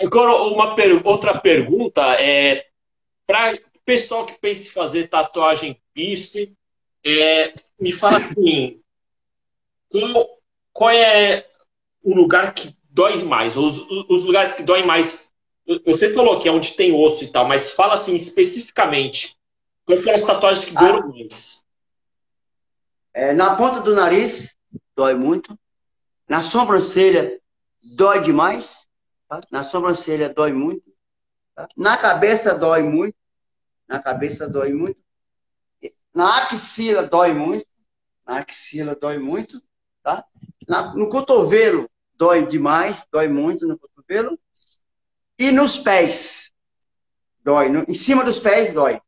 Agora, 0.00 0.42
uma 0.44 0.74
per 0.74 1.06
outra 1.06 1.38
pergunta 1.38 2.02
é 2.14 2.66
para 3.26 3.54
o 3.54 3.80
pessoal 3.84 4.24
que 4.24 4.38
pensa 4.38 4.66
em 4.66 4.72
fazer 4.72 5.08
tatuagem 5.08 5.80
piercing, 5.92 6.56
é, 7.04 7.54
me 7.78 7.92
fala 7.92 8.16
assim, 8.16 8.80
qual, 9.90 10.28
qual 10.72 10.90
é 10.90 11.46
o 12.02 12.14
lugar 12.14 12.54
que 12.54 12.74
dói 12.88 13.22
mais? 13.22 13.56
Os, 13.56 13.78
os 14.08 14.24
lugares 14.24 14.54
que 14.54 14.62
doem 14.62 14.86
mais. 14.86 15.30
Você 15.84 16.12
falou 16.12 16.38
que 16.38 16.48
é 16.48 16.52
onde 16.52 16.72
tem 16.72 16.92
osso 16.92 17.24
e 17.24 17.28
tal, 17.28 17.46
mas 17.46 17.70
fala 17.70 17.94
assim 17.94 18.14
especificamente. 18.14 19.36
Qual 19.84 19.98
foi 19.98 20.12
as 20.12 20.22
tatuagens 20.22 20.64
que 20.64 20.74
doeram 20.74 21.00
ah, 21.00 21.08
mais? 21.08 21.64
É, 23.12 23.32
na 23.32 23.54
ponta 23.54 23.80
do 23.80 23.94
nariz, 23.94 24.56
dói 24.96 25.14
muito. 25.14 25.58
Na 26.28 26.42
sobrancelha, 26.42 27.38
dói 27.96 28.20
demais. 28.20 28.88
Tá? 29.30 29.40
Na 29.48 29.62
sobrancelha, 29.62 30.28
dói 30.28 30.52
muito. 30.52 30.92
Tá? 31.54 31.68
Na 31.76 31.96
cabeça, 31.96 32.52
dói 32.52 32.82
muito. 32.82 33.16
Na 33.86 34.02
cabeça, 34.02 34.48
dói 34.48 34.72
muito. 34.72 35.00
Na 36.12 36.38
axila, 36.38 37.06
dói 37.06 37.32
muito. 37.32 37.66
Na 38.26 38.38
axila, 38.38 38.96
dói 38.96 39.18
muito. 39.18 39.62
Tá? 40.02 40.24
Na, 40.66 40.92
no 40.96 41.08
cotovelo, 41.08 41.88
dói 42.12 42.44
demais. 42.44 43.06
Dói 43.08 43.28
muito 43.28 43.68
no 43.68 43.78
cotovelo. 43.78 44.36
E 45.38 45.52
nos 45.52 45.78
pés, 45.78 46.52
dói. 47.44 47.68
No, 47.68 47.84
em 47.88 47.94
cima 47.94 48.24
dos 48.24 48.40
pés, 48.40 48.74
dói. 48.74 49.00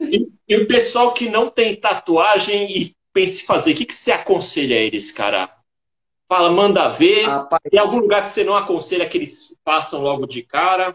E, 0.00 0.28
e, 0.48 0.56
o 0.56 0.66
pessoal 0.66 1.14
que 1.14 1.30
não 1.30 1.48
tem 1.48 1.78
tatuagem 1.78 2.76
e 2.76 2.96
pensa 3.12 3.42
em 3.42 3.46
fazer, 3.46 3.72
o 3.72 3.76
que, 3.76 3.86
que 3.86 3.94
você 3.94 4.10
aconselha 4.10 4.76
a 4.76 4.80
eles, 4.80 5.12
cara? 5.12 5.57
Fala, 6.28 6.50
manda 6.50 6.90
ver. 6.90 7.24
Rapaz, 7.24 7.62
tem 7.70 7.80
algum 7.80 8.00
lugar 8.00 8.22
que 8.22 8.28
você 8.28 8.44
não 8.44 8.54
aconselha 8.54 9.08
que 9.08 9.16
eles 9.16 9.56
façam 9.64 10.02
logo 10.02 10.26
de 10.26 10.42
cara? 10.42 10.94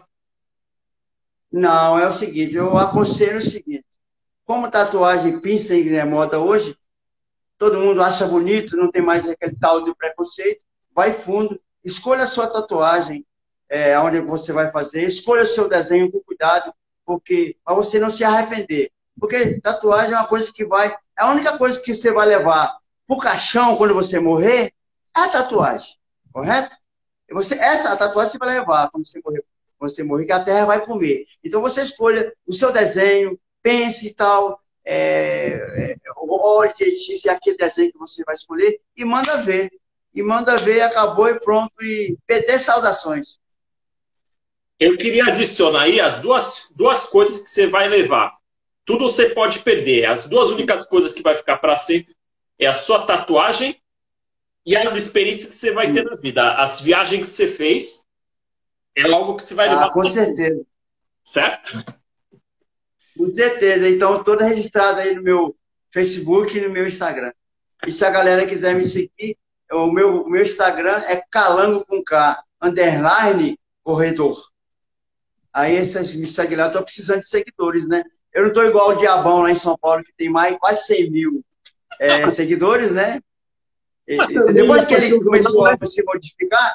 Não, 1.50 1.98
é 1.98 2.06
o 2.08 2.12
seguinte, 2.12 2.54
eu 2.54 2.78
aconselho 2.78 3.38
o 3.38 3.42
seguinte. 3.42 3.84
Como 4.44 4.70
tatuagem 4.70 5.40
pinça 5.40 5.74
é 5.74 6.04
moda 6.04 6.38
hoje, 6.38 6.76
todo 7.58 7.80
mundo 7.80 8.02
acha 8.02 8.26
bonito, 8.26 8.76
não 8.76 8.90
tem 8.90 9.02
mais 9.02 9.28
aquele 9.28 9.56
tal 9.56 9.82
de 9.82 9.94
preconceito, 9.94 10.64
vai 10.94 11.12
fundo, 11.12 11.60
escolha 11.82 12.24
a 12.24 12.26
sua 12.26 12.46
tatuagem, 12.46 13.24
é, 13.68 13.98
onde 13.98 14.20
você 14.20 14.52
vai 14.52 14.70
fazer, 14.70 15.04
escolha 15.04 15.44
o 15.44 15.46
seu 15.46 15.68
desenho 15.68 16.12
com 16.12 16.20
cuidado, 16.20 16.72
porque 17.04 17.56
para 17.64 17.74
você 17.74 17.98
não 17.98 18.10
se 18.10 18.22
arrepender. 18.22 18.90
Porque 19.18 19.60
tatuagem 19.60 20.14
é 20.14 20.18
uma 20.18 20.26
coisa 20.26 20.52
que 20.52 20.64
vai. 20.64 20.88
É 20.90 21.22
a 21.22 21.30
única 21.30 21.56
coisa 21.56 21.80
que 21.80 21.94
você 21.94 22.12
vai 22.12 22.26
levar 22.26 22.76
pro 23.06 23.18
caixão 23.18 23.76
quando 23.76 23.94
você 23.94 24.18
morrer 24.18 24.73
a 25.14 25.28
tatuagem. 25.28 25.96
Correto? 26.32 26.76
Você, 27.30 27.54
essa 27.54 27.96
tatuagem 27.96 28.32
você 28.32 28.38
vai 28.38 28.58
levar 28.58 28.90
quando 28.90 29.06
você 29.06 29.20
morrer. 29.24 29.44
Quando 29.78 29.90
você 29.90 30.02
morrer, 30.02 30.26
que 30.26 30.32
a 30.32 30.44
terra 30.44 30.66
vai 30.66 30.84
comer. 30.84 31.26
Então 31.42 31.60
você 31.60 31.82
escolha 31.82 32.32
o 32.46 32.52
seu 32.52 32.72
desenho, 32.72 33.38
pense 33.62 34.08
e 34.08 34.12
tal. 34.12 34.60
É, 34.84 35.94
é, 35.94 36.10
olhe 36.16 36.72
se 36.74 37.28
é 37.28 37.32
aquele 37.32 37.56
desenho 37.56 37.92
que 37.92 37.98
você 37.98 38.22
vai 38.24 38.34
escolher 38.34 38.80
e 38.96 39.04
manda 39.04 39.38
ver. 39.38 39.70
E 40.12 40.22
manda 40.22 40.56
ver, 40.56 40.82
acabou 40.82 41.28
e 41.28 41.40
pronto. 41.40 41.72
E 41.82 42.16
perder 42.26 42.58
saudações. 42.58 43.38
Eu 44.78 44.96
queria 44.96 45.26
adicionar 45.26 45.82
aí 45.82 46.00
as 46.00 46.20
duas, 46.20 46.68
duas 46.74 47.06
coisas 47.06 47.40
que 47.40 47.48
você 47.48 47.68
vai 47.68 47.88
levar. 47.88 48.36
Tudo 48.84 49.08
você 49.08 49.30
pode 49.30 49.60
perder. 49.60 50.06
As 50.06 50.28
duas 50.28 50.50
únicas 50.50 50.84
coisas 50.86 51.12
que 51.12 51.22
vai 51.22 51.36
ficar 51.36 51.56
para 51.56 51.76
sempre 51.76 52.14
é 52.58 52.66
a 52.66 52.72
sua 52.72 53.06
tatuagem 53.06 53.80
e 54.66 54.76
as 54.76 54.94
experiências 54.94 55.50
que 55.50 55.54
você 55.56 55.72
vai 55.72 55.92
ter 55.92 56.04
na 56.04 56.16
vida. 56.16 56.54
As 56.54 56.80
viagens 56.80 57.28
que 57.28 57.34
você 57.34 57.48
fez 57.48 58.04
é 58.96 59.02
algo 59.10 59.36
que 59.36 59.42
você 59.42 59.54
vai 59.54 59.68
levar. 59.68 59.86
Ah, 59.86 59.90
com 59.90 60.04
certeza. 60.04 60.64
Certo? 61.24 61.84
Com 63.16 63.32
certeza. 63.32 63.88
Então, 63.88 64.24
toda 64.24 64.44
registrada 64.44 65.02
aí 65.02 65.14
no 65.14 65.22
meu 65.22 65.56
Facebook 65.92 66.56
e 66.56 66.60
no 66.60 66.70
meu 66.70 66.86
Instagram. 66.86 67.32
E 67.86 67.92
se 67.92 68.04
a 68.04 68.10
galera 68.10 68.46
quiser 68.46 68.74
me 68.74 68.84
seguir, 68.84 69.36
o 69.70 69.90
meu, 69.90 70.22
o 70.22 70.30
meu 70.30 70.42
Instagram 70.42 71.02
é 71.06 71.22
calango 71.30 71.84
com 71.84 72.02
K, 72.02 72.42
underline 72.62 73.58
corredor. 73.82 74.36
Aí 75.52 75.76
essas 75.76 76.14
me 76.14 76.26
seguem 76.26 76.56
lá, 76.56 76.66
eu 76.66 76.72
tô 76.72 76.82
precisando 76.82 77.20
de 77.20 77.28
seguidores, 77.28 77.86
né? 77.86 78.02
Eu 78.32 78.44
não 78.44 78.52
tô 78.52 78.64
igual 78.64 78.90
o 78.90 78.96
Diabão 78.96 79.42
lá 79.42 79.50
em 79.50 79.54
São 79.54 79.78
Paulo, 79.78 80.02
que 80.02 80.12
tem 80.16 80.28
mais 80.28 80.56
quase 80.58 80.86
100 80.86 81.10
mil 81.10 81.44
é, 82.00 82.28
seguidores, 82.30 82.90
né? 82.90 83.20
E, 84.06 84.18
depois 84.52 84.84
que 84.84 84.94
ele 84.94 85.22
começou 85.22 85.66
a 85.66 85.76
se 85.86 86.02
modificar, 86.02 86.74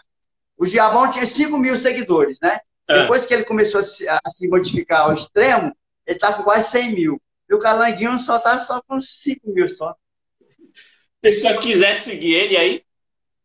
o 0.57 0.65
Diabão 0.65 1.09
tinha 1.09 1.25
5 1.25 1.57
mil 1.57 1.77
seguidores, 1.77 2.39
né? 2.41 2.59
É. 2.87 3.01
Depois 3.01 3.25
que 3.25 3.33
ele 3.33 3.43
começou 3.45 3.79
a 3.79 3.83
se, 3.83 4.07
a 4.07 4.19
se, 4.27 4.47
modificar 4.47 5.01
ao 5.01 5.13
extremo, 5.13 5.75
ele 6.05 6.17
tá 6.17 6.33
com 6.33 6.43
quase 6.43 6.71
100 6.71 6.93
mil. 6.93 7.21
E 7.49 7.53
o 7.53 7.59
Calanguinho 7.59 8.17
só 8.17 8.39
tá 8.39 8.57
só 8.57 8.81
com 8.87 8.99
5 8.99 9.49
mil 9.51 9.67
só. 9.67 9.95
Se 11.23 11.33
você 11.33 11.57
quiser 11.57 11.95
seguir 11.95 12.33
ele 12.33 12.57
aí, 12.57 12.83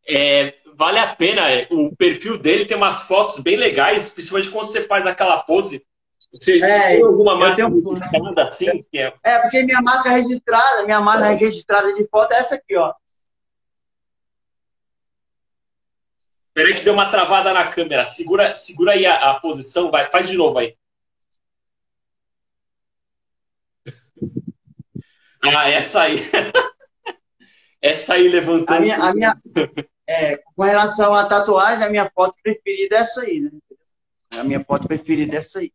é, 0.09 0.55
vale 0.77 0.99
a 0.99 1.15
pena. 1.15 1.43
O 1.71 1.95
perfil 1.95 2.39
dele 2.39 2.67
tem 2.67 2.77
umas 2.77 3.03
fotos 3.03 3.39
bem 3.39 3.57
legais, 3.57 4.11
principalmente 4.11 4.51
quando 4.51 4.69
você 4.69 4.83
faz 4.83 5.07
aquela 5.07 5.43
pose. 5.43 5.85
Você, 6.33 6.61
é, 6.63 6.97
tem 6.97 7.03
alguma 7.03 7.37
marca 7.37 7.69
registrada 7.69 8.43
assim? 8.43 8.85
É... 8.93 9.13
é, 9.23 9.39
porque 9.39 9.63
minha 9.63 9.81
marca 9.81 10.11
registrada, 10.11 10.85
minha 10.85 11.01
marca 11.01 11.29
registrada 11.29 11.95
de 11.95 12.07
foto 12.09 12.33
é 12.33 12.39
essa 12.39 12.57
aqui, 12.57 12.77
ó. 12.77 12.93
Peraí 16.55 16.73
que 16.77 16.85
deu 16.85 16.95
uma 16.95 17.11
travada 17.11 17.53
na 17.53 17.67
câmera. 17.67 18.05
Segura, 18.05 18.55
segura 18.55 18.93
aí 18.93 19.05
a, 19.05 19.33
a 19.33 19.41
posição, 19.41 19.91
vai, 19.91 20.09
faz 20.09 20.29
de 20.29 20.37
novo 20.37 20.59
aí. 20.59 20.77
Ah, 25.43 25.69
essa 25.69 26.03
aí. 26.03 26.21
essa 27.83 28.15
aí 28.15 28.29
levantando. 28.29 28.79
A 28.79 28.81
minha, 28.81 28.97
a 28.97 29.13
minha, 29.13 29.43
é, 30.07 30.37
com 30.37 30.63
relação 30.63 31.13
à 31.13 31.27
tatuagem, 31.27 31.85
a 31.85 31.91
minha 31.91 32.09
foto 32.15 32.37
preferida 32.41 32.97
é 32.97 33.01
essa 33.01 33.23
aí, 33.23 33.41
né? 33.41 33.51
A 34.39 34.45
minha 34.45 34.65
foto 34.65 34.87
preferida 34.87 35.35
é 35.35 35.39
essa 35.39 35.59
aí. 35.59 35.73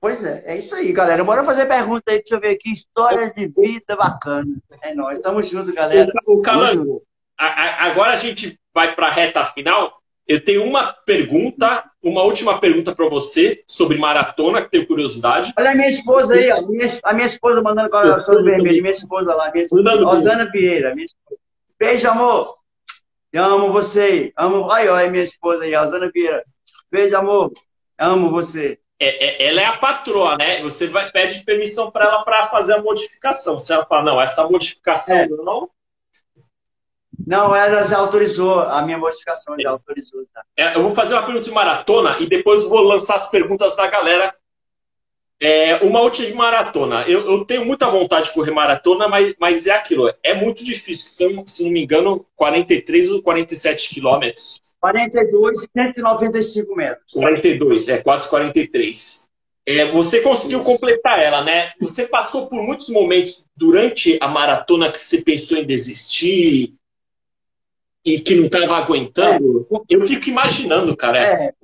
Pois 0.00 0.24
é, 0.24 0.42
é 0.46 0.56
isso 0.56 0.74
aí, 0.74 0.92
galera. 0.92 1.22
Bora 1.22 1.44
fazer 1.44 1.66
pergunta 1.66 2.10
aí, 2.10 2.18
deixa 2.18 2.34
eu 2.34 2.40
ver 2.40 2.54
aqui. 2.54 2.72
Histórias 2.72 3.32
de 3.32 3.46
vida 3.48 3.96
bacana. 3.96 4.56
É 4.82 4.94
nóis, 4.94 5.18
tamo 5.18 5.42
junto, 5.42 5.72
galera. 5.72 6.10
O 6.26 6.42
Calango, 6.42 7.02
agora 7.38 8.12
a 8.12 8.16
gente 8.16 8.58
vai 8.72 8.94
para 8.94 9.08
a 9.08 9.10
reta 9.10 9.44
final. 9.44 10.00
Eu 10.26 10.42
tenho 10.42 10.64
uma 10.64 10.90
pergunta, 11.04 11.84
uma 12.02 12.22
última 12.22 12.58
pergunta 12.58 12.94
para 12.94 13.08
você 13.08 13.62
sobre 13.68 13.98
maratona, 13.98 14.62
que 14.62 14.70
tenho 14.70 14.86
curiosidade. 14.86 15.52
Olha 15.56 15.72
a 15.72 15.74
minha 15.74 15.88
esposa 15.88 16.34
aí, 16.34 16.50
ó. 16.50 16.62
Minha, 16.66 16.86
a 17.02 17.12
minha 17.12 17.26
esposa 17.26 17.60
mandando 17.60 17.90
corações 17.90 18.42
vermelhos. 18.42 18.80
Minha 18.80 18.92
esposa 18.92 19.34
lá, 19.34 19.50
minha 19.52 19.64
esposa. 19.64 20.04
Rosana 20.04 20.50
Vieira. 20.50 20.94
Minha 20.94 21.04
esposa. 21.04 21.40
Beijo, 21.78 22.08
amor. 22.08 22.54
Eu 23.30 23.44
amo 23.44 23.70
você. 23.70 24.32
Amo. 24.36 24.62
Ó, 24.62 24.76
é 24.76 25.10
minha 25.10 25.22
esposa 25.22 25.64
aí, 25.64 25.74
Rosana 25.74 26.10
Vieira. 26.10 26.42
Beijo, 26.90 27.16
amor. 27.16 27.52
Amo 27.98 28.30
você. 28.30 28.78
É, 28.98 29.44
é, 29.44 29.48
ela 29.48 29.60
é 29.60 29.66
a 29.66 29.76
patroa, 29.76 30.38
né? 30.38 30.62
Você 30.62 30.86
vai, 30.86 31.10
pede 31.10 31.44
permissão 31.44 31.90
para 31.90 32.06
ela 32.06 32.24
para 32.24 32.46
fazer 32.46 32.74
a 32.74 32.82
modificação. 32.82 33.58
Se 33.58 33.72
ela 33.72 33.84
fala, 33.84 34.04
não, 34.04 34.22
essa 34.22 34.48
modificação 34.48 35.16
é. 35.16 35.28
não. 35.28 35.68
Não, 37.26 37.54
ela 37.54 37.82
já 37.82 37.98
autorizou, 37.98 38.60
a 38.60 38.82
minha 38.82 38.98
modificação 38.98 39.56
já 39.58 39.70
autorizou. 39.70 40.24
Tá? 40.32 40.42
É, 40.56 40.76
eu 40.76 40.82
vou 40.82 40.94
fazer 40.94 41.14
uma 41.14 41.24
pergunta 41.24 41.44
de 41.44 41.50
maratona 41.50 42.16
e 42.20 42.26
depois 42.26 42.64
vou 42.64 42.80
lançar 42.82 43.16
as 43.16 43.30
perguntas 43.30 43.76
da 43.76 43.86
galera 43.86 44.34
é, 45.40 45.76
uma 45.76 46.00
última 46.00 46.34
maratona. 46.36 47.02
Eu, 47.06 47.30
eu, 47.30 47.44
tenho 47.44 47.64
muita 47.64 47.90
vontade 47.90 48.26
de 48.26 48.34
correr 48.34 48.50
maratona, 48.50 49.08
mas, 49.08 49.34
mas 49.38 49.66
é 49.66 49.72
aquilo. 49.72 50.12
É 50.22 50.34
muito 50.34 50.64
difícil. 50.64 51.08
Se, 51.10 51.24
eu, 51.24 51.44
se 51.46 51.64
não 51.64 51.70
me 51.70 51.82
engano, 51.82 52.24
43 52.36 53.10
ou 53.10 53.22
47 53.22 53.90
quilômetros. 53.90 54.62
42, 54.80 55.66
195 55.72 56.76
metros. 56.76 57.12
42, 57.12 57.88
é 57.88 57.98
quase 58.02 58.28
43. 58.28 59.24
É, 59.66 59.90
você 59.90 60.20
conseguiu 60.20 60.60
Isso. 60.60 60.70
completar 60.70 61.22
ela, 61.22 61.42
né? 61.42 61.72
Você 61.80 62.06
passou 62.06 62.48
por 62.48 62.62
muitos 62.62 62.90
momentos 62.90 63.46
durante 63.56 64.18
a 64.20 64.28
maratona 64.28 64.90
que 64.90 64.98
você 64.98 65.22
pensou 65.22 65.56
em 65.56 65.64
desistir 65.64 66.74
e 68.04 68.20
que 68.20 68.34
não 68.34 68.46
estava 68.46 68.76
aguentando. 68.76 69.66
É. 69.72 69.94
Eu 69.94 70.06
fico 70.06 70.28
imaginando, 70.28 70.96
cara. 70.96 71.18
É. 71.18 71.54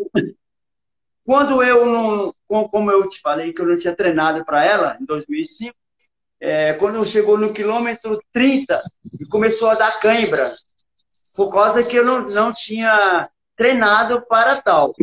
Quando 1.24 1.62
eu 1.62 1.86
não, 1.86 2.34
como 2.68 2.90
eu 2.90 3.08
te 3.08 3.20
falei 3.20 3.52
que 3.52 3.60
eu 3.60 3.66
não 3.66 3.78
tinha 3.78 3.94
treinado 3.94 4.44
para 4.44 4.64
ela 4.64 4.96
em 5.00 5.04
2005, 5.04 5.74
é, 6.40 6.72
quando 6.74 7.04
chegou 7.04 7.36
no 7.36 7.52
quilômetro 7.52 8.18
30 8.32 8.82
e 9.20 9.26
começou 9.26 9.68
a 9.68 9.74
dar 9.74 10.00
cãibra, 10.00 10.54
por 11.36 11.52
causa 11.52 11.84
que 11.84 11.96
eu 11.96 12.04
não, 12.04 12.28
não 12.30 12.52
tinha 12.52 13.28
treinado 13.54 14.26
para 14.26 14.60
tal. 14.62 14.94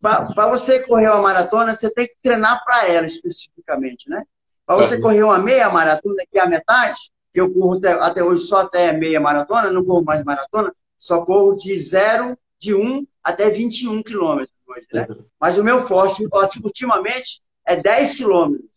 Para 0.00 0.48
você 0.48 0.86
correr 0.86 1.08
uma 1.08 1.22
maratona, 1.22 1.74
você 1.74 1.90
tem 1.90 2.06
que 2.06 2.16
treinar 2.22 2.64
para 2.64 2.86
ela 2.86 3.06
especificamente, 3.06 4.08
né? 4.08 4.22
Para 4.64 4.76
você 4.76 5.00
correr 5.00 5.24
uma 5.24 5.38
meia 5.38 5.68
maratona, 5.68 6.22
que 6.30 6.38
é 6.38 6.42
a 6.42 6.46
metade, 6.46 7.10
que 7.36 7.40
eu 7.42 7.52
corro 7.52 7.76
até, 7.76 7.92
até 7.92 8.24
hoje 8.24 8.44
só 8.44 8.62
até 8.62 8.94
meia 8.94 9.20
maratona, 9.20 9.70
não 9.70 9.84
corro 9.84 10.02
mais 10.02 10.24
maratona, 10.24 10.74
só 10.96 11.22
corro 11.22 11.54
de 11.54 11.78
0, 11.78 12.34
de 12.58 12.74
1 12.74 13.06
até 13.22 13.50
21 13.50 14.02
quilômetros 14.02 14.56
hoje, 14.66 14.86
né? 14.90 15.06
Uhum. 15.06 15.22
Mas 15.38 15.58
o 15.58 15.62
meu 15.62 15.86
forte, 15.86 16.26
ultimamente, 16.64 17.42
é 17.66 17.76
10 17.76 18.14
quilômetros. 18.14 18.70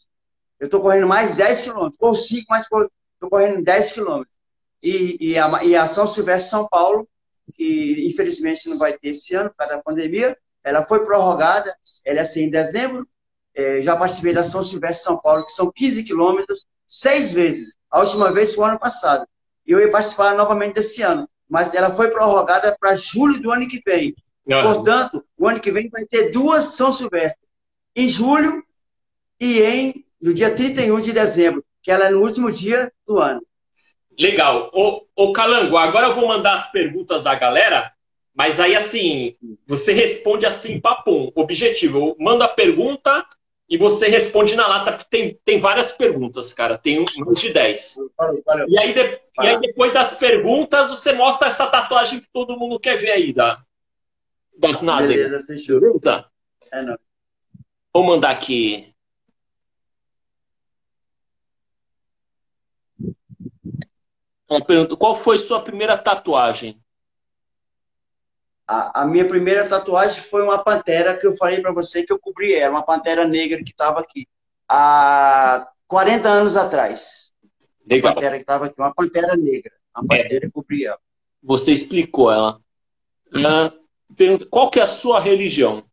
Eu 0.60 0.66
estou 0.66 0.82
correndo 0.82 1.07
mais 1.07 1.34
10 1.38 1.62
quilômetros. 1.62 1.97
Corro 1.97 2.18
5, 2.18 2.47
mas 2.49 2.64
estou 2.64 3.30
correndo 3.30 3.64
10 3.64 3.93
quilômetros. 3.93 4.36
e, 4.84 5.30
e, 5.30 5.38
a, 5.38 5.64
e 5.64 5.74
a 5.74 5.88
São 5.88 6.05
Silvestre 6.05 6.49
São 6.49 6.68
Paulo, 6.68 7.07
que 7.53 8.10
infelizmente 8.10 8.68
não 8.68 8.78
vai 8.78 8.91
ter 8.91 9.12
esse 9.12 9.34
ano 9.36 9.51
por 9.51 9.55
causa 9.55 9.78
da 9.78 9.82
pandemia, 9.82 10.38
ela 10.66 10.86
foi 10.86 11.05
prorrogada, 11.05 11.74
ela 12.03 12.20
é 12.20 12.22
assim 12.24 12.41
em 12.41 12.49
dezembro. 12.49 13.07
É, 13.55 13.82
já 13.82 13.95
participei 13.95 14.34
da 14.34 14.43
São 14.43 14.66
Silvestre 14.66 15.05
São 15.05 15.18
Paulo, 15.18 15.45
que 15.45 15.53
são 15.53 15.72
15 15.72 16.03
quilômetros, 16.03 16.68
seis 16.86 17.34
vezes. 17.34 17.78
A 17.90 18.00
última 18.00 18.32
vez 18.32 18.54
foi 18.54 18.66
o 18.66 18.68
ano 18.68 18.80
passado. 18.80 19.26
E 19.66 19.72
eu 19.72 19.80
ia 19.80 19.92
participar 19.92 20.36
novamente 20.36 20.76
desse 20.76 21.02
ano. 21.02 21.28
Mas 21.50 21.74
ela 21.74 21.92
foi 21.92 22.10
prorrogada 22.10 22.76
para 22.80 22.96
julho 22.96 23.42
do 23.42 23.52
ano 23.52 23.68
que 23.68 23.82
vem. 23.86 24.16
Ah. 24.52 24.62
Portanto, 24.64 25.24
o 25.38 25.48
ano 25.48 25.60
que 25.60 25.72
vem 25.72 25.90
vai 25.90 26.06
ter 26.06 26.32
duas 26.32 26.76
São 26.76 26.92
Silvestre. 26.92 27.48
Em 27.96 28.08
julho 28.08 28.64
e 29.40 29.62
em 29.62 30.06
no 30.22 30.34
dia 30.34 30.54
31 30.54 31.00
de 31.00 31.14
dezembro, 31.14 31.64
que 31.82 31.92
ela 31.92 32.06
é 32.06 32.10
no 32.10 32.22
último 32.22 32.52
dia 32.52 32.92
do 33.08 33.20
ano. 33.20 33.42
Legal. 34.18 34.70
Ô, 34.74 35.06
ô 35.16 35.32
Calango, 35.32 35.78
agora 35.78 36.08
eu 36.08 36.16
vou 36.16 36.28
mandar 36.28 36.56
as 36.56 36.72
perguntas 36.72 37.24
da 37.24 37.34
galera, 37.36 37.92
mas 38.34 38.60
aí 38.60 38.76
assim, 38.76 39.36
você 39.66 39.94
responde 39.94 40.46
assim, 40.46 40.80
papum, 40.80 41.32
objetivo. 41.36 41.98
Eu 41.98 42.16
mando 42.20 42.44
a 42.44 42.50
pergunta 42.50 43.26
e 43.70 43.78
você 43.78 44.07
responde 44.07 44.55
na 44.55 44.67
lata, 44.67 44.93
porque 44.93 45.05
tem, 45.09 45.39
tem 45.45 45.59
várias 45.59 45.91
perguntas, 45.91 46.51
cara. 46.53 46.76
Tem 46.76 47.05
mais 47.17 47.39
de 47.39 47.53
10. 47.53 47.97
Valeu, 48.17 48.43
valeu. 48.43 48.67
E, 48.67 48.80
aí 48.80 48.93
de, 48.93 48.99
e 48.99 49.47
aí 49.47 49.59
depois 49.59 49.93
das 49.93 50.17
perguntas, 50.17 50.89
você 50.89 51.13
mostra 51.13 51.49
essa 51.49 51.67
tatuagem 51.67 52.20
que 52.20 52.28
todo 52.34 52.57
mundo 52.57 52.80
quer 52.80 52.97
ver 52.97 53.11
aí, 53.11 53.32
da, 53.32 53.63
das 54.57 54.82
nádegas. 54.82 55.28
Beleza, 55.28 55.45
fechou. 55.45 55.99
Tá. 55.99 56.28
É, 56.72 56.82
não. 56.82 56.97
Vou 57.93 58.03
mandar 58.03 58.32
aqui. 58.32 58.91
Uma 64.49 64.65
pergunta, 64.65 64.97
qual 64.97 65.13
foi 65.13 65.38
sua 65.38 65.61
primeira 65.61 65.95
tatuagem? 65.95 66.82
A, 68.72 69.01
a, 69.01 69.05
minha 69.05 69.28
primeira 69.28 69.67
tatuagem 69.67 70.22
foi 70.22 70.43
uma 70.43 70.63
pantera 70.63 71.17
que 71.17 71.26
eu 71.26 71.36
falei 71.36 71.59
para 71.59 71.72
você 71.72 72.03
que 72.03 72.13
eu 72.13 72.20
cobri 72.20 72.53
ela, 72.53 72.76
uma 72.76 72.86
pantera 72.86 73.28
negra 73.28 73.63
que 73.63 73.72
estava 73.72 73.99
aqui 73.99 74.28
há 74.67 75.67
40 75.88 76.30
anos 76.30 76.55
atrás. 76.55 77.34
Legal. 77.84 78.11
Uma 78.11 78.13
pantera 78.13 78.36
que 78.36 78.41
estava 78.43 78.65
aqui, 78.67 78.76
uma 78.78 78.93
pantera 78.93 79.36
negra. 79.36 79.72
Uma 79.97 80.07
pantera 80.07 80.45
é. 80.45 80.49
cobri 80.51 80.86
ela. 80.86 80.99
Você 81.41 81.72
explicou 81.72 82.32
ela. 82.32 82.61
Uh, 83.34 84.13
pergunta, 84.15 84.45
qual 84.45 84.70
que 84.70 84.80
é 84.80 84.84
a 84.84 84.88
sua 84.88 85.20
religião? 85.20 85.84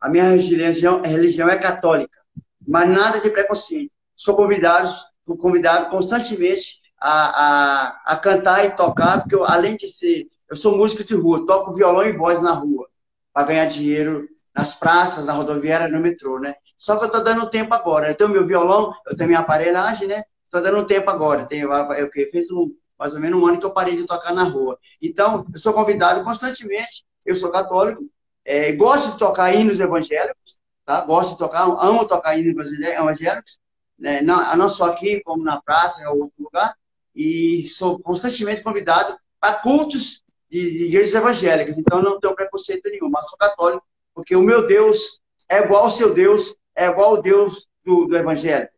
A 0.00 0.08
minha 0.08 0.30
religião, 0.30 1.02
religião 1.02 1.50
é 1.50 1.58
católica, 1.58 2.18
mas 2.66 2.88
nada 2.88 3.20
de 3.20 3.28
preconceito. 3.28 3.92
Sou 4.16 4.34
convidado, 4.34 4.90
convidado 5.38 5.90
constantemente 5.90 6.80
a, 6.98 7.12
a, 7.12 8.02
a 8.14 8.16
cantar 8.16 8.64
e 8.64 8.70
tocar, 8.70 9.20
porque 9.20 9.34
eu, 9.34 9.44
além 9.44 9.76
de 9.76 9.88
ser, 9.88 10.26
eu 10.50 10.56
sou 10.56 10.76
músico 10.76 11.04
de 11.04 11.14
rua, 11.14 11.46
toco 11.46 11.74
violão 11.74 12.06
e 12.06 12.12
voz 12.12 12.40
na 12.42 12.52
rua, 12.52 12.88
para 13.32 13.46
ganhar 13.46 13.66
dinheiro 13.66 14.28
nas 14.54 14.74
praças, 14.74 15.24
na 15.24 15.32
rodoviária, 15.32 15.88
no 15.88 16.00
metrô, 16.00 16.38
né? 16.38 16.54
Só 16.76 16.96
que 16.96 17.04
eu 17.04 17.06
estou 17.06 17.22
dando 17.22 17.50
tempo 17.50 17.74
agora. 17.74 18.08
Eu 18.08 18.14
tenho 18.14 18.30
meu 18.30 18.46
violão, 18.46 18.94
eu 19.06 19.16
tenho 19.16 19.28
minha 19.28 19.40
aparelhagem, 19.40 20.08
né? 20.08 20.24
Estou 20.44 20.62
dando 20.62 20.86
tempo 20.86 21.10
agora. 21.10 21.46
Tenho, 21.46 21.72
eu, 21.72 22.10
fiz 22.10 22.50
um, 22.50 22.74
mais 22.98 23.14
ou 23.14 23.20
menos 23.20 23.40
um 23.40 23.46
ano 23.46 23.58
que 23.58 23.66
eu 23.66 23.70
parei 23.70 23.96
de 23.96 24.06
tocar 24.06 24.32
na 24.32 24.44
rua. 24.44 24.78
Então, 25.00 25.46
eu 25.52 25.58
sou 25.58 25.72
convidado 25.72 26.24
constantemente, 26.24 27.04
eu 27.24 27.34
sou 27.34 27.50
católico, 27.50 28.02
é, 28.44 28.72
gosto 28.72 29.12
de 29.12 29.18
tocar 29.18 29.54
hinos 29.54 29.78
evangélicos, 29.78 30.58
tá? 30.84 31.02
Gosto 31.02 31.32
de 31.32 31.38
tocar, 31.38 31.62
amo 31.64 32.06
tocar 32.06 32.36
hinos 32.38 32.72
evangélicos, 32.82 33.60
né? 33.98 34.22
não, 34.22 34.56
não 34.56 34.70
só 34.70 34.86
aqui, 34.90 35.20
como 35.22 35.44
na 35.44 35.60
praça, 35.60 36.02
em 36.02 36.06
outro 36.06 36.32
lugar 36.38 36.74
e 37.18 37.66
sou 37.68 37.98
constantemente 37.98 38.62
convidado 38.62 39.18
para 39.40 39.54
cultos 39.54 40.22
de, 40.50 40.70
de 40.70 40.84
igrejas 40.84 41.14
evangélicas. 41.14 41.78
Então, 41.78 42.02
não 42.02 42.18
tenho 42.18 42.34
preconceito 42.34 42.88
nenhum, 42.88 43.08
mas 43.08 43.28
sou 43.28 43.38
católico, 43.38 43.84
porque 44.14 44.34
o 44.34 44.42
meu 44.42 44.66
Deus 44.66 45.20
é 45.48 45.58
igual 45.58 45.84
ao 45.84 45.90
seu 45.90 46.12
Deus, 46.12 46.54
é 46.74 46.86
igual 46.86 47.16
ao 47.16 47.22
Deus 47.22 47.68
do, 47.84 48.06
do 48.06 48.16
Evangelho, 48.16 48.68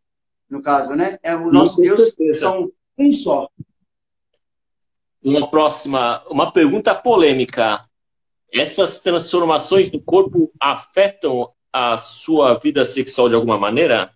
no 0.49 0.62
caso, 0.62 0.95
né? 0.95 1.18
É 1.23 1.35
o 1.35 1.51
nosso 1.51 1.81
Deus 1.81 2.01
certeza. 2.01 2.41
são 2.41 2.73
um 2.99 3.12
só. 3.12 3.49
Uma 5.23 5.51
próxima, 5.51 6.25
uma 6.29 6.53
pergunta 6.53 6.95
polêmica. 6.95 7.85
Essas 8.53 9.01
transformações 9.01 9.89
do 9.89 10.01
corpo 10.01 10.53
afetam 10.61 11.53
a 11.73 11.97
sua 11.99 12.59
vida 12.59 12.85
sexual 12.85 13.29
de 13.29 13.35
alguma 13.35 13.59
maneira? 13.59 14.12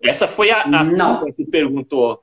Essa 0.00 0.28
foi 0.28 0.50
a, 0.50 0.62
a 0.62 0.84
não. 0.84 1.32
que 1.32 1.44
perguntou. 1.44 2.22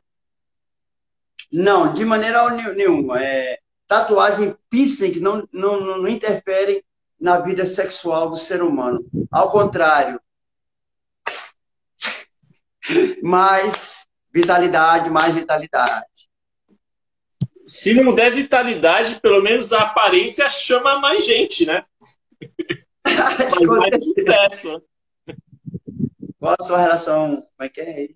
Não, 1.51 1.93
de 1.93 2.05
maneira 2.05 2.49
nenhuma. 2.73 3.21
É, 3.21 3.59
tatuagem 3.91 4.55
piercing 4.69 5.19
não, 5.19 5.45
não, 5.51 5.81
não 5.81 6.07
interfere 6.07 6.81
na 7.19 7.39
vida 7.39 7.65
sexual 7.65 8.29
do 8.29 8.37
ser 8.37 8.63
humano. 8.63 9.05
Ao 9.29 9.51
contrário. 9.51 10.17
Mais 13.21 14.07
vitalidade, 14.33 15.09
mais 15.09 15.35
vitalidade. 15.35 16.29
Se 17.65 17.93
não 17.93 18.15
der 18.15 18.31
vitalidade, 18.31 19.19
pelo 19.19 19.41
menos 19.41 19.73
a 19.73 19.81
aparência 19.81 20.49
chama 20.49 20.97
mais 20.99 21.25
gente, 21.25 21.65
né? 21.65 21.83
mais 23.05 24.03
sucesso. 24.05 24.81
Qual 26.39 26.55
a 26.57 26.63
sua 26.63 26.77
relação? 26.77 27.35
Como 27.35 27.45
é 27.59 27.67
que 27.67 27.81
é? 27.81 28.07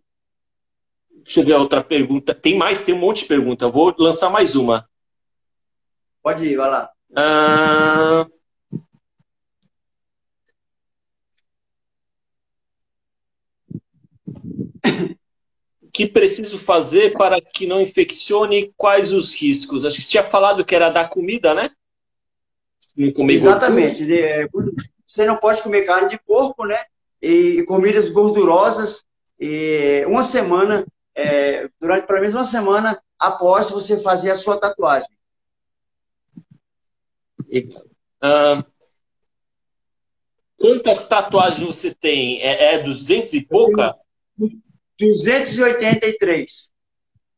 Deixa 1.12 1.42
eu 1.42 1.46
ver 1.46 1.54
a 1.54 1.60
outra 1.60 1.84
pergunta. 1.84 2.34
Tem 2.34 2.58
mais, 2.58 2.82
tem 2.82 2.96
um 2.96 3.00
monte 3.00 3.24
de 3.24 3.28
pergunta. 3.28 3.68
Vou 3.68 3.94
lançar 4.00 4.30
mais 4.30 4.56
uma. 4.56 4.90
Pode 6.26 6.44
ir, 6.44 6.58
vai 6.58 6.68
lá. 6.72 6.90
Ah... 7.16 8.26
O 15.84 15.88
que 15.94 16.08
preciso 16.08 16.58
fazer 16.58 17.14
para 17.14 17.40
que 17.40 17.68
não 17.68 17.80
infeccione? 17.80 18.74
Quais 18.76 19.14
os 19.14 19.40
riscos? 19.40 19.86
Acho 19.86 19.98
que 19.98 20.02
você 20.02 20.10
tinha 20.10 20.24
falado 20.24 20.66
que 20.66 20.74
era 20.74 20.90
da 20.90 21.08
comida, 21.08 21.54
né? 21.54 21.70
Não 22.98 23.14
comer 23.14 23.36
Exatamente. 23.36 24.12
É, 24.12 24.48
você 25.06 25.28
não 25.28 25.38
pode 25.38 25.62
comer 25.62 25.86
carne 25.86 26.10
de 26.10 26.20
porco, 26.26 26.66
né? 26.66 26.86
E 27.22 27.64
comidas 27.68 28.10
gordurosas. 28.10 29.04
E 29.40 30.04
uma 30.08 30.24
semana 30.24 30.88
é, 31.14 31.70
durante 31.80 32.08
pelo 32.08 32.20
menos 32.20 32.34
uma 32.34 32.48
semana 32.48 33.00
após 33.20 33.70
você 33.70 34.02
fazer 34.02 34.32
a 34.32 34.38
sua 34.38 34.60
tatuagem. 34.60 35.16
Quantas 40.58 41.08
tatuagens 41.08 41.66
você 41.66 41.94
tem? 41.94 42.42
É, 42.42 42.76
é 42.76 42.84
200 42.84 43.34
e 43.34 43.46
pouca? 43.46 43.96
283. 44.98 46.72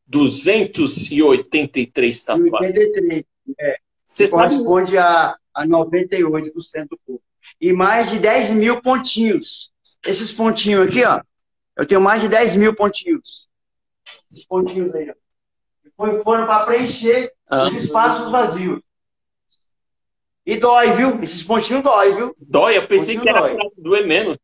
283 0.05 2.23
tatuagens. 2.23 2.77
83, 2.77 3.25
é. 3.59 3.77
Você 4.05 4.29
corresponde 4.29 4.93
sabe... 4.93 5.37
a, 5.53 5.53
a 5.53 5.67
98% 5.67 6.87
do 6.89 6.97
corpo. 7.05 7.23
E 7.59 7.73
mais 7.73 8.09
de 8.09 8.19
10 8.19 8.51
mil 8.51 8.81
pontinhos. 8.81 9.73
Esses 10.05 10.31
pontinhos 10.31 10.87
aqui, 10.87 11.03
ó. 11.03 11.21
Eu 11.75 11.85
tenho 11.85 12.01
mais 12.01 12.21
de 12.21 12.29
10 12.29 12.55
mil 12.55 12.73
pontinhos 12.73 13.47
os 14.31 14.45
pontinhos 14.45 14.93
aí. 14.93 15.13
Foi, 15.95 16.21
foram 16.23 16.45
para 16.45 16.65
preencher 16.65 17.33
ah. 17.47 17.63
os 17.63 17.73
espaços 17.73 18.31
vazios. 18.31 18.81
E 20.47 20.55
dói, 20.55 20.93
viu? 20.93 21.21
Esses 21.21 21.43
pontinhos 21.43 21.83
dói, 21.83 22.15
viu? 22.15 22.33
Dói? 22.39 22.77
Eu 22.77 22.87
pensei 22.87 23.19
que 23.19 23.27
era 23.27 23.41
dói. 23.41 23.55
pra 23.55 23.69
doer 23.77 24.07
menos. 24.07 24.37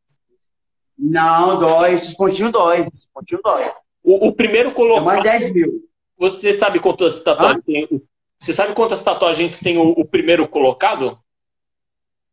Não, 0.99 1.57
dói. 1.57 1.93
Esses 1.93 2.13
pontinhos 2.13 2.51
dói. 2.51 2.89
Esses 2.93 3.07
pontinhos 3.07 3.41
dói. 3.41 3.71
O, 4.03 4.27
o 4.27 4.33
primeiro 4.33 4.73
colocado... 4.73 5.03
É 5.03 5.05
mais 5.05 5.23
10 5.23 5.53
mil. 5.53 5.89
Você 6.17 6.51
sabe 6.51 6.81
quantas 6.81 7.23
tatuagens 7.23 7.59
ah? 7.59 7.63
tem? 7.65 8.03
Você 8.37 8.51
sabe 8.51 8.73
quantas 8.73 9.01
tatuagens 9.01 9.61
tem 9.61 9.77
o, 9.77 9.91
o 9.91 10.05
primeiro 10.05 10.45
colocado? 10.45 11.17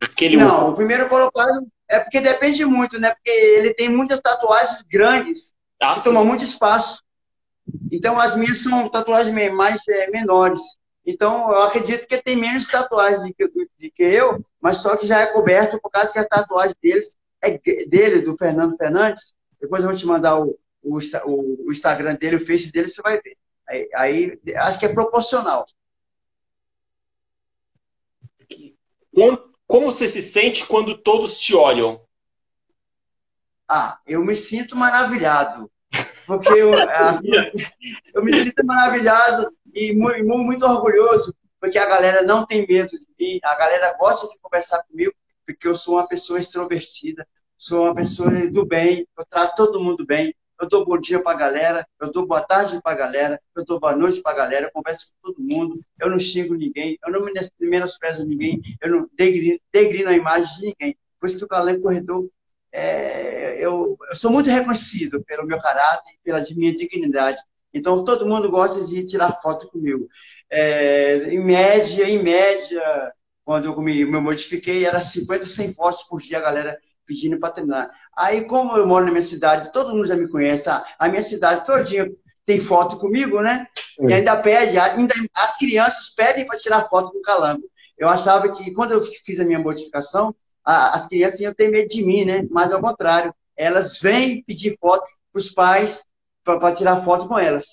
Aquele 0.01 0.37
Não, 0.37 0.71
o 0.71 0.75
primeiro 0.75 1.09
colocado 1.09 1.65
é 1.89 2.01
porque 2.01 2.21
depende 2.21 2.65
muito, 2.65 2.99
né? 2.99 3.15
Porque 3.15 3.31
ele 3.31 3.73
tem 3.73 3.89
muitas 3.89 4.19
tatuagens 4.21 4.83
grandes 4.83 5.55
ah, 5.81 5.95
que 5.95 6.01
sim. 6.01 6.09
tomam 6.09 6.25
muito 6.25 6.43
espaço. 6.43 7.05
Então, 7.93 8.19
as 8.19 8.35
minhas 8.35 8.65
são 8.65 8.89
tatuagens 8.89 9.55
mais 9.55 9.87
é, 9.87 10.11
menores. 10.11 10.61
Então, 11.11 11.51
eu 11.51 11.63
acredito 11.63 12.07
que 12.07 12.23
tem 12.23 12.37
menos 12.37 12.69
tatuagens 12.69 13.21
do 13.21 13.35
que, 13.35 13.49
do 13.49 13.67
que 13.79 14.03
eu, 14.03 14.45
mas 14.61 14.79
só 14.79 14.97
que 14.97 15.09
já 15.09 15.21
é 15.21 15.27
coberto 15.27 15.81
por 15.81 15.91
causa 15.91 16.13
que 16.13 16.19
as 16.21 16.29
tatuagens 16.29 16.77
deles 16.81 17.19
é 17.43 17.59
dele, 17.87 18.21
do 18.21 18.37
Fernando 18.37 18.77
Fernandes. 18.77 19.35
Depois 19.61 19.83
eu 19.83 19.91
vou 19.91 19.99
te 19.99 20.07
mandar 20.07 20.39
o, 20.39 20.57
o, 20.83 20.99
o 21.67 21.73
Instagram 21.73 22.15
dele, 22.15 22.37
o 22.37 22.47
Face 22.47 22.71
dele, 22.71 22.89
você 22.89 23.03
vai 23.03 23.21
ver. 23.21 23.37
Aí, 23.69 23.91
aí 23.93 24.41
acho 24.57 24.79
que 24.79 24.87
é 24.87 24.93
proporcional. 24.93 25.67
Como 29.67 29.91
você 29.91 30.07
se 30.07 30.23
sente 30.23 30.65
quando 30.65 30.97
todos 30.97 31.41
te 31.41 31.57
olham? 31.57 32.01
Ah, 33.69 33.99
eu 34.07 34.25
me 34.25 34.35
sinto 34.35 34.77
maravilhado 34.77 35.71
Porque 36.27 36.49
eu, 36.49 36.73
eu 38.15 38.25
me 38.25 38.33
sinto 38.45 38.65
maravilhado 38.65 39.53
e 39.75 39.95
muito, 39.95 40.25
muito 40.25 40.65
orgulhoso, 40.65 41.35
porque 41.61 41.79
a 41.79 41.87
galera 41.87 42.23
não 42.23 42.47
tem 42.47 42.67
medo 42.67 42.91
de 42.91 43.07
mim, 43.19 43.41
a 43.43 43.55
galera 43.55 43.97
gosta 43.99 44.27
de 44.27 44.39
conversar 44.41 44.83
comigo, 44.85 45.13
porque 45.47 45.67
eu 45.67 45.75
sou 45.75 45.95
uma 45.95 46.07
pessoa 46.07 46.39
extrovertida, 46.39 47.27
sou 47.57 47.85
uma 47.85 47.95
pessoa 47.95 48.31
do 48.51 48.65
bem, 48.65 49.07
eu 49.19 49.25
trato 49.29 49.57
todo 49.57 49.81
mundo 49.81 50.07
bem, 50.07 50.35
eu 50.61 50.69
dou 50.69 50.85
bom 50.85 50.99
dia 50.99 51.23
para 51.23 51.33
a 51.33 51.39
galera, 51.39 51.87
eu 51.99 52.13
dou 52.13 52.27
boa 52.27 52.43
tarde 52.43 52.81
para 52.83 52.93
a 52.93 52.97
galera, 52.97 53.41
eu 53.57 53.65
dou 53.65 53.81
boa 53.81 53.97
noite 53.97 54.21
para 54.21 54.33
a 54.33 54.37
galera, 54.37 54.67
eu 54.67 54.71
converso 54.71 55.13
com 55.13 55.33
todo 55.33 55.43
mundo, 55.43 55.81
eu 55.99 56.11
não 56.11 56.19
xingo 56.19 56.55
ninguém, 56.55 56.99
eu 57.05 57.11
não 57.11 57.27
menosprezo 57.59 58.27
ninguém, 58.27 58.61
eu 58.81 58.91
não 58.91 59.11
degrino, 59.17 60.09
a 60.09 60.13
imagem 60.13 60.55
de 60.55 60.67
ninguém. 60.67 60.99
Por 61.19 61.27
isso 61.27 61.39
que 61.39 61.45
o 61.45 61.49
Calango 61.49 61.83
Corredor, 61.83 62.29
é, 62.73 63.57
eu, 63.59 63.97
eu, 64.09 64.17
sou 64.17 64.31
muito 64.31 64.51
reconhecido 64.51 65.25
pelo 65.25 65.47
meu 65.47 65.61
caráter 65.61 66.15
pela 66.23 66.43
minha 66.55 66.75
dignidade. 66.75 67.43
Então, 67.73 68.05
todo 68.05 68.27
mundo 68.27 68.51
gosta 68.51 68.85
de 68.85 69.05
tirar 69.07 69.41
foto 69.41 69.69
comigo. 69.69 70.09
É, 70.51 71.29
em 71.31 71.43
média, 71.43 72.09
em 72.09 72.23
média, 72.23 73.13
quando 73.45 73.67
eu 73.67 73.81
me, 73.81 74.05
modifiquei, 74.05 74.85
era 74.85 75.01
50, 75.01 75.47
100 75.47 75.75
fotos 75.75 76.03
por 76.05 76.21
dia, 76.21 76.39
a 76.39 76.43
galera 76.43 76.79
pedindo 77.07 77.39
para 77.39 77.51
treinar. 77.51 77.91
Aí, 78.17 78.45
como 78.45 78.77
eu 78.77 78.87
moro 78.87 79.05
na 79.05 79.11
minha 79.11 79.23
cidade, 79.23 79.73
todo 79.73 79.95
mundo 79.95 80.07
já 80.07 80.17
me 80.17 80.29
conhece, 80.29 80.69
a 80.69 81.09
minha 81.09 81.23
cidade 81.23 81.65
todinha 81.65 82.09
tem 82.45 82.61
foto 82.61 82.97
comigo, 82.97 83.41
né? 83.41 83.67
E 84.01 84.13
ainda 84.13 84.37
pede, 84.37 84.79
ainda, 84.79 85.15
as 85.35 85.57
crianças 85.57 86.09
pedem 86.11 86.47
para 86.47 86.59
tirar 86.59 86.89
foto 86.89 87.11
com 87.13 87.19
o 87.19 87.23
calango. 87.23 87.63
Eu 87.97 88.09
achava 88.09 88.51
que 88.51 88.73
quando 88.73 88.93
eu 88.93 89.03
fiz 89.03 89.39
a 89.39 89.45
minha 89.45 89.59
modificação, 89.59 90.35
a, 90.65 90.97
as 90.97 91.07
crianças 91.07 91.41
iam 91.41 91.55
ter 91.55 91.71
medo 91.71 91.89
de 91.89 92.03
mim, 92.03 92.25
né? 92.25 92.47
Mas 92.51 92.73
ao 92.73 92.81
contrário, 92.81 93.35
elas 93.57 94.01
vêm 94.01 94.43
pedir 94.45 94.77
foto 94.81 95.05
para 95.33 95.39
os 95.39 95.51
pais 95.51 96.05
para 96.45 96.75
tirar 96.75 97.03
foto 97.03 97.29
com 97.29 97.39
elas. 97.39 97.65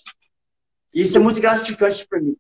Isso 0.94 1.18
é 1.18 1.20
muito 1.20 1.40
gratificante 1.40 2.08
para 2.08 2.20
mim. 2.20 2.36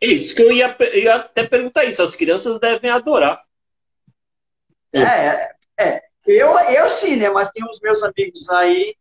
Isso 0.00 0.34
que 0.34 0.42
eu 0.42 0.52
ia, 0.52 0.76
ia 0.94 1.16
até 1.16 1.46
perguntar 1.46 1.84
isso. 1.84 2.02
As 2.02 2.14
crianças 2.14 2.58
devem 2.60 2.90
adorar. 2.90 3.42
É, 4.92 5.52
é. 5.78 6.02
Eu, 6.26 6.58
eu 6.58 6.88
sim, 6.88 7.16
né? 7.16 7.30
Mas 7.30 7.50
tem 7.50 7.64
os 7.64 7.80
meus 7.80 8.02
amigos 8.02 8.48
aí 8.50 8.94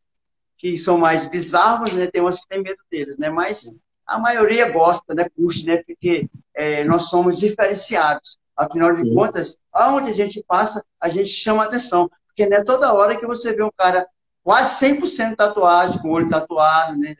que 0.58 0.78
são 0.78 0.98
mais 0.98 1.28
bizarros, 1.28 1.94
né? 1.94 2.08
Tem 2.08 2.22
uns 2.22 2.40
que 2.40 2.48
têm 2.48 2.64
medo 2.64 2.82
deles, 2.90 3.18
né? 3.18 3.30
Mas 3.30 3.72
a 4.06 4.18
maioria 4.18 4.70
gosta, 4.70 5.14
né? 5.14 5.30
Curte, 5.30 5.66
né? 5.66 5.84
Porque 5.84 6.28
é, 6.56 6.84
nós 6.84 7.10
somos 7.10 7.38
diferenciados. 7.38 8.40
Afinal 8.56 8.92
de 8.92 9.04
sim. 9.04 9.14
contas, 9.14 9.58
aonde 9.72 10.10
a 10.10 10.14
gente 10.14 10.44
passa, 10.48 10.84
a 11.00 11.10
gente 11.10 11.30
chama 11.30 11.64
atenção. 11.64 12.10
Porque 12.26 12.48
não 12.48 12.58
é 12.58 12.64
toda 12.64 12.94
hora 12.94 13.16
que 13.16 13.26
você 13.28 13.54
vê 13.54 13.62
um 13.62 13.72
cara 13.78 14.08
quase 14.48 14.80
100% 14.80 15.36
tatuagem, 15.36 16.02
com 16.02 16.08
o 16.08 16.12
olho 16.14 16.30
tatuado, 16.30 16.98
né? 16.98 17.14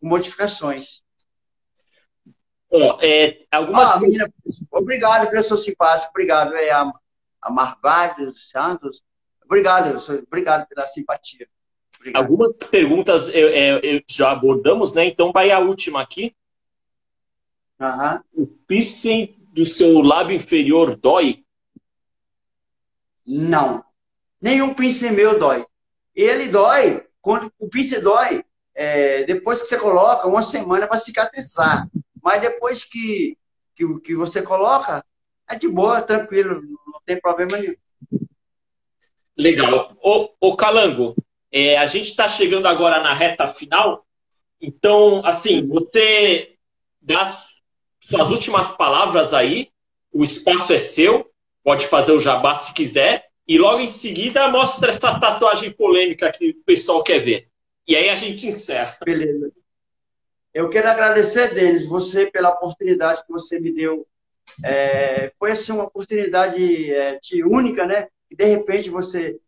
Com 0.00 0.08
modificações. 0.08 1.02
Oh, 2.70 2.96
é, 3.02 3.44
algumas... 3.50 3.90
ah, 3.90 4.00
menina, 4.00 4.32
obrigado 4.70 5.42
seu 5.42 5.58
simpático, 5.58 6.08
obrigado. 6.08 6.54
É 6.54 6.70
a, 6.70 6.90
a 7.42 7.50
Marvades 7.50 8.48
Santos, 8.48 9.02
obrigado, 9.44 9.94
obrigado 10.26 10.66
pela 10.68 10.86
simpatia. 10.86 11.46
Obrigado. 11.98 12.22
Algumas 12.22 12.56
perguntas 12.70 13.28
eu, 13.28 13.50
eu, 13.50 13.78
eu, 13.80 14.02
já 14.08 14.30
abordamos, 14.30 14.94
né? 14.94 15.04
Então 15.04 15.32
vai 15.32 15.50
a 15.50 15.58
última 15.58 16.00
aqui. 16.00 16.34
Uhum. 17.78 18.22
O 18.42 18.46
piercing 18.46 19.36
do 19.52 19.66
seu 19.66 20.00
lábio 20.00 20.34
inferior 20.34 20.96
dói? 20.96 21.44
Não. 23.26 23.84
Nenhum 24.40 24.72
piercing 24.72 25.10
meu 25.10 25.38
dói. 25.38 25.66
Ele 26.14 26.48
dói, 26.48 27.06
quando 27.20 27.52
o 27.58 27.68
piercing 27.68 28.00
dói, 28.00 28.44
é, 28.74 29.24
depois 29.24 29.60
que 29.60 29.68
você 29.68 29.76
coloca, 29.76 30.26
uma 30.26 30.42
semana 30.42 30.86
para 30.86 30.98
cicatrizar. 30.98 31.88
Mas 32.22 32.40
depois 32.40 32.84
que, 32.84 33.36
que, 33.74 34.00
que 34.00 34.14
você 34.14 34.42
coloca, 34.42 35.04
é 35.48 35.56
de 35.56 35.68
boa, 35.68 36.02
tranquilo, 36.02 36.60
não 36.86 37.00
tem 37.04 37.20
problema 37.20 37.56
nenhum. 37.56 37.74
Legal. 39.36 39.96
Ô, 40.02 40.30
ô 40.40 40.56
Calango, 40.56 41.16
é, 41.50 41.78
a 41.78 41.86
gente 41.86 42.10
está 42.10 42.28
chegando 42.28 42.66
agora 42.66 43.02
na 43.02 43.14
reta 43.14 43.48
final. 43.48 44.06
Então, 44.60 45.24
assim, 45.24 45.66
você 45.66 46.56
dá 47.00 47.32
suas 47.98 48.30
últimas 48.30 48.76
palavras 48.76 49.32
aí, 49.32 49.70
o 50.12 50.22
espaço 50.22 50.72
é 50.72 50.78
seu, 50.78 51.30
pode 51.64 51.86
fazer 51.86 52.12
o 52.12 52.20
jabá 52.20 52.54
se 52.54 52.74
quiser, 52.74 53.29
e 53.50 53.58
logo 53.58 53.80
em 53.80 53.90
seguida 53.90 54.48
mostra 54.48 54.90
essa 54.90 55.18
tatuagem 55.18 55.72
polêmica 55.72 56.30
que 56.30 56.50
o 56.50 56.64
pessoal 56.64 57.02
quer 57.02 57.18
ver. 57.18 57.48
E 57.84 57.96
aí 57.96 58.08
a 58.08 58.14
gente 58.14 58.46
encerra. 58.46 58.96
Beleza. 59.04 59.50
Eu 60.54 60.68
quero 60.68 60.88
agradecer, 60.88 61.52
Denis, 61.52 61.84
você 61.88 62.30
pela 62.30 62.50
oportunidade 62.50 63.24
que 63.26 63.32
você 63.32 63.58
me 63.58 63.72
deu. 63.72 64.06
É, 64.64 65.32
foi 65.36 65.50
assim 65.50 65.72
uma 65.72 65.82
oportunidade 65.82 66.94
é, 66.94 67.18
única, 67.44 67.84
né? 67.84 68.06
E 68.30 68.36
de 68.36 68.44
repente 68.44 68.88
você 68.88 69.40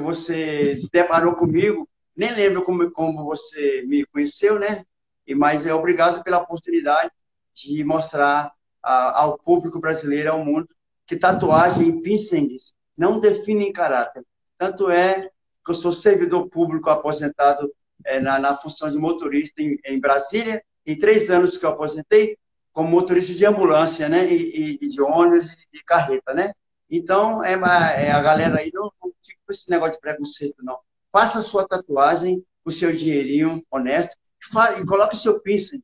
você 0.00 0.76
se 0.76 0.88
deparou 0.88 1.34
comigo. 1.34 1.88
Nem 2.16 2.32
lembro 2.32 2.62
como, 2.62 2.88
como 2.92 3.24
você 3.24 3.82
me 3.88 4.06
conheceu, 4.06 4.56
né? 4.56 4.84
E 5.26 5.34
mas 5.34 5.66
é 5.66 5.74
obrigado 5.74 6.22
pela 6.22 6.38
oportunidade 6.38 7.10
de 7.52 7.82
mostrar 7.82 8.52
a, 8.80 9.22
ao 9.22 9.36
público 9.36 9.80
brasileiro, 9.80 10.30
ao 10.30 10.44
mundo, 10.44 10.68
que 11.04 11.16
tatuagem 11.16 11.88
e 11.88 12.02
piercings 12.02 12.75
não 12.96 13.20
definem 13.20 13.72
caráter. 13.72 14.24
Tanto 14.58 14.90
é 14.90 15.30
que 15.64 15.70
eu 15.70 15.74
sou 15.74 15.92
servidor 15.92 16.48
público 16.48 16.88
aposentado 16.88 17.70
é, 18.04 18.20
na, 18.20 18.38
na, 18.38 18.56
função 18.56 18.88
de 18.88 18.96
motorista 18.96 19.60
em, 19.60 19.78
em, 19.84 20.00
Brasília, 20.00 20.62
em 20.86 20.96
três 20.98 21.28
anos 21.28 21.58
que 21.58 21.66
eu 21.66 21.70
aposentei, 21.70 22.38
como 22.72 22.88
motorista 22.88 23.32
de 23.34 23.44
ambulância, 23.44 24.08
né, 24.08 24.30
e, 24.32 24.78
e 24.80 24.88
de 24.88 25.00
ônibus 25.00 25.52
e 25.52 25.78
de 25.78 25.84
carreta, 25.84 26.32
né. 26.32 26.52
Então, 26.88 27.42
é, 27.44 27.52
é 27.52 28.12
a 28.12 28.22
galera 28.22 28.60
aí 28.60 28.70
não, 28.72 28.92
não 29.02 29.12
fica 29.22 29.38
com 29.44 29.52
esse 29.52 29.68
negócio 29.68 29.94
de 29.94 30.00
preconceito, 30.00 30.56
não. 30.62 30.78
Faça 31.10 31.40
a 31.40 31.42
sua 31.42 31.66
tatuagem, 31.66 32.44
o 32.64 32.70
seu 32.70 32.92
dinheirinho 32.92 33.62
honesto, 33.70 34.14
e, 34.40 34.80
e 34.80 34.86
coloque 34.86 35.16
o 35.16 35.18
seu 35.18 35.40
piercing, 35.40 35.82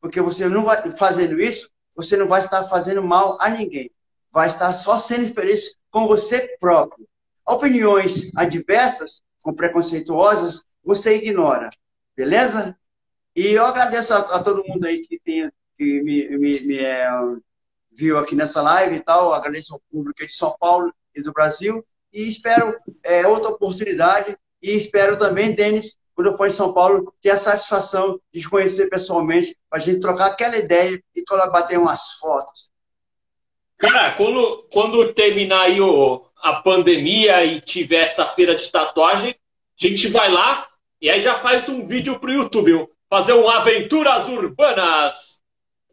porque 0.00 0.20
você 0.20 0.48
não 0.48 0.64
vai 0.64 0.90
fazendo 0.92 1.40
isso, 1.40 1.70
você 1.94 2.16
não 2.16 2.26
vai 2.26 2.40
estar 2.40 2.64
fazendo 2.64 3.02
mal 3.02 3.38
a 3.40 3.48
ninguém. 3.50 3.90
Vai 4.32 4.48
estar 4.48 4.72
só 4.72 4.98
sendo 4.98 5.32
feliz 5.32 5.76
com 5.92 6.08
você 6.08 6.56
próprio. 6.58 7.06
Opiniões 7.46 8.34
adversas, 8.34 9.22
com 9.42 9.52
preconceituosas, 9.52 10.64
você 10.82 11.16
ignora. 11.16 11.70
Beleza? 12.16 12.76
E 13.36 13.48
eu 13.48 13.64
agradeço 13.64 14.12
a, 14.14 14.18
a 14.18 14.42
todo 14.42 14.64
mundo 14.64 14.86
aí 14.86 15.06
que, 15.06 15.20
tem, 15.20 15.50
que 15.76 16.02
me, 16.02 16.28
me, 16.38 16.60
me 16.60 16.78
é, 16.78 17.08
viu 17.92 18.18
aqui 18.18 18.34
nessa 18.34 18.62
live 18.62 18.96
e 18.96 19.00
tal. 19.00 19.32
Agradeço 19.32 19.74
ao 19.74 19.82
público 19.90 20.24
de 20.24 20.32
São 20.32 20.56
Paulo 20.58 20.92
e 21.14 21.22
do 21.22 21.32
Brasil. 21.32 21.84
E 22.12 22.26
espero 22.26 22.76
é, 23.02 23.26
outra 23.26 23.50
oportunidade. 23.50 24.36
E 24.62 24.74
espero 24.74 25.18
também, 25.18 25.54
Denis, 25.54 25.98
quando 26.14 26.28
eu 26.28 26.36
for 26.36 26.46
em 26.46 26.50
São 26.50 26.72
Paulo, 26.72 27.12
ter 27.20 27.30
a 27.30 27.36
satisfação 27.36 28.20
de 28.32 28.40
te 28.40 28.48
conhecer 28.48 28.88
pessoalmente, 28.88 29.56
para 29.68 29.78
a 29.78 29.82
gente 29.82 30.00
trocar 30.00 30.26
aquela 30.26 30.56
ideia 30.56 31.02
e 31.14 31.24
bater 31.50 31.78
umas 31.78 32.12
fotos. 32.14 32.70
Cara, 33.78 34.12
quando, 34.12 34.68
quando 34.72 35.12
terminar 35.12 35.62
aí 35.62 35.80
o, 35.80 36.24
a 36.40 36.54
pandemia 36.54 37.44
e 37.44 37.60
tiver 37.60 38.02
essa 38.02 38.26
feira 38.26 38.54
de 38.54 38.70
tatuagem, 38.70 39.30
a 39.30 39.88
gente 39.88 40.08
vai 40.08 40.30
lá, 40.30 40.68
e 41.00 41.10
aí 41.10 41.20
já 41.20 41.34
faz 41.38 41.68
um 41.68 41.86
vídeo 41.86 42.18
pro 42.18 42.32
YouTube, 42.32 42.88
fazer 43.08 43.32
um 43.32 43.48
Aventuras 43.48 44.28
Urbanas 44.28 45.40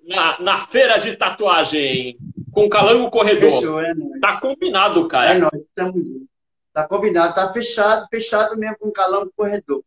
na, 0.03 0.39
na 0.39 0.67
feira 0.67 0.97
de 0.99 1.15
tatuagem 1.15 2.17
com 2.51 2.65
o 2.65 2.69
Calango 2.69 3.09
Corredor. 3.09 3.49
Fechou, 3.49 3.79
é 3.79 3.93
nóis. 3.93 4.19
Tá 4.19 4.39
combinado, 4.39 5.07
cara. 5.07 5.31
É 5.31 5.37
nóis, 5.37 5.63
tamo 5.75 5.93
junto. 5.93 6.29
Tá 6.73 6.87
combinado, 6.87 7.33
tá 7.33 7.51
fechado, 7.51 8.07
fechado 8.09 8.57
mesmo 8.57 8.77
com 8.77 8.89
o 8.89 8.93
Calango 8.93 9.31
Corredor. 9.35 9.83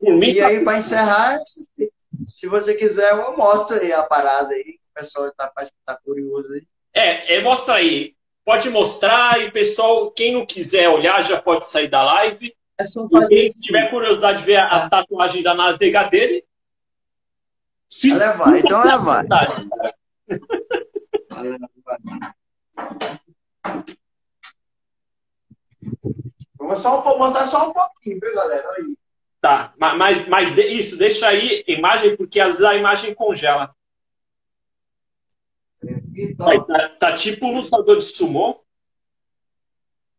Mim, 0.00 0.30
e 0.30 0.38
tá... 0.38 0.46
aí, 0.46 0.62
para 0.62 0.78
encerrar, 0.78 1.40
se, 1.44 1.90
se 2.26 2.46
você 2.46 2.74
quiser, 2.74 3.12
eu 3.12 3.36
mostro 3.36 3.80
aí 3.80 3.92
a 3.92 4.02
parada 4.02 4.54
aí, 4.54 4.78
o 4.90 4.94
pessoal 4.94 5.32
tá, 5.36 5.52
tá 5.84 5.98
curioso 6.04 6.52
aí. 6.52 6.62
É, 6.98 7.36
é, 7.36 7.40
mostra 7.40 7.74
aí. 7.74 8.16
Pode 8.44 8.68
mostrar 8.70 9.40
e 9.40 9.52
pessoal, 9.52 10.10
quem 10.10 10.32
não 10.32 10.44
quiser 10.44 10.88
olhar 10.88 11.22
já 11.22 11.40
pode 11.40 11.64
sair 11.66 11.86
da 11.86 12.02
live. 12.02 12.52
É 12.76 12.84
só 12.84 13.08
fazer 13.08 13.28
quem 13.28 13.50
tiver 13.50 13.88
curiosidade 13.90 14.38
de 14.38 14.44
ver 14.44 14.56
a, 14.56 14.82
a 14.82 14.86
é. 14.86 14.88
tatuagem 14.88 15.42
da 15.42 15.54
nádega 15.54 16.04
dele, 16.04 16.44
sim. 17.88 18.12
Ela 18.12 18.32
vai, 18.32 18.58
então 18.58 18.82
ela 18.82 18.96
vai. 18.96 19.26
Vamos 26.58 26.80
só 26.80 27.18
mostrar 27.18 27.46
só 27.46 27.70
um 27.70 27.72
pouquinho, 27.72 28.18
viu, 28.20 28.34
galera? 28.34 28.68
Aí. 28.76 28.94
Tá, 29.40 29.72
mas, 29.76 30.26
mas 30.26 30.56
isso, 30.58 30.96
deixa 30.96 31.28
aí 31.28 31.62
imagem, 31.68 32.16
porque 32.16 32.40
às 32.40 32.58
vezes 32.58 32.64
a 32.64 32.74
imagem 32.74 33.14
congela. 33.14 33.72
Então, 36.18 36.66
tá, 36.66 36.88
tá, 36.98 37.14
tipo 37.14 37.46
um 37.46 37.60
lutador 37.60 37.98
de 37.98 38.04
sumô? 38.04 38.60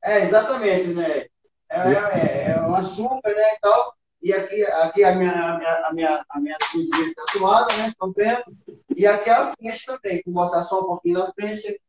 É, 0.01 0.23
exatamente, 0.23 0.87
né? 0.87 1.25
É, 1.69 1.79
é, 1.79 2.51
é 2.51 2.61
uma 2.61 2.81
sombra, 2.81 3.33
né, 3.35 3.55
e 3.55 3.59
tal. 3.59 3.93
E 4.21 4.33
aqui, 4.33 4.63
aqui 4.63 5.03
a 5.03 5.15
minha, 5.15 5.31
a 5.31 5.57
minha, 5.57 5.73
a 5.85 5.93
minha, 5.93 6.25
a 6.29 6.39
minha 6.39 6.57
tatuada, 7.15 7.73
né? 7.77 7.87
Estão 7.89 8.11
vendo? 8.11 8.43
E 8.95 9.07
aqui 9.07 9.29
é 9.29 9.33
a 9.33 9.53
frente 9.53 9.85
também. 9.85 10.21
Vou 10.25 10.33
botar 10.33 10.61
só 10.61 10.81
um 10.81 10.85
pouquinho 10.85 11.19
na 11.19 11.31
frente. 11.31 11.79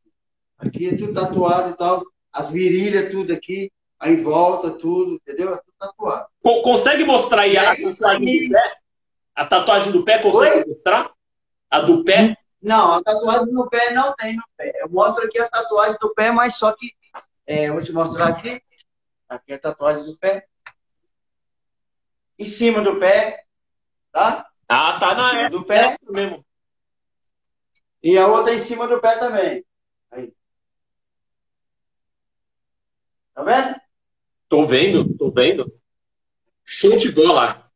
Aqui, 0.58 0.88
é 0.88 0.96
tudo 0.96 1.14
tatuado 1.14 1.70
e 1.70 1.76
tal. 1.76 2.04
As 2.32 2.52
virilhas, 2.52 3.11
tudo 3.11 3.32
aqui. 3.32 3.72
Aí 3.98 4.16
volta, 4.16 4.70
tudo, 4.70 5.14
entendeu? 5.14 5.54
É 5.54 5.56
tudo 5.56 5.74
tatuado. 5.78 6.26
Consegue 6.62 7.04
mostrar 7.04 7.42
aí 7.42 7.56
a 7.56 7.74
é 7.74 7.82
tatuagem 7.82 8.28
aí. 8.28 8.48
do 8.48 8.52
pé? 8.52 8.76
A 9.34 9.46
tatuagem 9.46 9.92
do 9.92 10.04
pé 10.04 10.18
consegue 10.18 10.56
Oi? 10.56 10.64
mostrar? 10.66 11.11
A 11.68 11.80
do 11.80 12.04
pé? 12.04 12.36
Não, 12.62 12.94
a 12.94 13.02
tatuagem 13.02 13.52
no 13.52 13.68
pé 13.68 13.92
não 13.92 14.14
tem 14.14 14.36
no 14.36 14.42
pé. 14.56 14.72
Eu 14.80 14.90
mostro 14.90 15.24
aqui 15.24 15.38
a 15.38 15.48
tatuagem 15.48 15.96
do 16.00 16.14
pé, 16.14 16.30
mas 16.30 16.56
só 16.56 16.72
que. 16.72 16.94
É, 17.46 17.70
vou 17.70 17.80
te 17.80 17.92
mostrar 17.92 18.28
aqui. 18.28 18.62
Aqui 19.28 19.52
é 19.52 19.54
a 19.54 19.58
tatuagem 19.58 20.04
do 20.04 20.18
pé. 20.18 20.46
Em 22.38 22.44
cima 22.44 22.82
do 22.82 22.98
pé. 22.98 23.44
Tá? 24.12 24.46
Ah, 24.68 24.98
tá 25.00 25.14
na 25.14 25.42
é, 25.42 25.50
do 25.50 25.64
pé. 25.64 25.96
É 26.06 26.12
mesmo. 26.12 26.44
E 28.02 28.16
a 28.16 28.26
outra 28.26 28.54
em 28.54 28.58
cima 28.58 28.86
do 28.86 29.00
pé 29.00 29.18
também. 29.18 29.64
Aí. 30.11 30.32
Tá 33.34 33.42
vendo? 33.42 33.80
Tô 34.48 34.66
vendo, 34.66 35.16
tô 35.16 35.30
vendo. 35.30 35.72
Show 36.64 36.96
de 36.96 37.11
bola. 37.11 37.70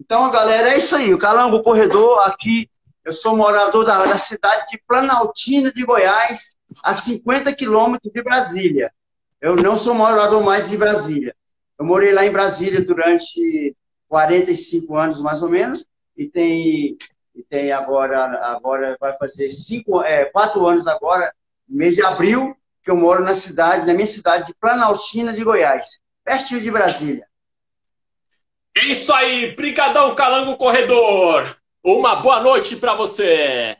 Então, 0.00 0.30
galera, 0.30 0.72
é 0.72 0.76
isso 0.78 0.94
aí. 0.96 1.12
O 1.12 1.18
Calango 1.18 1.62
Corredor 1.62 2.20
aqui. 2.26 2.70
Eu 3.08 3.14
sou 3.14 3.34
morador 3.34 3.86
da, 3.86 4.04
da 4.04 4.18
cidade 4.18 4.68
de 4.70 4.82
Planaltina 4.86 5.72
de 5.72 5.82
Goiás, 5.82 6.58
a 6.82 6.92
50 6.92 7.54
quilômetros 7.54 8.12
de 8.12 8.22
Brasília. 8.22 8.92
Eu 9.40 9.56
não 9.56 9.78
sou 9.78 9.94
morador 9.94 10.44
mais 10.44 10.68
de 10.68 10.76
Brasília. 10.76 11.34
Eu 11.78 11.86
morei 11.86 12.12
lá 12.12 12.26
em 12.26 12.30
Brasília 12.30 12.84
durante 12.84 13.74
45 14.08 14.94
anos, 14.94 15.22
mais 15.22 15.42
ou 15.42 15.48
menos, 15.48 15.86
e 16.14 16.28
tem, 16.28 16.98
e 17.34 17.42
tem 17.48 17.72
agora, 17.72 18.24
agora 18.54 18.94
vai 19.00 19.16
fazer 19.16 19.52
cinco, 19.52 20.02
é, 20.02 20.26
quatro 20.26 20.66
anos 20.66 20.86
agora, 20.86 21.32
mês 21.66 21.94
de 21.94 22.04
abril, 22.04 22.54
que 22.82 22.90
eu 22.90 22.96
moro 22.96 23.24
na 23.24 23.34
cidade, 23.34 23.86
na 23.86 23.94
minha 23.94 24.06
cidade 24.06 24.48
de 24.48 24.54
Planaltina 24.54 25.32
de 25.32 25.42
Goiás, 25.42 25.98
pertinho 26.22 26.60
de 26.60 26.70
Brasília. 26.70 27.26
É 28.76 28.84
isso 28.84 29.10
aí, 29.14 29.56
Brigadão 29.56 30.14
Calango 30.14 30.58
Corredor. 30.58 31.57
Uma 31.82 32.16
boa 32.16 32.40
noite 32.40 32.76
para 32.76 32.94
você. 32.94 33.76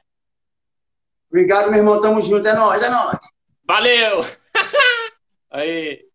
Obrigado, 1.28 1.70
meu 1.70 1.78
irmão. 1.78 2.00
Tamo 2.00 2.22
junto. 2.22 2.46
É 2.46 2.54
nóis, 2.54 2.82
é 2.82 2.88
nóis. 2.88 3.18
Valeu. 3.64 4.24
aí. 5.50 6.06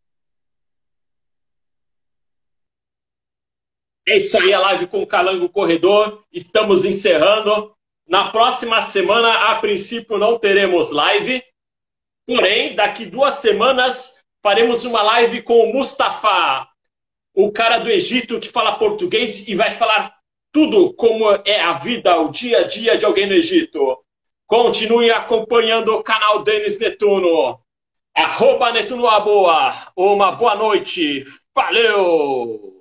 É 4.06 4.18
isso 4.18 4.38
aí, 4.38 4.54
a 4.54 4.60
live 4.60 4.88
com 4.88 5.02
o 5.02 5.08
Calango 5.08 5.50
Corredor. 5.50 6.24
Estamos 6.32 6.84
encerrando. 6.84 7.74
Na 8.08 8.32
próxima 8.32 8.82
semana, 8.82 9.52
a 9.52 9.60
princípio, 9.60 10.18
não 10.18 10.38
teremos 10.38 10.92
live. 10.92 11.42
Porém, 12.26 12.76
daqui 12.76 13.06
duas 13.06 13.36
semanas, 13.36 14.24
faremos 14.42 14.84
uma 14.84 15.02
live 15.02 15.42
com 15.42 15.64
o 15.64 15.74
Mustafa, 15.74 16.68
o 17.34 17.52
cara 17.52 17.80
do 17.80 17.90
Egito 17.90 18.40
que 18.40 18.50
fala 18.50 18.78
português 18.78 19.48
e 19.48 19.56
vai 19.56 19.72
falar 19.72 20.14
tudo 20.54 20.94
como 20.94 21.30
é 21.44 21.60
a 21.60 21.74
vida, 21.74 22.16
o 22.22 22.30
dia 22.30 22.60
a 22.60 22.64
dia 22.68 22.96
de 22.96 23.04
alguém 23.04 23.26
no 23.28 23.34
Egito. 23.34 23.98
Continue 24.46 25.10
acompanhando 25.10 25.96
o 25.96 26.04
canal 26.04 26.44
Denis 26.44 26.80
Netuno. 26.80 27.60
Arroba 28.16 28.72
Netuno. 28.72 29.08
Uma 29.98 30.32
boa 30.32 30.56
noite. 30.56 31.26
Valeu! 31.56 32.73